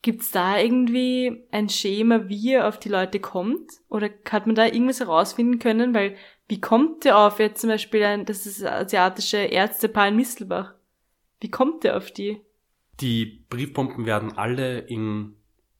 Gibt's 0.00 0.30
da 0.30 0.58
irgendwie 0.58 1.44
ein 1.50 1.68
Schema, 1.68 2.30
wie 2.30 2.52
ihr 2.52 2.66
auf 2.66 2.78
die 2.78 2.88
Leute 2.88 3.20
kommt? 3.20 3.72
Oder 3.90 4.08
hat 4.30 4.46
man 4.46 4.54
da 4.54 4.64
irgendwas 4.64 5.00
herausfinden 5.00 5.58
können? 5.58 5.94
Weil 5.94 6.16
wie 6.48 6.60
kommt 6.60 7.04
der 7.04 7.18
auf 7.18 7.38
jetzt 7.38 7.60
zum 7.60 7.70
Beispiel 7.70 8.04
ein, 8.04 8.26
das 8.26 8.46
ist 8.46 8.64
asiatische 8.64 9.38
Ärztepaar 9.38 10.08
in 10.08 10.16
Mistelbach? 10.16 10.74
Wie 11.40 11.50
kommt 11.50 11.84
der 11.84 11.96
auf 11.96 12.10
die? 12.10 12.40
Die 13.00 13.44
Briefbomben 13.48 14.06
werden 14.06 14.36
alle 14.36 14.78
in, 14.78 15.36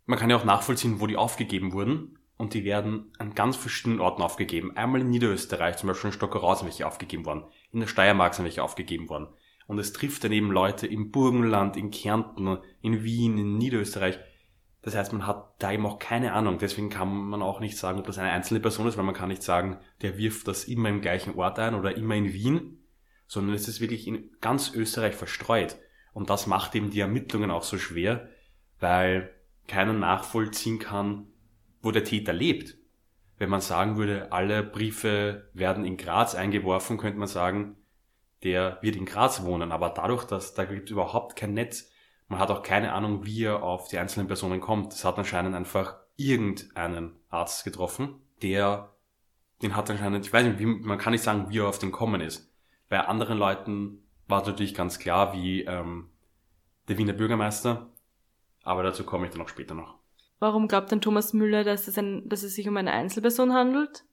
man 0.06 0.18
kann 0.18 0.30
ja 0.30 0.36
auch 0.36 0.44
nachvollziehen, 0.44 1.00
wo 1.00 1.06
die 1.06 1.16
aufgegeben 1.16 1.72
wurden. 1.72 2.18
Und 2.36 2.52
die 2.54 2.64
werden 2.64 3.12
an 3.18 3.34
ganz 3.34 3.56
verschiedenen 3.56 4.00
Orten 4.00 4.20
aufgegeben. 4.20 4.76
Einmal 4.76 5.02
in 5.02 5.10
Niederösterreich, 5.10 5.76
zum 5.76 5.86
Beispiel 5.86 6.08
in 6.08 6.14
Stockerau 6.14 6.54
sind 6.54 6.66
welche 6.66 6.86
aufgegeben 6.86 7.24
worden. 7.26 7.44
In 7.70 7.78
der 7.80 7.86
Steiermark 7.86 8.34
sind 8.34 8.44
welche 8.44 8.62
aufgegeben 8.62 9.08
worden. 9.08 9.28
Und 9.66 9.78
es 9.78 9.92
trifft 9.92 10.24
dann 10.24 10.32
eben 10.32 10.50
Leute 10.50 10.86
im 10.86 11.10
Burgenland, 11.10 11.76
in 11.76 11.90
Kärnten, 11.90 12.58
in 12.82 13.04
Wien, 13.04 13.38
in 13.38 13.56
Niederösterreich, 13.56 14.18
das 14.84 14.94
heißt, 14.94 15.14
man 15.14 15.26
hat 15.26 15.54
da 15.60 15.72
eben 15.72 15.86
auch 15.86 15.98
keine 15.98 16.34
Ahnung. 16.34 16.58
Deswegen 16.58 16.90
kann 16.90 17.08
man 17.08 17.40
auch 17.40 17.58
nicht 17.58 17.78
sagen, 17.78 17.98
ob 17.98 18.06
das 18.06 18.18
eine 18.18 18.30
einzelne 18.30 18.60
Person 18.60 18.86
ist, 18.86 18.98
weil 18.98 19.04
man 19.04 19.14
kann 19.14 19.30
nicht 19.30 19.42
sagen, 19.42 19.78
der 20.02 20.18
wirft 20.18 20.46
das 20.46 20.64
immer 20.64 20.90
im 20.90 21.00
gleichen 21.00 21.36
Ort 21.36 21.58
ein 21.58 21.74
oder 21.74 21.96
immer 21.96 22.14
in 22.16 22.34
Wien, 22.34 22.84
sondern 23.26 23.54
es 23.54 23.66
ist 23.66 23.80
wirklich 23.80 24.06
in 24.06 24.30
ganz 24.42 24.74
Österreich 24.74 25.14
verstreut. 25.14 25.76
Und 26.12 26.28
das 26.28 26.46
macht 26.46 26.74
eben 26.74 26.90
die 26.90 27.00
Ermittlungen 27.00 27.50
auch 27.50 27.62
so 27.62 27.78
schwer, 27.78 28.28
weil 28.78 29.32
keiner 29.68 29.94
nachvollziehen 29.94 30.78
kann, 30.78 31.28
wo 31.80 31.90
der 31.90 32.04
Täter 32.04 32.34
lebt. 32.34 32.76
Wenn 33.38 33.48
man 33.48 33.62
sagen 33.62 33.96
würde, 33.96 34.32
alle 34.32 34.62
Briefe 34.62 35.48
werden 35.54 35.86
in 35.86 35.96
Graz 35.96 36.34
eingeworfen, 36.34 36.98
könnte 36.98 37.18
man 37.18 37.26
sagen, 37.26 37.76
der 38.42 38.78
wird 38.82 38.96
in 38.96 39.06
Graz 39.06 39.44
wohnen. 39.44 39.72
Aber 39.72 39.88
dadurch, 39.88 40.24
dass 40.24 40.52
da 40.52 40.66
gibt 40.66 40.84
es 40.84 40.90
überhaupt 40.90 41.36
kein 41.36 41.54
Netz, 41.54 41.90
man 42.28 42.38
hat 42.38 42.50
auch 42.50 42.62
keine 42.62 42.92
Ahnung, 42.92 43.24
wie 43.24 43.44
er 43.44 43.62
auf 43.62 43.88
die 43.88 43.98
einzelnen 43.98 44.26
Personen 44.26 44.60
kommt. 44.60 44.92
Es 44.92 45.04
hat 45.04 45.18
anscheinend 45.18 45.54
einfach 45.54 45.96
irgendeinen 46.16 47.16
Arzt 47.28 47.64
getroffen, 47.64 48.14
der, 48.42 48.94
den 49.62 49.76
hat 49.76 49.90
anscheinend, 49.90 50.24
ich 50.24 50.32
weiß 50.32 50.44
nicht, 50.44 50.58
wie, 50.58 50.66
man 50.66 50.98
kann 50.98 51.12
nicht 51.12 51.24
sagen, 51.24 51.46
wie 51.50 51.58
er 51.58 51.68
auf 51.68 51.78
den 51.78 51.92
kommen 51.92 52.20
ist. 52.20 52.52
Bei 52.88 53.00
anderen 53.00 53.38
Leuten 53.38 54.04
war 54.28 54.42
es 54.42 54.46
natürlich 54.46 54.74
ganz 54.74 54.98
klar, 54.98 55.32
wie 55.32 55.62
ähm, 55.62 56.10
der 56.88 56.98
Wiener 56.98 57.12
Bürgermeister, 57.12 57.90
aber 58.62 58.82
dazu 58.82 59.04
komme 59.04 59.26
ich 59.26 59.32
dann 59.32 59.42
auch 59.42 59.48
später 59.48 59.74
noch. 59.74 59.96
Warum 60.38 60.68
glaubt 60.68 60.90
denn 60.90 61.00
Thomas 61.00 61.32
Müller, 61.32 61.64
dass 61.64 61.88
es, 61.88 61.98
ein, 61.98 62.28
dass 62.28 62.42
es 62.42 62.54
sich 62.54 62.68
um 62.68 62.76
eine 62.76 62.92
Einzelperson 62.92 63.52
handelt? 63.52 64.04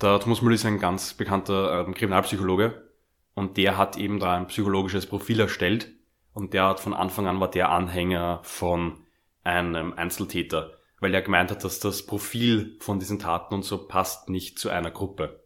Der 0.00 0.18
Thomas 0.18 0.42
Müller 0.42 0.54
ist 0.54 0.66
ein 0.66 0.78
ganz 0.78 1.14
bekannter 1.14 1.80
ähm, 1.86 1.94
Kriminalpsychologe 1.94 2.90
und 3.34 3.56
der 3.56 3.76
hat 3.76 3.96
eben 3.96 4.18
da 4.18 4.34
ein 4.34 4.46
psychologisches 4.48 5.06
Profil 5.06 5.40
erstellt 5.40 5.90
und 6.34 6.52
der 6.52 6.66
hat 6.66 6.80
von 6.80 6.92
Anfang 6.92 7.26
an 7.26 7.40
war 7.40 7.50
der 7.50 7.70
Anhänger 7.70 8.40
von 8.42 9.06
einem 9.42 9.94
Einzeltäter, 9.94 10.78
weil 11.00 11.14
er 11.14 11.22
gemeint 11.22 11.50
hat, 11.50 11.64
dass 11.64 11.80
das 11.80 12.04
Profil 12.04 12.76
von 12.80 12.98
diesen 12.98 13.18
Taten 13.18 13.54
und 13.54 13.64
so 13.64 13.86
passt 13.86 14.28
nicht 14.28 14.58
zu 14.58 14.68
einer 14.68 14.90
Gruppe. 14.90 15.44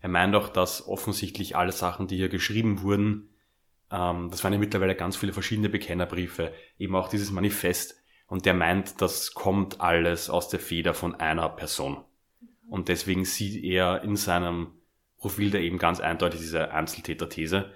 Er 0.00 0.08
meint 0.08 0.34
auch, 0.34 0.48
dass 0.48 0.86
offensichtlich 0.86 1.56
alle 1.56 1.72
Sachen, 1.72 2.06
die 2.06 2.16
hier 2.16 2.28
geschrieben 2.28 2.82
wurden, 2.82 3.30
ähm, 3.90 4.30
das 4.30 4.42
waren 4.44 4.52
ja 4.52 4.58
mittlerweile 4.58 4.94
ganz 4.94 5.16
viele 5.16 5.32
verschiedene 5.32 5.68
Bekennerbriefe, 5.68 6.52
eben 6.78 6.96
auch 6.96 7.08
dieses 7.08 7.30
Manifest, 7.30 7.96
und 8.26 8.46
der 8.46 8.54
meint, 8.54 9.00
das 9.00 9.34
kommt 9.34 9.80
alles 9.80 10.30
aus 10.30 10.48
der 10.48 10.60
Feder 10.60 10.94
von 10.94 11.16
einer 11.16 11.48
Person. 11.48 12.04
Und 12.68 12.86
deswegen 12.86 13.24
sieht 13.24 13.64
er 13.64 14.04
in 14.04 14.14
seinem 14.14 14.68
Profil 15.18 15.50
da 15.50 15.58
eben 15.58 15.78
ganz 15.78 15.98
eindeutig 15.98 16.38
diese 16.38 16.70
Einzeltäter-These. 16.70 17.72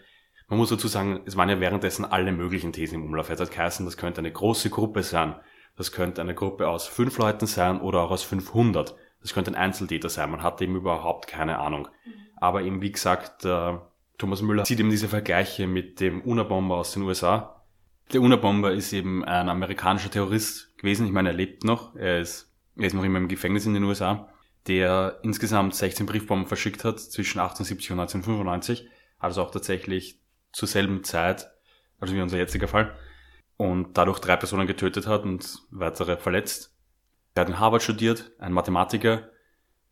Man 0.48 0.59
muss 0.59 0.68
dazu 0.68 0.88
sagen, 0.88 1.20
es 1.24 1.37
waren 1.37 1.48
ja 1.48 1.61
währenddessen 1.61 2.04
alle 2.04 2.33
möglichen 2.33 2.72
Thesen 2.72 2.96
im 2.96 3.04
Umlauf. 3.04 3.30
Es 3.30 3.40
hat 3.40 3.50
geheißen, 3.50 3.87
das 3.87 3.96
könnte 3.96 4.20
eine 4.20 4.33
große 4.33 4.70
Gruppe 4.70 5.02
sein. 5.02 5.37
Das 5.76 5.90
könnte 5.90 6.20
eine 6.20 6.35
Gruppe 6.35 6.68
aus 6.68 6.87
fünf 6.87 7.18
Leuten 7.18 7.46
sein 7.46 7.80
oder 7.80 8.02
auch 8.02 8.11
aus 8.11 8.22
500. 8.22 8.94
Das 9.20 9.33
könnte 9.33 9.50
ein 9.50 9.57
Einzeltäter 9.57 10.09
sein. 10.09 10.30
Man 10.30 10.42
hatte 10.42 10.64
eben 10.64 10.76
überhaupt 10.76 11.26
keine 11.26 11.59
Ahnung. 11.59 11.88
Aber 12.37 12.62
eben, 12.62 12.83
wie 12.83 12.92
gesagt, 12.92 13.44
äh, 13.44 13.78
Thomas 14.18 14.42
Müller 14.42 14.64
sieht 14.64 14.80
eben 14.80 14.90
diese 14.90 15.09
Vergleiche 15.09 15.66
mit 15.66 15.98
dem 16.00 16.20
Unabomber 16.20 16.76
aus 16.76 16.92
den 16.92 17.02
USA. 17.02 17.62
Der 18.12 18.20
Unabomber 18.20 18.72
ist 18.72 18.92
eben 18.92 19.24
ein 19.24 19.48
amerikanischer 19.48 20.11
Terrorist 20.11 20.76
gewesen. 20.76 21.07
Ich 21.07 21.12
meine, 21.12 21.30
er 21.30 21.35
lebt 21.35 21.64
noch. 21.64 21.96
Er 21.96 22.20
ist, 22.20 22.52
er 22.76 22.85
ist 22.87 22.92
noch 22.92 23.02
immer 23.02 23.18
im 23.18 23.28
Gefängnis 23.28 23.66
in 23.66 23.74
den 23.74 23.85
USA. 23.85 24.28
Der 24.66 25.18
insgesamt 25.22 25.74
16 25.74 26.07
Briefbomben 26.07 26.46
verschickt 26.46 26.85
hat 26.85 27.00
zwischen 27.00 27.40
1870 27.40 27.92
und 27.92 28.00
1995. 28.00 28.88
Also 29.18 29.42
auch 29.42 29.50
tatsächlich 29.50 30.20
zur 30.55 30.69
selben 30.69 31.05
Zeit, 31.05 31.51
also 32.01 32.14
wie 32.14 32.21
unser 32.21 32.38
jetziger 32.38 32.69
Fall, 32.69 32.97
und 33.57 33.99
dadurch 33.99 34.19
drei 34.19 34.37
Personen 34.37 34.67
getötet 34.67 35.07
hat 35.07 35.25
und 35.25 35.59
weitere 35.71 36.17
verletzt. 36.17 36.75
Er 37.35 37.43
hat 37.43 37.49
in 37.49 37.59
Harvard 37.59 37.83
studiert, 37.83 38.33
ein 38.38 38.53
Mathematiker, 38.53 39.31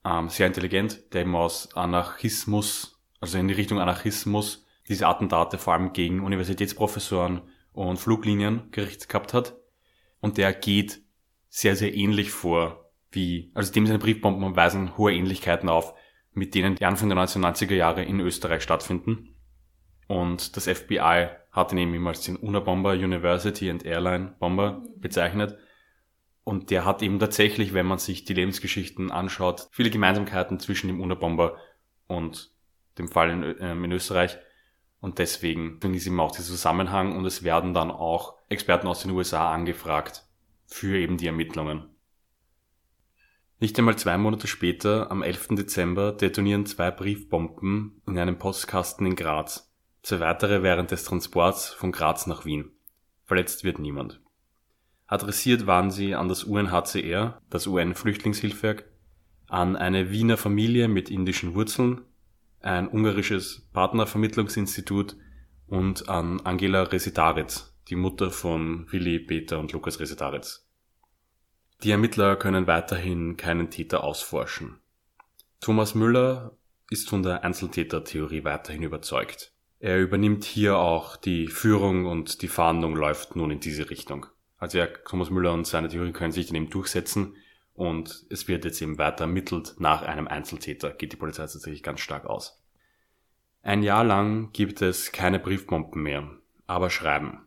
ähm, 0.04 0.28
sehr 0.28 0.46
intelligent, 0.46 1.12
der 1.12 1.22
eben 1.22 1.36
aus 1.36 1.74
Anarchismus, 1.74 3.00
also 3.20 3.38
in 3.38 3.48
die 3.48 3.54
Richtung 3.54 3.80
Anarchismus, 3.80 4.66
diese 4.88 5.06
Attentate 5.06 5.58
vor 5.58 5.74
allem 5.74 5.92
gegen 5.92 6.24
Universitätsprofessoren 6.24 7.42
und 7.72 7.98
Fluglinien 7.98 8.70
gerichtet 8.70 9.08
gehabt 9.08 9.34
hat. 9.34 9.56
Und 10.20 10.38
der 10.38 10.52
geht 10.52 11.02
sehr, 11.48 11.76
sehr 11.76 11.94
ähnlich 11.94 12.30
vor, 12.30 12.90
wie, 13.10 13.50
also 13.54 13.72
dem 13.72 13.86
seine 13.86 13.98
Briefbomben 13.98 14.56
weisen 14.56 14.96
hohe 14.96 15.12
Ähnlichkeiten 15.12 15.68
auf 15.68 15.94
mit 16.34 16.54
denen, 16.54 16.76
die 16.76 16.84
Anfang 16.84 17.08
der 17.08 17.18
1990er 17.18 17.74
Jahre 17.74 18.02
in 18.04 18.20
Österreich 18.20 18.62
stattfinden. 18.62 19.31
Und 20.08 20.56
das 20.56 20.68
FBI 20.68 21.28
hat 21.52 21.72
ihn 21.72 21.78
eben 21.78 22.06
als 22.08 22.22
den 22.22 22.36
Unabomber 22.36 22.92
University 22.92 23.70
and 23.70 23.84
Airline 23.84 24.34
Bomber 24.38 24.82
bezeichnet. 24.96 25.58
Und 26.44 26.70
der 26.70 26.84
hat 26.84 27.02
eben 27.02 27.18
tatsächlich, 27.18 27.72
wenn 27.72 27.86
man 27.86 27.98
sich 27.98 28.24
die 28.24 28.34
Lebensgeschichten 28.34 29.10
anschaut, 29.12 29.68
viele 29.70 29.90
Gemeinsamkeiten 29.90 30.58
zwischen 30.58 30.88
dem 30.88 31.00
Unabomber 31.00 31.56
und 32.08 32.50
dem 32.98 33.08
Fall 33.08 33.30
in, 33.30 33.42
äh, 33.42 33.72
in 33.72 33.92
Österreich. 33.92 34.38
Und 35.00 35.18
deswegen 35.18 35.78
ist 35.94 36.06
eben 36.06 36.20
auch 36.20 36.32
dieser 36.32 36.48
Zusammenhang 36.48 37.16
und 37.16 37.24
es 37.26 37.42
werden 37.42 37.74
dann 37.74 37.90
auch 37.90 38.38
Experten 38.48 38.86
aus 38.86 39.02
den 39.02 39.10
USA 39.12 39.52
angefragt 39.52 40.24
für 40.66 40.96
eben 40.96 41.16
die 41.16 41.26
Ermittlungen. 41.26 41.88
Nicht 43.60 43.78
einmal 43.78 43.96
zwei 43.96 44.18
Monate 44.18 44.48
später, 44.48 45.10
am 45.10 45.22
11. 45.22 45.48
Dezember, 45.50 46.12
detonieren 46.12 46.66
zwei 46.66 46.90
Briefbomben 46.90 48.02
in 48.06 48.18
einem 48.18 48.38
Postkasten 48.38 49.06
in 49.06 49.16
Graz 49.16 49.71
zwei 50.02 50.20
weitere 50.20 50.62
während 50.62 50.90
des 50.90 51.04
Transports 51.04 51.68
von 51.70 51.92
Graz 51.92 52.26
nach 52.26 52.44
Wien. 52.44 52.70
Verletzt 53.24 53.64
wird 53.64 53.78
niemand. 53.78 54.20
Adressiert 55.06 55.66
waren 55.66 55.90
sie 55.90 56.14
an 56.14 56.28
das 56.28 56.44
UNHCR, 56.44 57.40
das 57.50 57.66
UN-Flüchtlingshilfswerk, 57.66 58.84
an 59.48 59.76
eine 59.76 60.10
Wiener 60.10 60.36
Familie 60.36 60.88
mit 60.88 61.10
indischen 61.10 61.54
Wurzeln, 61.54 62.00
ein 62.60 62.88
ungarisches 62.88 63.68
Partnervermittlungsinstitut 63.72 65.16
und 65.66 66.08
an 66.08 66.40
Angela 66.40 66.84
Resitaritz, 66.84 67.74
die 67.88 67.96
Mutter 67.96 68.30
von 68.30 68.90
Willi, 68.90 69.18
Peter 69.18 69.58
und 69.58 69.72
Lukas 69.72 70.00
Resitaritz. 70.00 70.66
Die 71.82 71.90
Ermittler 71.90 72.36
können 72.36 72.66
weiterhin 72.66 73.36
keinen 73.36 73.68
Täter 73.68 74.04
ausforschen. 74.04 74.78
Thomas 75.60 75.94
Müller 75.94 76.56
ist 76.90 77.08
von 77.08 77.22
der 77.22 77.44
Einzeltätertheorie 77.44 78.44
weiterhin 78.44 78.82
überzeugt. 78.82 79.51
Er 79.82 79.98
übernimmt 79.98 80.44
hier 80.44 80.78
auch 80.78 81.16
die 81.16 81.48
Führung 81.48 82.06
und 82.06 82.42
die 82.42 82.48
Fahndung 82.48 82.94
läuft 82.94 83.34
nun 83.34 83.50
in 83.50 83.58
diese 83.58 83.90
Richtung. 83.90 84.26
Also 84.56 84.78
ja, 84.78 84.86
Thomas 84.86 85.28
Müller 85.28 85.52
und 85.52 85.66
seine 85.66 85.88
Theorie 85.88 86.12
können 86.12 86.30
sich 86.30 86.46
dann 86.46 86.54
eben 86.54 86.70
durchsetzen 86.70 87.34
und 87.74 88.24
es 88.30 88.46
wird 88.46 88.64
jetzt 88.64 88.80
eben 88.80 88.98
weiter 88.98 89.24
ermittelt 89.24 89.74
nach 89.78 90.02
einem 90.02 90.28
Einzeltäter, 90.28 90.92
geht 90.92 91.12
die 91.12 91.16
Polizei 91.16 91.42
tatsächlich 91.42 91.82
ganz 91.82 91.98
stark 91.98 92.26
aus. 92.26 92.62
Ein 93.62 93.82
Jahr 93.82 94.04
lang 94.04 94.52
gibt 94.52 94.82
es 94.82 95.10
keine 95.10 95.40
Briefbomben 95.40 96.00
mehr, 96.00 96.30
aber 96.68 96.88
Schreiben. 96.88 97.40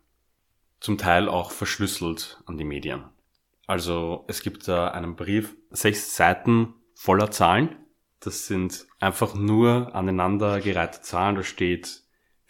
Zum 0.82 0.98
Teil 0.98 1.30
auch 1.30 1.52
verschlüsselt 1.52 2.44
an 2.48 2.58
die 2.58 2.66
Medien. 2.66 3.06
Also 3.66 4.26
es 4.28 4.42
gibt 4.42 4.68
da 4.68 4.90
einen 4.90 5.16
Brief, 5.16 5.56
sechs 5.70 6.18
Seiten 6.18 6.74
voller 6.96 7.32
Zahlen. 7.32 7.78
Das 8.20 8.46
sind 8.46 8.88
einfach 9.00 9.36
nur 9.36 9.96
aneinandergereihte 9.96 11.00
Zahlen. 11.00 11.38
Da 11.38 11.44
steht 11.44 12.04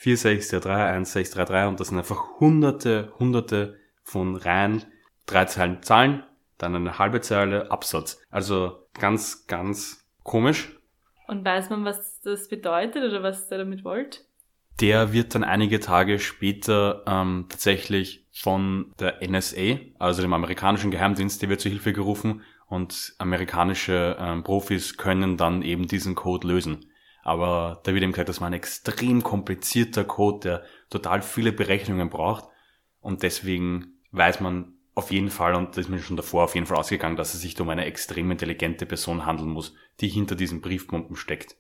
4631 0.06 1.68
und 1.68 1.80
das 1.80 1.88
sind 1.88 1.98
einfach 1.98 2.40
hunderte, 2.40 3.12
hunderte 3.18 3.80
von 4.04 4.36
Reihen, 4.36 4.84
drei 5.26 5.46
Zeilen 5.46 5.82
Zahlen, 5.82 6.24
dann 6.60 6.76
eine 6.76 7.00
halbe 7.00 7.22
Zeile 7.22 7.72
Absatz. 7.72 8.22
Also 8.30 8.88
ganz, 8.94 9.48
ganz 9.48 10.06
komisch. 10.24 10.78
Und 11.28 11.44
weiß 11.44 11.72
man, 11.72 11.86
was 11.86 12.22
das 12.22 12.48
bedeutet 12.48 13.04
oder 13.04 13.24
was 13.24 13.48
der 13.48 13.58
damit 13.58 13.84
wollt? 13.84 14.26
Der 14.80 15.12
wird 15.12 15.34
dann 15.34 15.44
einige 15.44 15.80
Tage 15.80 16.20
später 16.20 17.04
ähm, 17.08 17.48
tatsächlich 17.50 18.28
von 18.32 18.94
der 19.00 19.28
NSA, 19.28 19.78
also 19.98 20.22
dem 20.22 20.34
amerikanischen 20.34 20.92
Geheimdienst, 20.92 21.42
der 21.42 21.50
wird 21.50 21.62
zur 21.62 21.72
Hilfe 21.72 21.94
gerufen 21.94 22.44
und 22.68 23.16
amerikanische 23.18 24.18
ähm, 24.20 24.44
Profis 24.44 24.98
können 24.98 25.38
dann 25.38 25.64
eben 25.64 25.88
diesen 25.88 26.14
Code 26.14 26.48
lösen. 26.48 26.92
Aber 27.26 27.82
da 27.84 27.92
wird 27.92 28.04
eben 28.04 28.12
gesagt, 28.12 28.30
das 28.30 28.40
war 28.40 28.48
ein 28.48 28.54
extrem 28.54 29.24
komplizierter 29.24 30.04
Code, 30.04 30.40
der 30.48 30.64
total 30.92 31.24
viele 31.24 31.52
Berechnungen 31.52 32.12
braucht 32.12 32.46
und 33.00 33.24
deswegen 33.24 33.98
weiß 34.12 34.42
man 34.42 34.74
auf 34.94 35.12
jeden 35.12 35.32
Fall, 35.32 35.56
und 35.56 35.70
das 35.70 35.86
ist 35.86 35.90
mir 35.90 36.00
schon 36.00 36.18
davor 36.18 36.44
auf 36.44 36.54
jeden 36.54 36.68
Fall 36.68 36.78
ausgegangen, 36.78 37.18
dass 37.18 37.34
es 37.34 37.42
sich 37.42 37.60
um 37.60 37.68
eine 37.70 37.86
extrem 37.86 38.30
intelligente 38.30 38.86
Person 38.86 39.26
handeln 39.26 39.50
muss, 39.50 39.74
die 40.02 40.08
hinter 40.08 40.36
diesen 40.36 40.62
Briefbomben 40.62 41.16
steckt. 41.16 41.58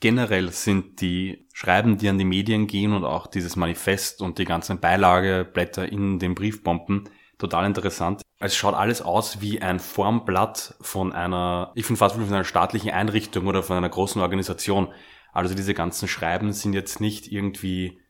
Generell 0.00 0.50
sind 0.50 1.00
die 1.00 1.48
Schreiben, 1.54 1.96
die 1.96 2.10
an 2.10 2.18
die 2.18 2.26
Medien 2.26 2.66
gehen 2.66 2.92
und 2.92 3.04
auch 3.04 3.26
dieses 3.26 3.56
Manifest 3.56 4.20
und 4.20 4.38
die 4.38 4.44
ganzen 4.44 4.78
Beilageblätter 4.78 5.90
in 5.90 6.18
den 6.18 6.34
Briefbomben 6.34 7.08
total 7.38 7.64
interessant. 7.64 8.20
Es 8.44 8.56
schaut 8.56 8.74
alles 8.74 9.02
aus 9.02 9.40
wie 9.40 9.62
ein 9.62 9.78
Formblatt 9.78 10.74
von 10.80 11.12
einer, 11.12 11.70
ich 11.76 11.86
finde 11.86 12.00
fast 12.00 12.16
von 12.16 12.24
einer 12.24 12.42
staatlichen 12.42 12.90
Einrichtung 12.90 13.46
oder 13.46 13.62
von 13.62 13.76
einer 13.76 13.88
großen 13.88 14.20
Organisation. 14.20 14.88
Also 15.32 15.54
diese 15.54 15.74
ganzen 15.74 16.08
Schreiben 16.08 16.52
sind 16.52 16.72
jetzt 16.72 17.00
nicht 17.00 17.30
irgendwie 17.30 18.00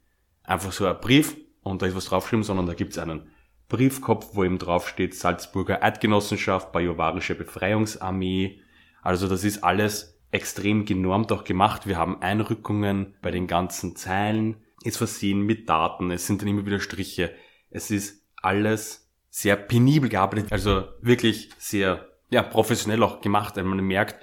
einfach 0.42 0.73
so 0.73 0.87
ein 0.87 0.99
Brief 1.01 1.37
und 1.62 1.83
da 1.83 1.87
ist 1.87 1.95
was 1.95 2.07
draufgeschrieben, 2.07 2.45
sondern 2.45 2.64
da 2.64 2.73
gibt 2.73 2.92
es 2.92 2.99
einen 2.99 3.31
Briefkopf, 3.68 4.31
wo 4.33 4.42
eben 4.42 4.59
draufsteht 4.59 5.14
Salzburger 5.14 5.83
Eidgenossenschaft, 5.83 6.73
Bajuwarische 6.73 7.35
Befreiungsarmee. 7.35 8.59
Also 9.03 9.29
das 9.29 9.45
ist 9.45 9.62
alles 9.62 10.18
extrem 10.31 10.87
genormt 10.87 11.31
auch 11.31 11.45
gemacht. 11.45 11.87
Wir 11.87 11.99
haben 11.99 12.23
Einrückungen 12.23 13.16
bei 13.21 13.33
den 13.33 13.47
ganzen 13.47 13.97
Zeilen, 13.97 14.64
ist 14.83 14.97
versehen 14.97 15.42
mit 15.42 15.68
Daten, 15.68 16.11
es 16.11 16.27
sind 16.27 16.40
dann 16.40 16.49
immer 16.49 16.64
wieder 16.64 16.81
Striche. 16.81 17.35
Es 17.68 17.90
ist 17.90 18.25
alles 18.40 19.02
sehr 19.35 19.57
penibel 19.57 20.11
gearbeitet, 20.11 20.53
also 20.53 20.88
wirklich 21.01 21.49
sehr 21.57 22.07
ja, 22.29 22.42
professionell 22.42 23.03
auch 23.03 23.23
gemacht. 23.23 23.57
Man 23.57 23.79
merkt, 23.79 24.23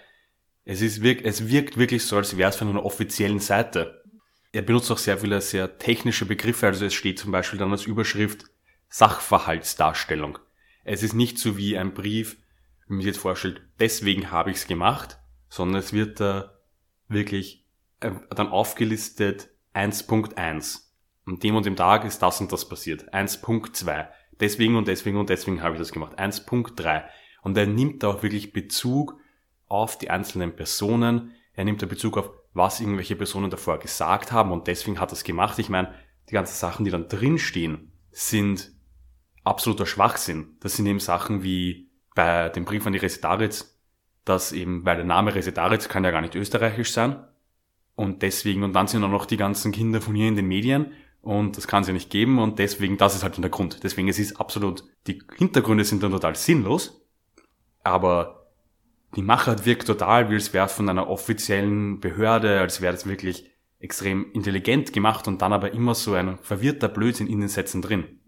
es, 0.65 0.81
ist 0.81 1.01
wirk 1.01 1.25
es 1.25 1.49
wirkt 1.49 1.77
wirklich 1.77 2.05
so, 2.05 2.17
als 2.17 2.37
wäre 2.37 2.51
es 2.51 2.55
von 2.55 2.69
einer 2.69 2.85
offiziellen 2.85 3.39
Seite. 3.39 4.03
Er 4.51 4.61
benutzt 4.61 4.91
auch 4.91 4.99
sehr 4.99 5.17
viele 5.17 5.41
sehr 5.41 5.79
technische 5.79 6.27
Begriffe, 6.27 6.67
also 6.67 6.85
es 6.85 6.93
steht 6.93 7.17
zum 7.17 7.31
Beispiel 7.31 7.57
dann 7.57 7.71
als 7.71 7.87
Überschrift 7.87 8.45
Sachverhaltsdarstellung. 8.87 10.37
Es 10.83 11.01
ist 11.01 11.13
nicht 11.13 11.39
so 11.39 11.57
wie 11.57 11.75
ein 11.75 11.95
Brief, 11.95 12.37
wie 12.85 12.93
man 12.93 13.01
sich 13.01 13.07
jetzt 13.07 13.19
vorstellt, 13.19 13.63
deswegen 13.79 14.29
habe 14.29 14.51
ich 14.51 14.57
es 14.57 14.67
gemacht, 14.67 15.17
sondern 15.49 15.79
es 15.79 15.91
wird 15.91 16.19
da 16.19 16.59
wirklich 17.07 17.65
äh, 17.99 18.11
dann 18.29 18.49
aufgelistet 18.49 19.49
1.1. 19.73 20.81
An 21.25 21.39
dem 21.39 21.55
und 21.55 21.65
dem 21.65 21.75
Tag 21.75 22.05
ist 22.05 22.19
das 22.19 22.41
und 22.41 22.51
das 22.51 22.69
passiert. 22.69 23.11
1.2. 23.11 24.07
Deswegen 24.39 24.75
und 24.75 24.87
deswegen 24.87 25.17
und 25.17 25.29
deswegen 25.29 25.61
habe 25.61 25.75
ich 25.75 25.79
das 25.79 25.91
gemacht. 25.91 26.17
1.3. 26.19 27.03
Und 27.41 27.57
er 27.57 27.67
nimmt 27.67 28.03
da 28.03 28.09
auch 28.09 28.23
wirklich 28.23 28.53
Bezug 28.53 29.19
auf 29.67 29.97
die 29.97 30.09
einzelnen 30.09 30.55
Personen. 30.55 31.31
Er 31.53 31.65
nimmt 31.65 31.81
da 31.81 31.85
Bezug 31.85 32.17
auf, 32.17 32.31
was 32.53 32.79
irgendwelche 32.79 33.15
Personen 33.15 33.49
davor 33.49 33.79
gesagt 33.79 34.31
haben 34.31 34.51
und 34.51 34.67
deswegen 34.67 34.99
hat 34.99 35.11
er 35.11 35.13
es 35.13 35.23
gemacht. 35.23 35.59
Ich 35.59 35.69
meine, 35.69 35.93
die 36.29 36.33
ganzen 36.33 36.55
Sachen, 36.55 36.85
die 36.85 36.91
dann 36.91 37.07
drinstehen, 37.07 37.91
sind 38.11 38.71
absoluter 39.43 39.85
Schwachsinn. 39.85 40.57
Das 40.59 40.75
sind 40.75 40.85
eben 40.85 40.99
Sachen 40.99 41.43
wie 41.43 41.89
bei 42.15 42.49
dem 42.49 42.65
Brief 42.65 42.85
an 42.85 42.93
die 42.93 42.99
Resetaritz, 42.99 43.79
dass 44.25 44.51
eben, 44.51 44.85
weil 44.85 44.97
der 44.97 45.05
Name 45.05 45.35
Resetaritz 45.35 45.89
kann 45.89 46.03
ja 46.03 46.11
gar 46.11 46.21
nicht 46.21 46.35
österreichisch 46.35 46.91
sein. 46.91 47.23
Und 47.95 48.21
deswegen, 48.21 48.63
und 48.63 48.73
dann 48.73 48.87
sind 48.87 49.03
auch 49.03 49.09
noch 49.09 49.25
die 49.25 49.37
ganzen 49.37 49.71
Kinder 49.71 50.01
von 50.01 50.15
hier 50.15 50.27
in 50.27 50.35
den 50.35 50.47
Medien 50.47 50.93
und 51.21 51.57
das 51.57 51.67
kann 51.67 51.81
es 51.81 51.87
ja 51.87 51.93
nicht 51.93 52.09
geben 52.09 52.39
und 52.39 52.59
deswegen, 52.59 52.97
das 52.97 53.15
ist 53.15 53.23
halt 53.23 53.37
der 53.37 53.49
Grund. 53.49 53.83
Deswegen, 53.83 54.07
es 54.07 54.19
ist 54.19 54.39
absolut, 54.39 54.83
die 55.07 55.21
Hintergründe 55.35 55.83
sind 55.83 56.01
dann 56.03 56.11
total 56.11 56.35
sinnlos, 56.35 57.01
aber 57.83 58.51
die 59.15 59.21
Machart 59.21 59.65
wirkt 59.65 59.87
total, 59.87 60.29
wie 60.29 60.35
es 60.35 60.53
wäre 60.53 60.69
von 60.69 60.87
einer 60.87 61.09
offiziellen 61.09 61.99
Behörde, 61.99 62.59
als 62.59 62.81
wäre 62.81 62.93
das 62.93 63.05
wirklich 63.07 63.49
extrem 63.79 64.31
intelligent 64.33 64.93
gemacht 64.93 65.27
und 65.27 65.41
dann 65.41 65.53
aber 65.53 65.73
immer 65.73 65.95
so 65.95 66.13
ein 66.13 66.37
verwirrter 66.39 66.89
Blödsinn 66.89 67.27
in 67.27 67.39
den 67.39 67.49
Sätzen 67.49 67.81
drin. 67.81 68.19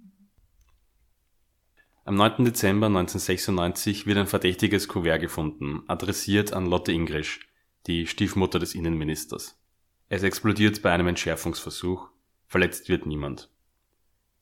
Am 2.04 2.16
9. 2.16 2.46
Dezember 2.46 2.88
1996 2.88 4.08
wird 4.08 4.18
ein 4.18 4.28
verdächtiges 4.28 4.88
Kuvert 4.88 5.22
gefunden, 5.22 5.84
adressiert 5.88 6.52
an 6.52 6.66
Lotte 6.66 6.92
Ingrisch, 6.92 7.42
die 7.86 8.08
Stiefmutter 8.08 8.58
des 8.60 8.74
Innenministers. 8.74 9.62
Es 10.10 10.24
explodiert 10.24 10.82
bei 10.82 10.92
einem 10.92 11.08
Entschärfungsversuch, 11.08 12.10
verletzt 12.52 12.90
wird 12.90 13.06
niemand. 13.06 13.50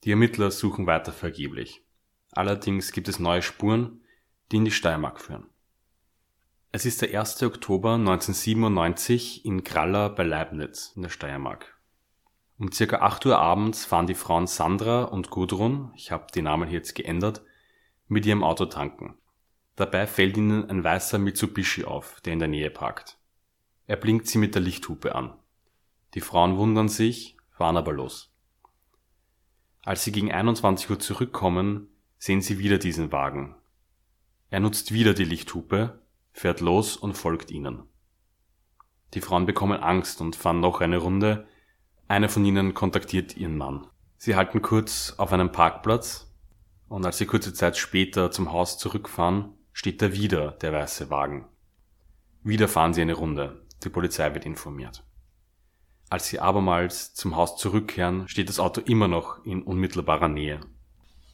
Die 0.02 0.10
Ermittler 0.10 0.50
suchen 0.50 0.88
weiter 0.88 1.12
vergeblich. 1.12 1.84
Allerdings 2.32 2.90
gibt 2.90 3.06
es 3.06 3.20
neue 3.20 3.40
Spuren, 3.40 4.00
die 4.50 4.56
in 4.56 4.64
die 4.64 4.72
Steiermark 4.72 5.20
führen. 5.20 5.46
Es 6.72 6.84
ist 6.86 7.02
der 7.02 7.16
1. 7.16 7.40
Oktober 7.44 7.94
1997 7.94 9.44
in 9.44 9.62
Kralla 9.62 10.08
bei 10.08 10.24
Leibniz 10.24 10.92
in 10.96 11.02
der 11.02 11.10
Steiermark. 11.10 11.78
Um 12.58 12.72
circa 12.72 12.96
8 12.96 13.26
Uhr 13.26 13.38
abends 13.38 13.84
fahren 13.84 14.08
die 14.08 14.16
Frauen 14.16 14.48
Sandra 14.48 15.04
und 15.04 15.30
Gudrun, 15.30 15.92
ich 15.94 16.10
habe 16.10 16.26
die 16.34 16.42
Namen 16.42 16.68
hier 16.68 16.78
jetzt 16.78 16.96
geändert, 16.96 17.42
mit 18.08 18.26
ihrem 18.26 18.42
Auto 18.42 18.66
tanken. 18.66 19.14
Dabei 19.76 20.08
fällt 20.08 20.36
ihnen 20.36 20.68
ein 20.68 20.82
weißer 20.82 21.20
Mitsubishi 21.20 21.84
auf, 21.84 22.20
der 22.22 22.32
in 22.32 22.40
der 22.40 22.48
Nähe 22.48 22.70
parkt. 22.70 23.18
Er 23.86 23.96
blinkt 23.96 24.26
sie 24.26 24.38
mit 24.38 24.56
der 24.56 24.62
Lichthupe 24.62 25.14
an. 25.14 25.32
Die 26.14 26.20
Frauen 26.20 26.56
wundern 26.56 26.88
sich, 26.88 27.36
fahren 27.60 27.76
aber 27.76 27.92
los. 27.92 28.32
Als 29.82 30.02
sie 30.02 30.12
gegen 30.12 30.32
21 30.32 30.88
Uhr 30.88 30.98
zurückkommen, 30.98 31.88
sehen 32.16 32.40
sie 32.40 32.58
wieder 32.58 32.78
diesen 32.78 33.12
Wagen. 33.12 33.54
Er 34.48 34.60
nutzt 34.60 34.92
wieder 34.92 35.12
die 35.12 35.26
Lichthupe, 35.26 36.00
fährt 36.32 36.62
los 36.62 36.96
und 36.96 37.18
folgt 37.18 37.50
ihnen. 37.50 37.82
Die 39.12 39.20
Frauen 39.20 39.44
bekommen 39.44 39.78
Angst 39.78 40.22
und 40.22 40.36
fahren 40.36 40.60
noch 40.60 40.80
eine 40.80 40.96
Runde. 40.96 41.46
Eine 42.08 42.30
von 42.30 42.46
ihnen 42.46 42.72
kontaktiert 42.72 43.36
ihren 43.36 43.58
Mann. 43.58 43.86
Sie 44.16 44.36
halten 44.36 44.62
kurz 44.62 45.16
auf 45.18 45.30
einem 45.30 45.52
Parkplatz, 45.52 46.32
und 46.88 47.04
als 47.04 47.18
sie 47.18 47.26
kurze 47.26 47.52
Zeit 47.52 47.76
später 47.76 48.30
zum 48.30 48.52
Haus 48.52 48.78
zurückfahren, 48.78 49.52
steht 49.74 50.00
da 50.00 50.14
wieder 50.14 50.52
der 50.52 50.72
weiße 50.72 51.10
Wagen. 51.10 51.44
Wieder 52.42 52.68
fahren 52.68 52.94
sie 52.94 53.02
eine 53.02 53.12
Runde. 53.12 53.66
Die 53.84 53.90
Polizei 53.90 54.32
wird 54.32 54.46
informiert. 54.46 55.04
Als 56.10 56.28
sie 56.28 56.40
abermals 56.40 57.14
zum 57.14 57.36
Haus 57.36 57.56
zurückkehren, 57.56 58.28
steht 58.28 58.50
das 58.50 58.60
Auto 58.60 58.82
immer 58.82 59.08
noch 59.08 59.42
in 59.46 59.62
unmittelbarer 59.62 60.28
Nähe. 60.28 60.60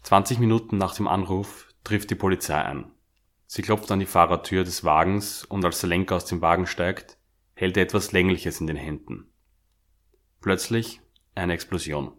20 0.04 0.38
Minuten 0.38 0.76
nach 0.76 0.94
dem 0.94 1.08
Anruf 1.08 1.68
trifft 1.82 2.10
die 2.10 2.14
Polizei 2.14 2.62
ein. 2.62 2.92
Sie 3.46 3.62
klopft 3.62 3.90
an 3.90 3.98
die 3.98 4.06
Fahrertür 4.06 4.62
des 4.62 4.84
Wagens 4.84 5.44
und 5.44 5.64
als 5.64 5.80
der 5.80 5.88
Lenker 5.88 6.14
aus 6.14 6.26
dem 6.26 6.42
Wagen 6.42 6.66
steigt, 6.66 7.18
hält 7.54 7.76
er 7.76 7.82
etwas 7.82 8.12
Längliches 8.12 8.60
in 8.60 8.68
den 8.68 8.76
Händen. 8.76 9.32
Plötzlich 10.40 11.00
eine 11.34 11.54
Explosion. 11.54 12.12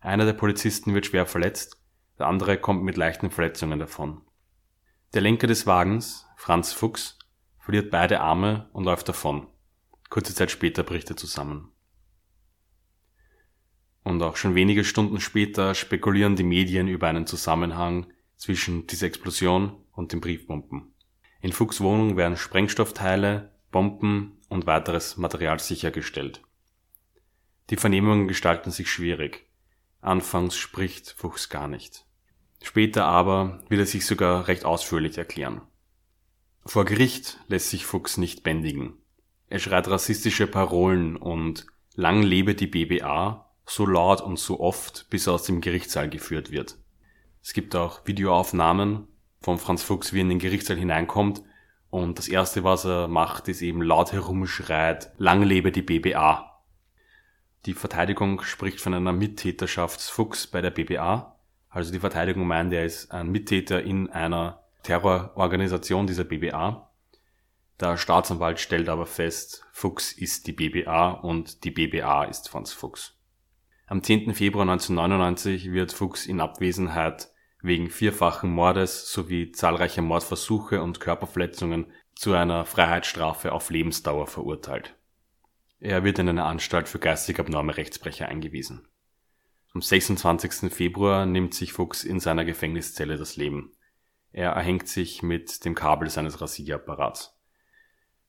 Einer 0.00 0.26
der 0.26 0.34
Polizisten 0.34 0.92
wird 0.92 1.06
schwer 1.06 1.24
verletzt 1.24 1.80
der 2.18 2.26
andere 2.26 2.58
kommt 2.58 2.82
mit 2.82 2.96
leichten 2.96 3.30
Verletzungen 3.30 3.78
davon. 3.78 4.22
Der 5.14 5.20
Lenker 5.20 5.46
des 5.46 5.66
Wagens, 5.66 6.26
Franz 6.36 6.72
Fuchs, 6.72 7.18
verliert 7.58 7.90
beide 7.90 8.20
Arme 8.20 8.68
und 8.72 8.84
läuft 8.84 9.08
davon. 9.08 9.46
Kurze 10.16 10.34
Zeit 10.34 10.50
später 10.50 10.82
bricht 10.82 11.10
er 11.10 11.18
zusammen. 11.18 11.68
Und 14.02 14.22
auch 14.22 14.36
schon 14.36 14.54
wenige 14.54 14.82
Stunden 14.82 15.20
später 15.20 15.74
spekulieren 15.74 16.36
die 16.36 16.42
Medien 16.42 16.88
über 16.88 17.06
einen 17.06 17.26
Zusammenhang 17.26 18.06
zwischen 18.34 18.86
dieser 18.86 19.08
Explosion 19.08 19.76
und 19.92 20.12
den 20.12 20.22
Briefbomben. 20.22 20.94
In 21.42 21.52
Fuchs 21.52 21.82
Wohnung 21.82 22.16
werden 22.16 22.38
Sprengstoffteile, 22.38 23.54
Bomben 23.70 24.40
und 24.48 24.66
weiteres 24.66 25.18
Material 25.18 25.60
sichergestellt. 25.60 26.40
Die 27.68 27.76
Vernehmungen 27.76 28.26
gestalten 28.26 28.70
sich 28.70 28.90
schwierig. 28.90 29.50
Anfangs 30.00 30.56
spricht 30.56 31.10
Fuchs 31.10 31.50
gar 31.50 31.68
nicht. 31.68 32.06
Später 32.62 33.04
aber 33.04 33.62
will 33.68 33.80
er 33.80 33.86
sich 33.86 34.06
sogar 34.06 34.48
recht 34.48 34.64
ausführlich 34.64 35.18
erklären. 35.18 35.60
Vor 36.64 36.86
Gericht 36.86 37.38
lässt 37.48 37.68
sich 37.68 37.84
Fuchs 37.84 38.16
nicht 38.16 38.44
bändigen. 38.44 38.94
Er 39.48 39.58
schreit 39.58 39.88
rassistische 39.88 40.46
Parolen 40.46 41.16
und 41.16 41.66
lang 41.94 42.22
lebe 42.22 42.54
die 42.54 42.66
BBA 42.66 43.50
so 43.64 43.86
laut 43.86 44.20
und 44.20 44.38
so 44.38 44.60
oft, 44.60 45.06
bis 45.10 45.26
er 45.26 45.34
aus 45.34 45.44
dem 45.44 45.60
Gerichtssaal 45.60 46.08
geführt 46.08 46.50
wird. 46.50 46.76
Es 47.42 47.52
gibt 47.52 47.74
auch 47.74 48.06
Videoaufnahmen 48.06 49.08
von 49.40 49.58
Franz 49.58 49.82
Fuchs, 49.82 50.12
wie 50.12 50.18
er 50.18 50.22
in 50.22 50.28
den 50.28 50.38
Gerichtssaal 50.38 50.76
hineinkommt 50.76 51.42
und 51.90 52.18
das 52.18 52.28
erste, 52.28 52.64
was 52.64 52.84
er 52.84 53.08
macht, 53.08 53.48
ist 53.48 53.62
eben 53.62 53.82
laut 53.82 54.12
herumschreit, 54.12 55.12
lang 55.18 55.42
lebe 55.42 55.72
die 55.72 55.82
BBA. 55.82 56.60
Die 57.64 57.74
Verteidigung 57.74 58.42
spricht 58.42 58.80
von 58.80 58.94
einer 58.94 59.12
Mittäterschaftsfuchs 59.12 60.46
bei 60.46 60.60
der 60.60 60.70
BBA. 60.70 61.36
Also 61.68 61.92
die 61.92 61.98
Verteidigung 61.98 62.46
meint, 62.46 62.72
er 62.72 62.84
ist 62.84 63.12
ein 63.12 63.30
Mittäter 63.30 63.82
in 63.82 64.10
einer 64.10 64.62
Terrororganisation 64.82 66.06
dieser 66.06 66.24
BBA. 66.24 66.90
Der 67.80 67.98
Staatsanwalt 67.98 68.58
stellt 68.58 68.88
aber 68.88 69.04
fest, 69.04 69.66
Fuchs 69.70 70.12
ist 70.12 70.46
die 70.46 70.52
BBA 70.52 71.10
und 71.10 71.64
die 71.64 71.70
BBA 71.70 72.24
ist 72.24 72.48
Franz 72.48 72.72
Fuchs. 72.72 73.18
Am 73.86 74.02
10. 74.02 74.34
Februar 74.34 74.62
1999 74.62 75.72
wird 75.72 75.92
Fuchs 75.92 76.26
in 76.26 76.40
Abwesenheit 76.40 77.30
wegen 77.60 77.90
vierfachen 77.90 78.50
Mordes 78.50 79.12
sowie 79.12 79.52
zahlreicher 79.52 80.02
Mordversuche 80.02 80.82
und 80.82 81.00
Körperverletzungen 81.00 81.92
zu 82.14 82.32
einer 82.32 82.64
Freiheitsstrafe 82.64 83.52
auf 83.52 83.68
Lebensdauer 83.70 84.26
verurteilt. 84.26 84.96
Er 85.78 86.02
wird 86.02 86.18
in 86.18 86.30
eine 86.30 86.44
Anstalt 86.44 86.88
für 86.88 86.98
geistig 86.98 87.38
abnorme 87.38 87.76
Rechtsbrecher 87.76 88.26
eingewiesen. 88.26 88.88
Am 89.74 89.82
26. 89.82 90.72
Februar 90.72 91.26
nimmt 91.26 91.52
sich 91.52 91.74
Fuchs 91.74 92.04
in 92.04 92.20
seiner 92.20 92.46
Gefängniszelle 92.46 93.18
das 93.18 93.36
Leben. 93.36 93.72
Er 94.32 94.52
erhängt 94.52 94.88
sich 94.88 95.22
mit 95.22 95.66
dem 95.66 95.74
Kabel 95.74 96.08
seines 96.08 96.40
Rasierapparats. 96.40 97.35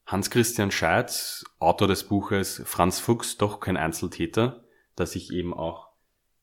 Hans-Christian 0.08 0.72
Scheidt, 0.72 1.44
Autor 1.60 1.90
des 1.90 2.06
Buches 2.06 2.62
Franz 2.66 3.02
Fuchs, 3.02 3.36
doch 3.36 3.60
kein 3.60 3.76
Einzeltäter, 3.76 4.64
das 4.96 5.16
ich 5.16 5.34
eben 5.34 5.54
auch 5.54 5.90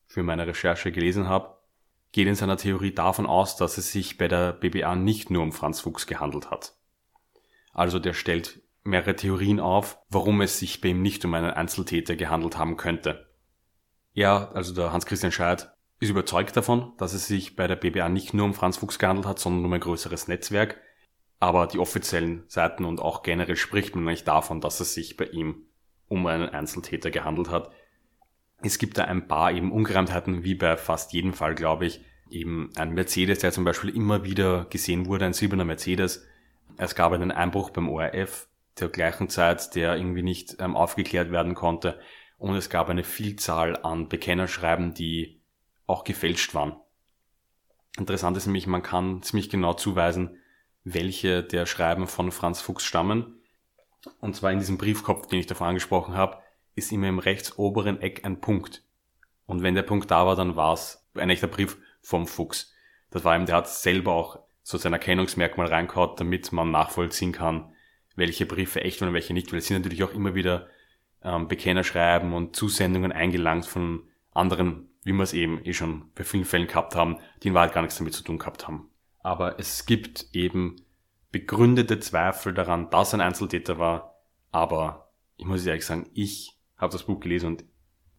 für 0.07 0.22
meine 0.22 0.46
Recherche 0.46 0.92
gelesen 0.92 1.29
habe, 1.31 1.57
geht 2.12 2.29
in 2.29 2.35
seiner 2.35 2.59
Theorie 2.59 2.92
davon 2.92 3.24
aus, 3.24 3.57
dass 3.57 3.79
es 3.79 3.90
sich 3.90 4.18
bei 4.18 4.29
der 4.29 4.53
BBA 4.53 4.96
nicht 4.96 5.31
nur 5.31 5.42
um 5.42 5.50
Franz 5.50 5.81
Fuchs 5.81 6.07
gehandelt 6.07 6.50
hat. 6.50 6.77
Also 7.72 7.98
der 7.98 8.12
stellt 8.12 8.61
mehrere 8.83 9.16
Theorien 9.16 9.61
auf, 9.61 9.98
warum 10.11 10.42
es 10.42 10.59
sich 10.59 10.83
bei 10.83 10.88
ihm 10.88 11.00
nicht 11.00 11.24
um 11.24 11.33
einen 11.33 11.50
Einzeltäter 11.50 12.16
gehandelt 12.16 12.59
haben 12.59 12.77
könnte. 12.77 13.31
Ja, 14.12 14.50
also 14.53 14.74
der 14.74 14.92
Hans-Christian 14.92 15.33
Scheidt 15.33 15.70
ist 16.00 16.11
überzeugt 16.11 16.55
davon, 16.55 16.92
dass 16.98 17.14
es 17.14 17.27
sich 17.29 17.57
bei 17.57 17.66
der 17.66 17.77
BBA 17.77 18.11
nicht 18.11 18.35
nur 18.35 18.44
um 18.44 18.53
Franz 18.53 18.77
Fuchs 18.77 18.98
gehandelt 18.98 19.27
hat, 19.27 19.38
sondern 19.38 19.64
um 19.64 19.72
ein 19.72 19.81
größeres 19.81 20.29
Netzwerk. 20.29 20.83
Aber 21.45 21.67
die 21.67 21.79
offiziellen 21.79 22.43
Seiten 22.47 22.87
und 22.87 23.03
auch 23.03 23.23
generell 23.23 23.57
spricht 23.57 23.95
man 23.95 24.05
nicht 24.05 24.27
davon, 24.27 24.63
dass 24.63 24.81
es 24.81 24.95
sich 24.95 25.19
bei 25.19 25.27
ihm 25.27 25.67
um 26.09 26.27
einen 26.27 26.49
Einzeltäter 26.49 27.11
gehandelt 27.11 27.51
hat. 27.51 27.71
Es 28.63 28.79
gibt 28.79 28.97
da 28.97 29.05
ein 29.05 29.29
paar 29.29 29.53
eben 29.53 29.71
Ungereimtheiten, 29.71 30.43
wie 30.43 30.55
bei 30.55 30.79
fast 30.79 31.13
jedem 31.13 31.35
Fall, 31.35 31.55
glaube 31.55 31.85
ich. 31.85 32.01
Eben 32.31 32.71
ein 32.77 32.95
Mercedes, 32.95 33.41
der 33.41 33.53
zum 33.53 33.65
Beispiel 33.65 33.95
immer 33.95 34.25
wieder 34.25 34.65
gesehen 34.71 35.05
wurde, 35.05 35.27
ein 35.27 35.35
silberner 35.35 35.67
Mercedes. 35.67 36.27
Es 36.79 36.95
gab 36.95 37.13
einen 37.13 37.31
Einbruch 37.31 37.69
beim 37.69 37.91
ORF 37.91 38.49
zur 38.75 38.89
gleichen 38.89 39.29
Zeit, 39.29 39.75
der 39.75 39.97
irgendwie 39.97 40.23
nicht 40.23 40.57
ähm, 40.61 40.75
aufgeklärt 40.77 41.31
werden 41.31 41.55
konnte. 41.55 42.01
Und 42.39 42.57
es 42.57 42.71
gab 42.71 42.89
eine 42.89 43.05
Vielzahl 43.05 43.77
an 43.83 44.09
Bekennerschreiben, 44.09 44.95
die 44.95 45.43
auch 45.87 46.05
gefälscht 46.05 46.55
waren. 46.55 46.77
Interessant 47.99 48.35
ist 48.39 48.47
nämlich, 48.47 48.67
man 48.67 48.83
kann 48.83 49.23
ziemlich 49.23 49.51
genau 49.51 49.75
zuweisen, 49.75 50.39
welche 50.85 51.42
der 51.42 51.66
Schreiben 51.66 52.07
von 52.07 52.31
Franz 52.31 52.61
Fuchs 52.61 52.85
stammen. 52.85 53.40
Und 54.20 54.37
zwar 54.37 54.53
in 54.53 54.59
diesem 54.59 54.79
Briefkopf, 54.79 55.27
den 55.27 55.40
ich 55.40 55.47
davor 55.47 55.66
angesprochen 55.66 56.14
habe, 56.14 56.38
ist 56.75 56.92
immer 56.92 57.09
im 57.09 57.18
rechtsoberen 57.18 58.01
Eck 58.01 58.25
ein 58.25 58.40
Punkt. 58.40 58.85
Und 59.47 59.62
wenn 59.62 59.75
der 59.75 59.83
Punkt 59.83 60.11
da 60.11 60.27
war, 60.27 60.37
dann 60.37 60.57
war 60.57 60.75
es 60.75 61.07
ein 61.14 61.31
echter 61.31 61.47
Brief 61.47 61.79
vom 62.03 62.27
Fuchs. 62.27 62.73
Das 63.11 63.25
war 63.25 63.37
ihm, 63.37 63.47
der 63.47 63.57
hat 63.57 63.68
selber 63.68 64.12
auch 64.12 64.38
so 64.62 64.79
sein 64.79 64.92
Erkennungsmerkmal 64.92 65.66
reingehauen, 65.66 66.16
damit 66.16 66.53
man 66.53 66.70
nachvollziehen 66.70 67.33
kann, 67.33 67.73
welche 68.16 68.47
Briefe 68.47 68.81
echt 68.83 69.03
und 69.03 69.12
welche 69.12 69.35
nicht, 69.35 69.53
weil 69.53 69.59
es 69.59 69.66
sind 69.66 69.79
natürlich 69.79 70.05
auch 70.05 70.12
immer 70.12 70.35
wieder 70.35 70.68
ähm, 71.23 71.49
Bekennerschreiben 71.49 72.33
und 72.33 72.57
Zusendungen 72.57 73.12
eingelangt 73.12 73.66
von 73.66 74.09
anderen, 74.33 74.88
wie 75.03 75.12
wir 75.12 75.23
es 75.23 75.33
eben 75.33 75.64
eh 75.64 75.73
schon 75.73 76.11
bei 76.14 76.25
vielen 76.25 76.44
Fällen 76.44 76.66
gehabt 76.66 76.94
haben, 76.94 77.18
die 77.42 77.49
in 77.49 77.55
Wahrheit 77.55 77.73
gar 77.73 77.83
nichts 77.83 77.99
damit 77.99 78.14
zu 78.14 78.25
tun 78.25 78.38
gehabt 78.38 78.66
haben. 78.66 78.90
Aber 79.25 79.59
es 79.59 79.87
gibt 79.87 80.27
eben 80.35 80.77
begründete 81.33 81.99
Zweifel 81.99 82.53
daran, 82.53 82.91
dass 82.91 83.15
ein 83.15 83.23
Einzeltäter 83.23 83.79
war, 83.79 84.21
aber 84.53 85.11
ich 85.39 85.47
muss 85.47 85.65
ehrlich 85.65 85.87
sagen, 85.87 86.11
ich 86.13 86.59
habe 86.77 86.93
das 86.93 87.05
Buch 87.05 87.21
gelesen 87.21 87.47
und 87.47 87.65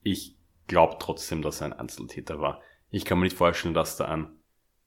ich 0.01 0.35
glaube 0.65 0.97
trotzdem, 0.99 1.43
dass 1.43 1.61
er 1.61 1.67
ein 1.67 1.73
Einzeltäter 1.73 2.39
war. 2.39 2.59
Ich 2.89 3.05
kann 3.05 3.19
mir 3.19 3.25
nicht 3.25 3.37
vorstellen, 3.37 3.75
dass 3.75 3.97
da 3.97 4.05
ein 4.05 4.39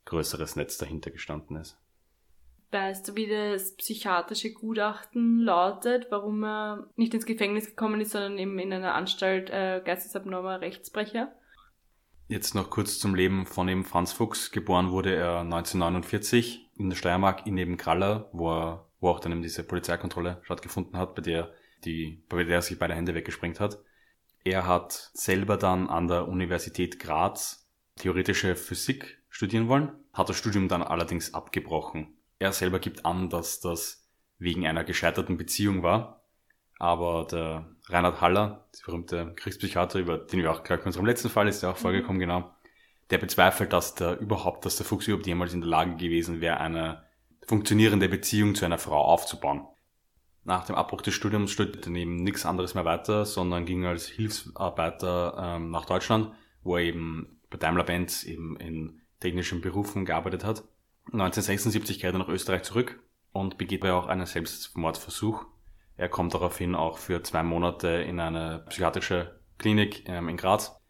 größeres 0.07 0.57
Netz 0.57 0.77
dahinter 0.77 1.13
gestanden 1.13 1.57
ist. 1.57 1.79
Weißt 2.73 3.09
du, 3.09 3.15
wie 3.15 3.29
das 3.29 3.77
psychiatrische 3.77 4.53
Gutachten 4.53 5.39
lautet, 5.39 6.09
warum 6.11 6.45
er 6.45 6.91
nicht 6.97 7.15
ins 7.15 7.27
Gefängnis 7.27 7.67
gekommen 7.67 8.01
ist, 8.01 8.11
sondern 8.11 8.39
eben 8.39 8.59
in 8.59 8.73
einer 8.73 8.95
Anstalt 8.95 9.51
äh, 9.51 9.81
geistesabnormer 9.85 10.61
Rechtsbrecher? 10.61 11.33
Jetzt 12.31 12.55
noch 12.55 12.69
kurz 12.69 12.99
zum 12.99 13.15
Leben 13.15 13.47
von 13.47 13.69
eben 13.69 13.87
Franz 13.87 14.13
Fuchs. 14.13 14.51
Geboren 14.51 14.91
wurde 14.91 15.15
er 15.15 15.41
1949 15.41 16.69
in 16.77 16.91
der 16.91 16.97
Steiermark 16.97 17.47
in 17.47 17.55
Nebenkraller, 17.55 18.29
wo, 18.35 18.53
er, 18.53 18.87
wo 19.01 19.09
auch 19.09 19.21
dann 19.21 19.33
eben 19.33 19.41
diese 19.41 19.65
Polizeikontrolle 19.65 20.39
stattgefunden 20.43 20.99
hat, 20.99 21.15
bei 21.15 21.23
der 21.23 21.55
die, 21.87 22.23
bei 22.29 22.45
der 22.45 22.57
er 22.57 22.63
sich 22.63 22.79
beide 22.79 22.95
Hände 22.95 23.15
weggesprengt 23.15 23.61
hat. 23.61 23.79
Er 24.45 24.67
hat 24.67 25.11
selber 25.15 25.57
dann 25.57 25.89
an 25.89 26.07
der 26.07 26.29
Universität 26.29 26.99
Graz 27.01 27.67
theoretische 27.97 28.57
Physik 28.57 29.23
studieren 29.31 29.69
wollen, 29.69 29.93
hat 30.13 30.29
das 30.29 30.37
Studium 30.37 30.69
dann 30.69 30.83
allerdings 30.83 31.33
abgebrochen. 31.33 32.19
Er 32.39 32.53
selber 32.53 32.79
gibt 32.79 33.07
an, 33.07 33.31
dass 33.31 33.61
das 33.61 34.07
wegen 34.39 34.67
einer 34.67 34.85
gescheiterten 34.85 35.39
Beziehung 35.39 35.83
war, 35.83 36.25
aber 36.79 37.27
der 37.31 37.75
Reinhard 37.91 38.21
Haller, 38.21 38.67
der 38.75 38.87
berühmte 38.87 39.33
Kriegspsychiater, 39.37 39.99
über 39.99 40.19
den 40.19 40.41
wir 40.41 40.53
auch, 40.53 40.63
glaube 40.63 40.81
ich, 40.81 40.85
in 40.85 40.89
unserem 40.89 41.07
letzten 41.07 41.31
Fall 41.31 41.49
ist 41.49 41.63
ja 41.63 41.71
auch 41.71 41.77
mhm. 41.77 41.83
vorgekommen, 41.83 42.21
genau, 42.21 42.55
der 43.11 43.19
bezweifelt, 43.19 43.73
dass 43.73 43.95
der 43.95 44.19
überhaupt, 44.21 44.65
dass 44.65 44.77
der 44.77 44.87
Fuchs 44.87 45.07
überhaupt 45.07 45.27
jemals 45.27 45.55
in 45.55 45.61
der 45.61 45.71
Lage 45.71 45.97
gewesen 45.97 46.41
wäre, 46.41 46.59
eine 46.59 47.05
funktionierende 47.47 48.09
Beziehung 48.09 48.55
zu 48.55 48.65
einer 48.65 48.79
Frau 48.79 49.03
aufzubauen. 49.03 49.67
Nach 50.45 50.65
dem 50.65 50.77
Abbruch 50.77 51.03
des 51.03 51.15
Studiums 51.15 51.51
studierte 51.51 51.91
er 51.91 51.97
eben 51.97 52.17
nichts 52.17 52.47
anderes 52.47 52.75
mehr 52.75 52.85
weiter, 52.85 53.25
sondern 53.25 53.67
ging 53.67 53.85
als 53.85 54.07
Hilfsarbeiter 54.07 55.37
ähm, 55.39 55.71
nach 55.71 55.85
Deutschland, 55.85 56.33
wo 56.63 56.77
er 56.77 56.85
eben 56.85 57.41
bei 57.51 57.59
Daimler-Benz 57.59 58.25
eben 58.25 58.57
in 58.57 59.01
technischen 59.21 59.61
Berufen 59.61 60.05
gearbeitet 60.05 60.45
hat. 60.45 60.65
1976 61.07 62.01
kehrt 62.01 62.15
er 62.15 62.19
nach 62.19 62.29
Österreich 62.29 62.63
zurück 62.63 63.01
und 63.33 63.59
begeht 63.59 63.81
bei 63.81 63.93
auch 63.93 64.07
einen 64.07 64.27
Selbstmordversuch. 64.27 65.47
Er 65.99 66.09
kommt 66.09 66.33
daraufhin 66.33 66.75
auch 66.75 66.97
für 66.97 67.23
zwei 67.23 67.43
Monate 67.43 67.89
in 67.89 68.21
eine 68.21 68.65
psychiatrische 68.71 69.41
Klinik 69.59 70.09
ähm, 70.09 70.31
in 70.31 70.37
Graz, 70.39 70.81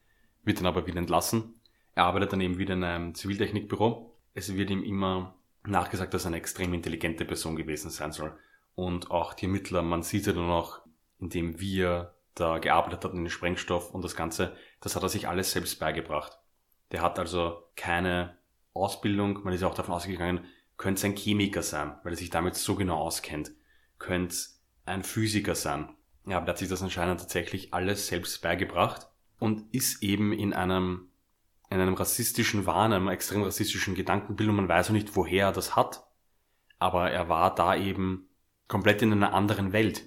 wird 0.44 0.59
dann 0.59 0.66
aber 0.66 0.87
wieder 0.87 0.99
entlassen. 0.99 1.61
Er 1.94 2.05
arbeitet 2.05 2.33
dann 2.33 2.40
eben 2.40 2.59
wieder 2.59 2.75
in 2.75 2.85
einem 2.85 3.14
Ziviltechnikbüro. 3.14 4.14
Es 4.35 4.55
wird 4.55 4.71
ihm 4.71 4.85
immer 4.85 5.35
nachgesagt, 5.64 6.14
dass 6.14 6.25
er 6.25 6.29
eine 6.29 6.37
extrem 6.37 6.73
intelligente 6.75 7.25
Person 7.25 7.57
gewesen 7.57 7.90
sein 7.90 8.12
soll 8.12 8.38
und 8.79 9.11
auch 9.11 9.35
die 9.35 9.47
Ermittler, 9.47 9.83
man 9.83 10.05
sieht 10.05 10.27
ja 10.27 10.33
dann 10.33 10.51
auch, 10.51 10.83
indem 11.18 11.59
wir 11.59 12.14
da 12.37 12.59
gearbeitet 12.59 13.05
hat 13.05 13.12
in 13.12 13.25
den 13.25 13.31
Sprengstoff 13.31 13.92
und 13.92 14.05
das 14.05 14.14
Ganze, 14.14 14.55
das 14.81 14.94
hat 14.94 15.03
er 15.03 15.09
sich 15.09 15.27
alles 15.27 15.51
selbst 15.51 15.81
beigebracht. 15.81 16.38
Der 16.92 17.03
hat 17.03 17.18
also 17.18 17.64
keine 17.75 18.38
Ausbildung, 18.75 19.42
man 19.42 19.53
ist 19.53 19.62
ja 19.62 19.66
auch 19.66 19.75
davon 19.75 19.94
ausgegangen, 19.94 20.44
könnte 20.77 20.99
es 20.99 21.05
ein 21.05 21.16
Chemiker 21.16 21.62
sein, 21.62 21.97
weil 22.05 22.12
er 22.12 22.16
sich 22.16 22.31
damit 22.31 22.55
so 22.55 22.77
genau 22.77 22.99
auskennt, 22.99 23.51
könnte 23.99 24.37
ein 24.88 25.05
Physiker 25.05 25.55
sein. 25.55 25.88
Ja, 26.27 26.37
aber 26.37 26.46
der 26.46 26.53
hat 26.53 26.59
sich 26.59 26.68
das 26.68 26.83
anscheinend 26.83 27.20
tatsächlich 27.20 27.72
alles 27.72 28.07
selbst 28.07 28.42
beigebracht 28.42 29.08
und 29.38 29.73
ist 29.73 30.02
eben 30.02 30.33
in 30.33 30.52
einem, 30.52 31.08
in 31.71 31.81
einem 31.81 31.94
rassistischen 31.94 32.67
Wahn, 32.67 32.92
einem 32.92 33.08
extrem 33.08 33.42
rassistischen 33.42 33.94
Gedankenbild 33.94 34.48
und 34.50 34.56
man 34.56 34.69
weiß 34.69 34.88
auch 34.88 34.92
nicht, 34.92 35.17
woher 35.17 35.46
er 35.46 35.52
das 35.52 35.77
hat. 35.77 36.04
Aber 36.79 37.10
er 37.10 37.29
war 37.29 37.54
da 37.54 37.75
eben 37.77 38.29
komplett 38.69 39.02
in 39.02 39.13
einer 39.13 39.33
anderen 39.33 39.73
Welt. 39.73 40.04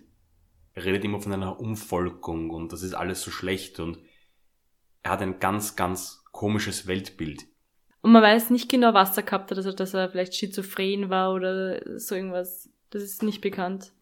Er 0.74 0.86
redet 0.86 1.03
immer 1.03 1.20
von 1.20 1.34
einer 1.34 1.60
Umvolkung 1.60 2.49
und 2.49 2.72
das 2.72 2.84
ist 2.84 2.93
alles 2.93 3.22
so 3.22 3.32
schlecht 3.32 3.80
und 3.80 3.99
er 5.03 5.12
hat 5.12 5.22
ein 5.22 5.39
ganz, 5.39 5.76
ganz 5.76 6.24
komisches 6.32 6.88
Weltbild. 6.88 7.45
Und 8.01 8.12
man 8.12 8.24
weiß 8.24 8.49
nicht 8.49 8.70
genau, 8.70 8.93
was 8.93 9.18
er 9.18 9.24
gehabt 9.24 9.51
hat, 9.51 9.58
also 9.58 9.72
dass 9.72 9.93
er 9.93 10.10
vielleicht 10.10 10.36
schizophren 10.36 11.10
war 11.10 11.34
oder 11.34 11.99
so 11.99 12.16
irgendwas. 12.16 12.70
Das 12.89 13.03
ist 13.03 13.24
nicht 13.24 13.41
bekannt. 13.41 13.93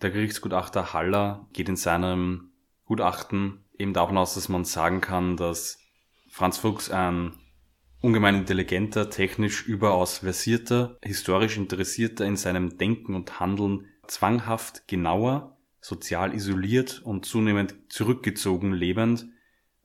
Der 0.00 0.10
Gerichtsgutachter 0.10 0.92
Haller 0.92 1.48
geht 1.52 1.68
in 1.68 1.76
seinem 1.76 2.52
Gutachten 2.84 3.64
eben 3.76 3.92
davon 3.92 4.16
aus, 4.16 4.34
dass 4.34 4.48
man 4.48 4.64
sagen 4.64 5.00
kann, 5.00 5.36
dass 5.36 5.78
Franz 6.28 6.58
Fuchs 6.58 6.90
ein 6.90 7.32
ungemein 8.00 8.36
intelligenter, 8.36 9.10
technisch 9.10 9.66
überaus 9.66 10.18
versierter, 10.18 10.96
historisch 11.02 11.56
interessierter 11.56 12.24
in 12.26 12.36
seinem 12.36 12.78
Denken 12.78 13.14
und 13.14 13.40
Handeln 13.40 13.86
zwanghaft 14.06 14.86
genauer, 14.86 15.56
sozial 15.80 16.34
isoliert 16.34 17.02
und 17.04 17.26
zunehmend 17.26 17.74
zurückgezogen 17.88 18.72
lebend, 18.72 19.26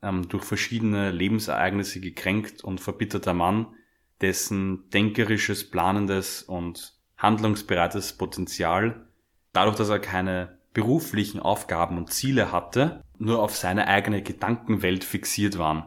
ähm, 0.02 0.28
durch 0.28 0.44
verschiedene 0.44 1.10
Lebensereignisse 1.10 2.00
gekränkt 2.00 2.62
und 2.62 2.80
verbitterter 2.80 3.34
Mann, 3.34 3.74
dessen 4.20 4.88
denkerisches, 4.90 5.70
planendes 5.70 6.42
und 6.42 6.94
handlungsbereites 7.16 8.12
Potenzial, 8.12 9.08
dadurch, 9.54 9.76
dass 9.76 9.88
er 9.88 9.98
keine 9.98 10.58
beruflichen 10.74 11.40
Aufgaben 11.40 11.96
und 11.96 12.12
Ziele 12.12 12.52
hatte, 12.52 13.02
nur 13.18 13.40
auf 13.40 13.56
seine 13.56 13.86
eigene 13.86 14.22
Gedankenwelt 14.22 15.04
fixiert 15.04 15.56
waren. 15.56 15.84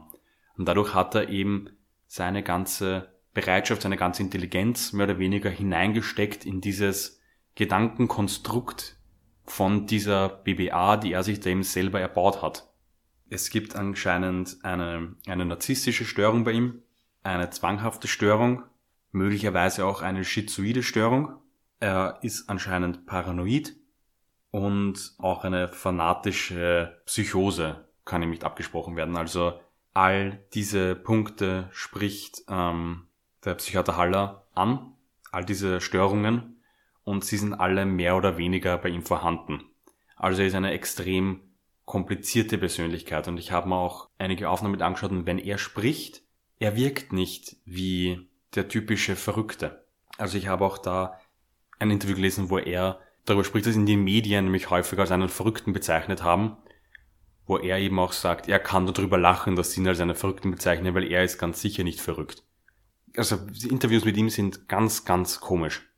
Und 0.58 0.68
dadurch 0.68 0.96
hat 0.96 1.14
er 1.14 1.30
eben 1.30 1.70
seine 2.08 2.42
ganze 2.42 3.10
Bereitschaft, 3.34 3.84
seine 3.84 3.98
ganze 3.98 4.24
Intelligenz 4.24 4.94
mehr 4.94 5.06
oder 5.06 5.20
weniger 5.20 5.52
hineingesteckt 5.52 6.46
in 6.46 6.62
dieses 6.62 7.22
Gedankenkonstrukt 7.54 8.96
von 9.44 9.86
dieser 9.86 10.30
BBA, 10.30 10.98
die 10.98 11.12
er 11.12 11.24
sich 11.24 11.40
da 11.40 11.50
eben 11.50 11.64
selber 11.64 12.00
erbaut 12.00 12.42
hat. 12.42 12.68
Es 13.30 13.50
gibt 13.50 13.76
anscheinend 13.76 14.58
eine, 14.64 15.16
eine 15.28 15.46
narzisstische 15.46 16.06
Störung 16.06 16.46
bei 16.46 16.54
ihm, 16.54 16.82
eine 17.24 17.50
zwanghafte 17.50 18.08
Störung, 18.08 18.64
möglicherweise 19.12 19.86
auch 19.86 20.02
eine 20.02 20.24
schizoide 20.24 20.82
Störung. 20.82 21.36
Er 21.80 22.20
ist 22.22 22.50
anscheinend 22.50 23.06
paranoid 23.06 23.76
und 24.52 25.14
auch 25.20 25.44
eine 25.44 25.68
fanatische 25.68 27.02
Psychose 27.06 27.88
kann 28.06 28.24
ihm 28.24 28.32
nicht 28.32 28.44
abgesprochen 28.44 28.96
werden. 28.96 29.16
Also 29.18 29.60
all 29.94 30.40
diese 30.54 30.96
Punkte 30.96 31.70
spricht 31.72 32.44
ähm, 32.50 33.08
der 33.44 33.56
Psychiater 33.56 33.98
Haller 33.98 34.48
an, 34.56 34.94
all 35.32 35.46
diese 35.46 35.82
Störungen, 35.82 36.62
und 37.04 37.24
sie 37.24 37.38
sind 37.38 37.54
alle 37.54 37.86
mehr 37.86 38.18
oder 38.18 38.38
weniger 38.38 38.78
bei 38.78 38.90
ihm 38.90 39.02
vorhanden. 39.02 39.64
Also 40.18 40.42
er 40.42 40.48
ist 40.50 40.56
eine 40.56 40.72
extrem 40.72 41.42
komplizierte 41.86 42.58
Persönlichkeit 42.58 43.30
und 43.30 43.38
ich 43.38 43.54
habe 43.54 43.70
mir 43.70 43.78
auch 43.78 44.10
einige 44.18 44.50
Aufnahmen 44.50 44.74
mit 44.74 44.82
angeschaut 44.82 45.12
und 45.12 45.26
wenn 45.26 45.40
er 45.40 45.58
spricht, 45.58 46.22
er 46.60 46.76
wirkt 46.76 47.14
nicht 47.14 47.56
wie 47.64 48.28
der 48.56 48.68
typische 48.68 49.16
Verrückte. 49.16 49.86
Also 50.18 50.38
ich 50.38 50.48
habe 50.48 50.66
auch 50.66 50.78
da 50.78 51.18
ein 51.80 51.92
Interview 51.92 52.16
gelesen, 52.16 52.50
wo 52.50 52.58
er 52.58 53.00
darüber 53.26 53.44
spricht, 53.44 53.66
dass 53.66 53.76
ihn 53.76 53.86
die 53.86 53.98
Medien 53.98 54.46
nämlich 54.46 54.70
häufig 54.70 55.00
als 55.00 55.12
einen 55.12 55.30
Verrückten 55.30 55.74
bezeichnet 55.74 56.24
haben, 56.24 56.58
wo 57.46 57.58
er 57.58 57.78
eben 57.80 58.00
auch 58.00 58.14
sagt, 58.14 58.48
er 58.48 58.60
kann 58.60 58.86
darüber 58.86 59.18
lachen, 59.18 59.56
dass 59.56 59.72
sie 59.72 59.82
ihn 59.82 59.88
als 59.88 60.00
einen 60.00 60.16
Verrückten 60.16 60.52
bezeichnen, 60.52 60.96
weil 60.96 61.10
er 61.12 61.24
ist 61.24 61.38
ganz 61.38 61.62
sicher 61.62 61.84
nicht 61.84 62.02
verrückt. 62.02 62.44
Also 63.16 63.38
die 63.38 63.70
Interviews 63.70 64.06
mit 64.06 64.18
ihm 64.18 64.30
sind 64.30 64.68
ganz, 64.68 65.06
ganz 65.06 65.40
komisch, 65.40 65.90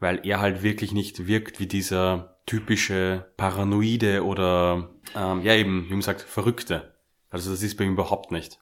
weil 0.00 0.20
er 0.24 0.40
halt 0.40 0.62
wirklich 0.62 0.92
nicht 0.92 1.26
wirkt 1.26 1.60
wie 1.60 1.66
dieser 1.66 2.38
typische 2.46 3.30
Paranoide 3.36 4.24
oder 4.24 4.90
ähm, 5.14 5.42
ja 5.42 5.54
eben, 5.54 5.86
wie 5.88 5.92
man 5.92 6.02
sagt, 6.02 6.22
Verrückte. 6.22 6.94
Also 7.30 7.50
das 7.50 7.62
ist 7.62 7.76
bei 7.76 7.84
ihm 7.84 7.92
überhaupt 7.92 8.32
nicht. 8.32 8.58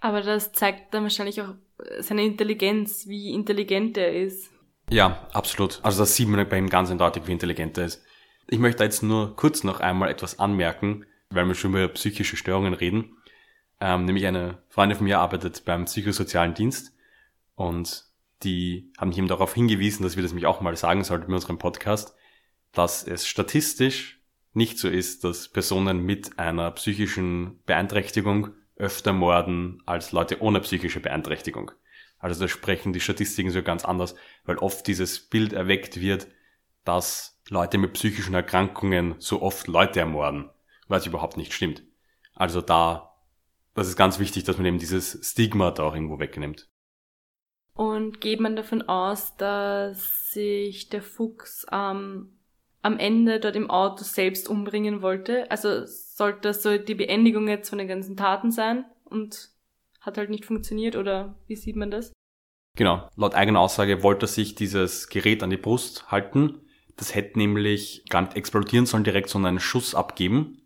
Aber 0.00 0.22
das 0.22 0.52
zeigt 0.52 0.94
dann 0.94 1.04
wahrscheinlich 1.04 1.40
auch 1.40 1.54
seine 2.00 2.24
Intelligenz, 2.24 3.06
wie 3.06 3.32
intelligent 3.32 3.96
er 3.96 4.12
ist. 4.12 4.50
Ja, 4.90 5.26
absolut. 5.32 5.80
Also 5.82 6.00
das 6.00 6.16
sieht 6.16 6.28
man 6.28 6.48
bei 6.48 6.58
ihm 6.58 6.70
ganz 6.70 6.90
eindeutig, 6.90 7.24
wie 7.26 7.32
intelligent 7.32 7.76
er 7.78 7.86
ist. 7.86 8.02
Ich 8.48 8.58
möchte 8.58 8.84
jetzt 8.84 9.02
nur 9.02 9.36
kurz 9.36 9.62
noch 9.62 9.80
einmal 9.80 10.08
etwas 10.08 10.38
anmerken, 10.38 11.04
weil 11.30 11.46
wir 11.46 11.54
schon 11.54 11.72
über 11.72 11.88
psychische 11.88 12.36
Störungen 12.36 12.72
reden. 12.72 13.16
Ähm, 13.80 14.06
nämlich 14.06 14.26
eine 14.26 14.62
Freundin 14.68 14.96
von 14.96 15.04
mir 15.04 15.18
arbeitet 15.18 15.64
beim 15.64 15.84
psychosozialen 15.84 16.54
Dienst 16.54 16.96
und 17.54 18.04
die 18.42 18.92
haben 18.98 19.08
mich 19.08 19.18
eben 19.18 19.28
darauf 19.28 19.54
hingewiesen, 19.54 20.02
dass 20.02 20.16
wir 20.16 20.22
das 20.22 20.32
mich 20.32 20.46
auch 20.46 20.60
mal 20.60 20.76
sagen 20.76 21.04
sollten 21.04 21.26
in 21.26 21.34
unserem 21.34 21.58
Podcast, 21.58 22.14
dass 22.72 23.06
es 23.06 23.26
statistisch 23.26 24.20
nicht 24.54 24.78
so 24.78 24.88
ist, 24.88 25.24
dass 25.24 25.48
Personen 25.48 26.04
mit 26.04 26.38
einer 26.38 26.70
psychischen 26.72 27.62
Beeinträchtigung 27.66 28.50
öfter 28.76 29.12
morden 29.12 29.82
als 29.86 30.12
Leute 30.12 30.40
ohne 30.40 30.60
psychische 30.60 31.00
Beeinträchtigung. 31.00 31.72
Also 32.18 32.40
da 32.40 32.48
sprechen 32.48 32.92
die 32.92 33.00
Statistiken 33.00 33.50
so 33.50 33.62
ganz 33.62 33.84
anders, 33.84 34.14
weil 34.44 34.58
oft 34.58 34.86
dieses 34.86 35.20
Bild 35.20 35.52
erweckt 35.52 36.00
wird, 36.00 36.26
dass 36.84 37.40
Leute 37.48 37.78
mit 37.78 37.92
psychischen 37.92 38.34
Erkrankungen 38.34 39.14
so 39.18 39.42
oft 39.42 39.68
Leute 39.68 40.00
ermorden, 40.00 40.50
was 40.88 41.06
überhaupt 41.06 41.36
nicht 41.36 41.52
stimmt. 41.52 41.82
Also 42.34 42.60
da, 42.60 43.14
das 43.74 43.88
ist 43.88 43.96
ganz 43.96 44.18
wichtig, 44.18 44.44
dass 44.44 44.56
man 44.56 44.66
eben 44.66 44.78
dieses 44.78 45.18
Stigma 45.22 45.70
da 45.70 45.84
auch 45.84 45.94
irgendwo 45.94 46.18
wegnimmt. 46.18 46.68
Und 47.74 48.20
geht 48.20 48.40
man 48.40 48.56
davon 48.56 48.82
aus, 48.82 49.36
dass 49.36 50.32
sich 50.32 50.88
der 50.88 51.02
Fuchs 51.02 51.64
ähm, 51.70 52.32
am 52.82 52.98
Ende 52.98 53.38
dort 53.38 53.54
im 53.54 53.70
Auto 53.70 54.02
selbst 54.02 54.48
umbringen 54.48 55.00
wollte? 55.02 55.50
Also 55.50 55.84
sollte 55.84 56.40
das 56.42 56.62
so 56.62 56.76
die 56.76 56.96
Beendigung 56.96 57.46
jetzt 57.48 57.68
von 57.68 57.78
den 57.78 57.86
ganzen 57.86 58.16
Taten 58.16 58.50
sein 58.50 58.84
und 59.04 59.50
hat 60.00 60.18
halt 60.18 60.30
nicht 60.30 60.44
funktioniert 60.44 60.96
oder 60.96 61.34
wie 61.46 61.56
sieht 61.56 61.76
man 61.76 61.90
das? 61.90 62.12
Genau, 62.76 63.08
laut 63.16 63.34
eigener 63.34 63.60
Aussage 63.60 64.02
wollte 64.02 64.26
er 64.26 64.28
sich 64.28 64.54
dieses 64.54 65.08
Gerät 65.08 65.42
an 65.42 65.50
die 65.50 65.56
Brust 65.56 66.10
halten. 66.10 66.62
Das 66.96 67.14
hätte 67.14 67.38
nämlich 67.38 68.04
gar 68.08 68.22
nicht 68.22 68.36
explodieren 68.36 68.86
sollen 68.86 69.04
direkt, 69.04 69.28
sondern 69.28 69.50
einen 69.50 69.60
Schuss 69.60 69.94
abgeben 69.94 70.62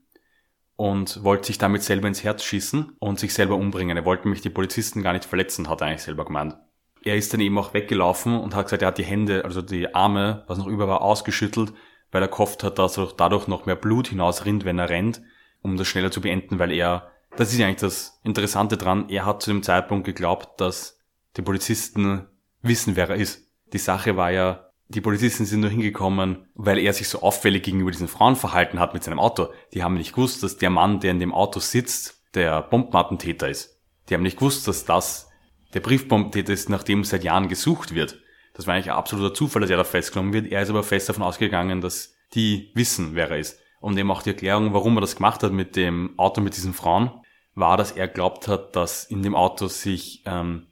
und 0.76 1.22
wollte 1.22 1.46
sich 1.46 1.58
damit 1.58 1.82
selber 1.82 2.08
ins 2.08 2.24
Herz 2.24 2.42
schießen 2.42 2.96
und 2.98 3.20
sich 3.20 3.34
selber 3.34 3.54
umbringen. 3.54 3.96
Er 3.96 4.04
wollte 4.04 4.24
nämlich 4.24 4.42
die 4.42 4.50
Polizisten 4.50 5.02
gar 5.02 5.12
nicht 5.12 5.24
verletzen, 5.24 5.68
hat 5.68 5.80
er 5.80 5.86
eigentlich 5.86 6.02
selber 6.02 6.24
gemeint. 6.24 6.56
Er 7.04 7.16
ist 7.16 7.32
dann 7.32 7.40
eben 7.40 7.58
auch 7.58 7.72
weggelaufen 7.72 8.38
und 8.38 8.54
hat 8.54 8.66
gesagt, 8.66 8.82
er 8.82 8.88
hat 8.88 8.98
die 8.98 9.04
Hände, 9.04 9.44
also 9.44 9.62
die 9.62 9.94
Arme, 9.94 10.44
was 10.46 10.58
noch 10.58 10.66
über 10.66 10.88
war, 10.88 11.02
ausgeschüttelt, 11.02 11.72
weil 12.10 12.22
er 12.22 12.28
gehofft 12.28 12.62
hat, 12.64 12.78
dass 12.78 12.98
dadurch 13.16 13.48
noch 13.48 13.66
mehr 13.66 13.76
Blut 13.76 14.08
hinausrinnt, 14.08 14.64
wenn 14.64 14.78
er 14.78 14.88
rennt, 14.88 15.22
um 15.62 15.76
das 15.76 15.86
schneller 15.86 16.10
zu 16.10 16.20
beenden, 16.20 16.58
weil 16.58 16.72
er 16.72 17.11
das 17.36 17.52
ist 17.52 17.60
eigentlich 17.60 17.80
das 17.80 18.20
Interessante 18.24 18.76
dran. 18.76 19.08
Er 19.08 19.24
hat 19.24 19.42
zu 19.42 19.50
dem 19.50 19.62
Zeitpunkt 19.62 20.04
geglaubt, 20.04 20.60
dass 20.60 20.98
die 21.36 21.42
Polizisten 21.42 22.26
wissen, 22.60 22.96
wer 22.96 23.10
er 23.10 23.16
ist. 23.16 23.46
Die 23.72 23.78
Sache 23.78 24.16
war 24.16 24.30
ja, 24.30 24.68
die 24.88 25.00
Polizisten 25.00 25.46
sind 25.46 25.60
nur 25.60 25.70
hingekommen, 25.70 26.46
weil 26.54 26.78
er 26.78 26.92
sich 26.92 27.08
so 27.08 27.22
auffällig 27.22 27.62
gegenüber 27.62 27.90
diesen 27.90 28.08
Frauen 28.08 28.36
verhalten 28.36 28.78
hat 28.78 28.92
mit 28.92 29.02
seinem 29.02 29.18
Auto. 29.18 29.48
Die 29.72 29.82
haben 29.82 29.94
nicht 29.94 30.12
gewusst, 30.12 30.42
dass 30.42 30.58
der 30.58 30.70
Mann, 30.70 31.00
der 31.00 31.12
in 31.12 31.20
dem 31.20 31.32
Auto 31.32 31.60
sitzt, 31.60 32.22
der 32.34 32.62
Bombenattentäter 32.62 33.48
ist. 33.48 33.80
Die 34.08 34.14
haben 34.14 34.22
nicht 34.22 34.38
gewusst, 34.38 34.68
dass 34.68 34.84
das 34.84 35.30
der 35.72 35.80
Briefbombentäter 35.80 36.52
ist, 36.52 36.68
nach 36.68 36.82
dem 36.82 37.04
seit 37.04 37.24
Jahren 37.24 37.48
gesucht 37.48 37.94
wird. 37.94 38.18
Das 38.52 38.66
war 38.66 38.74
eigentlich 38.74 38.90
ein 38.90 38.98
absoluter 38.98 39.32
Zufall, 39.32 39.62
dass 39.62 39.70
er 39.70 39.78
da 39.78 39.84
festgenommen 39.84 40.34
wird. 40.34 40.52
Er 40.52 40.60
ist 40.60 40.68
aber 40.68 40.82
fest 40.82 41.08
davon 41.08 41.22
ausgegangen, 41.22 41.80
dass 41.80 42.14
die 42.34 42.70
wissen, 42.74 43.14
wer 43.14 43.30
er 43.30 43.38
ist. 43.38 43.58
Und 43.80 43.96
eben 43.96 44.10
auch 44.10 44.22
die 44.22 44.30
Erklärung, 44.30 44.74
warum 44.74 44.96
er 44.98 45.00
das 45.00 45.16
gemacht 45.16 45.42
hat 45.42 45.52
mit 45.52 45.74
dem 45.76 46.18
Auto 46.18 46.42
mit 46.42 46.54
diesen 46.56 46.74
Frauen, 46.74 47.21
war, 47.55 47.76
dass 47.76 47.92
er 47.92 48.09
glaubt 48.09 48.48
hat, 48.48 48.76
dass 48.76 49.05
in 49.05 49.22
dem 49.22 49.34
Auto 49.34 49.66
sich 49.66 50.22
ähm, 50.26 50.66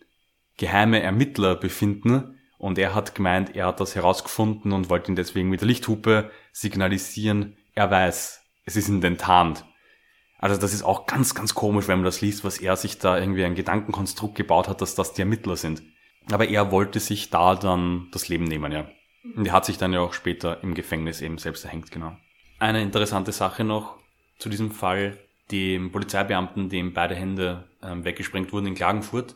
geheime 0.56 1.02
Ermittler 1.02 1.54
befinden 1.54 2.38
und 2.58 2.78
er 2.78 2.94
hat 2.94 3.14
gemeint, 3.14 3.56
er 3.56 3.66
hat 3.66 3.80
das 3.80 3.94
herausgefunden 3.94 4.72
und 4.72 4.90
wollte 4.90 5.10
ihn 5.10 5.16
deswegen 5.16 5.48
mit 5.48 5.60
der 5.60 5.68
Lichthupe 5.68 6.30
signalisieren, 6.52 7.56
er 7.74 7.90
weiß, 7.90 8.42
es 8.64 8.76
ist 8.76 8.88
in 8.88 9.00
den 9.00 9.18
Tarnt. 9.18 9.64
Also 10.38 10.60
das 10.60 10.72
ist 10.72 10.82
auch 10.82 11.06
ganz, 11.06 11.34
ganz 11.34 11.54
komisch, 11.54 11.88
wenn 11.88 11.98
man 11.98 12.04
das 12.04 12.20
liest, 12.20 12.44
was 12.44 12.58
er 12.58 12.76
sich 12.76 12.98
da 12.98 13.18
irgendwie 13.18 13.44
ein 13.44 13.54
Gedankenkonstrukt 13.54 14.34
gebaut 14.34 14.68
hat, 14.68 14.80
dass 14.80 14.94
das 14.94 15.12
die 15.12 15.22
Ermittler 15.22 15.56
sind. 15.56 15.82
Aber 16.30 16.48
er 16.48 16.70
wollte 16.70 17.00
sich 17.00 17.30
da 17.30 17.54
dann 17.54 18.08
das 18.12 18.28
Leben 18.28 18.44
nehmen, 18.44 18.72
ja. 18.72 18.88
Und 19.36 19.46
er 19.46 19.52
hat 19.52 19.66
sich 19.66 19.76
dann 19.76 19.92
ja 19.92 20.00
auch 20.00 20.14
später 20.14 20.62
im 20.62 20.74
Gefängnis 20.74 21.20
eben 21.20 21.38
selbst 21.38 21.64
erhängt, 21.64 21.90
genau. 21.90 22.16
Eine 22.58 22.82
interessante 22.82 23.32
Sache 23.32 23.64
noch 23.64 23.98
zu 24.38 24.48
diesem 24.48 24.70
Fall 24.70 25.18
dem 25.50 25.92
Polizeibeamten, 25.92 26.68
dem 26.68 26.92
beide 26.92 27.14
Hände 27.14 27.68
ähm, 27.82 28.04
weggesprengt 28.04 28.52
wurden 28.52 28.68
in 28.68 28.74
Klagenfurt, 28.74 29.34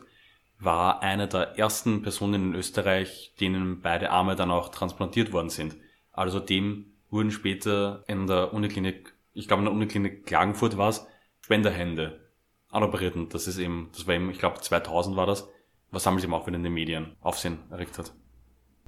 war 0.59 1.01
eine 1.01 1.27
der 1.27 1.57
ersten 1.57 2.01
Personen 2.01 2.51
in 2.51 2.55
Österreich, 2.55 3.33
denen 3.39 3.81
beide 3.81 4.09
Arme 4.11 4.35
dann 4.35 4.51
auch 4.51 4.69
transplantiert 4.69 5.33
worden 5.33 5.49
sind. 5.49 5.75
Also 6.11 6.39
dem 6.39 6.93
wurden 7.09 7.31
später 7.31 8.03
in 8.07 8.27
der 8.27 8.53
Uniklinik, 8.53 9.13
ich 9.33 9.47
glaube 9.47 9.61
in 9.61 9.65
der 9.65 9.73
Uniklinik 9.73 10.25
Klagenfurt 10.25 10.77
war 10.77 10.89
es, 10.89 11.05
Spenderhände 11.41 12.29
anoperiert. 12.69 13.15
Und 13.15 13.33
das 13.33 13.47
ist 13.47 13.57
eben, 13.57 13.89
das 13.93 14.07
war 14.07 14.15
eben, 14.15 14.29
ich 14.29 14.39
glaube 14.39 14.59
2000 14.59 15.15
war 15.15 15.25
das, 15.25 15.47
was 15.91 16.03
damals 16.03 16.23
eben 16.23 16.33
auch 16.33 16.47
wieder 16.47 16.57
in 16.57 16.63
den 16.63 16.73
Medien 16.73 17.15
Aufsehen 17.21 17.59
erregt 17.69 17.97
hat. 17.97 18.13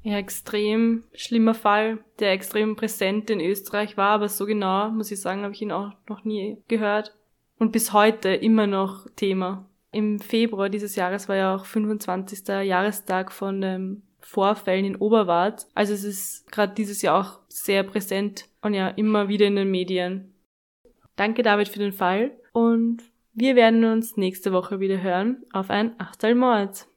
Ja, 0.03 0.17
extrem 0.17 1.03
schlimmer 1.13 1.53
Fall, 1.53 1.99
der 2.19 2.31
extrem 2.31 2.75
präsent 2.75 3.29
in 3.29 3.41
Österreich 3.41 3.97
war, 3.97 4.11
aber 4.11 4.29
so 4.29 4.45
genau, 4.45 4.89
muss 4.89 5.11
ich 5.11 5.19
sagen, 5.19 5.43
habe 5.43 5.53
ich 5.53 5.61
ihn 5.61 5.71
auch 5.71 5.91
noch 6.07 6.23
nie 6.23 6.57
gehört. 6.67 7.16
Und 7.59 7.71
bis 7.71 7.93
heute 7.93 8.29
immer 8.29 8.67
noch 8.67 9.07
Thema. 9.15 9.65
Im 9.91 10.19
Februar 10.19 10.69
dieses 10.69 10.95
Jahres 10.95 11.27
war 11.27 11.35
ja 11.35 11.55
auch 11.55 11.65
25. 11.65 12.47
Jahrestag 12.47 13.31
von 13.31 13.61
den 13.61 14.03
Vorfällen 14.19 14.85
in 14.85 14.95
Oberwart. 14.97 15.67
Also 15.73 15.93
es 15.93 16.03
ist 16.03 16.51
gerade 16.51 16.73
dieses 16.73 17.01
Jahr 17.01 17.19
auch 17.19 17.39
sehr 17.47 17.83
präsent 17.83 18.45
und 18.61 18.73
ja 18.73 18.89
immer 18.89 19.29
wieder 19.29 19.47
in 19.47 19.55
den 19.55 19.71
Medien. 19.71 20.33
Danke 21.15 21.41
David 21.41 21.69
für 21.69 21.79
den 21.79 21.93
Fall 21.93 22.31
und 22.51 23.03
wir 23.33 23.55
werden 23.55 23.83
uns 23.85 24.17
nächste 24.17 24.51
Woche 24.51 24.79
wieder 24.79 25.01
hören 25.01 25.43
auf 25.53 25.69
ein 25.69 25.99
Achtelmord. 25.99 26.87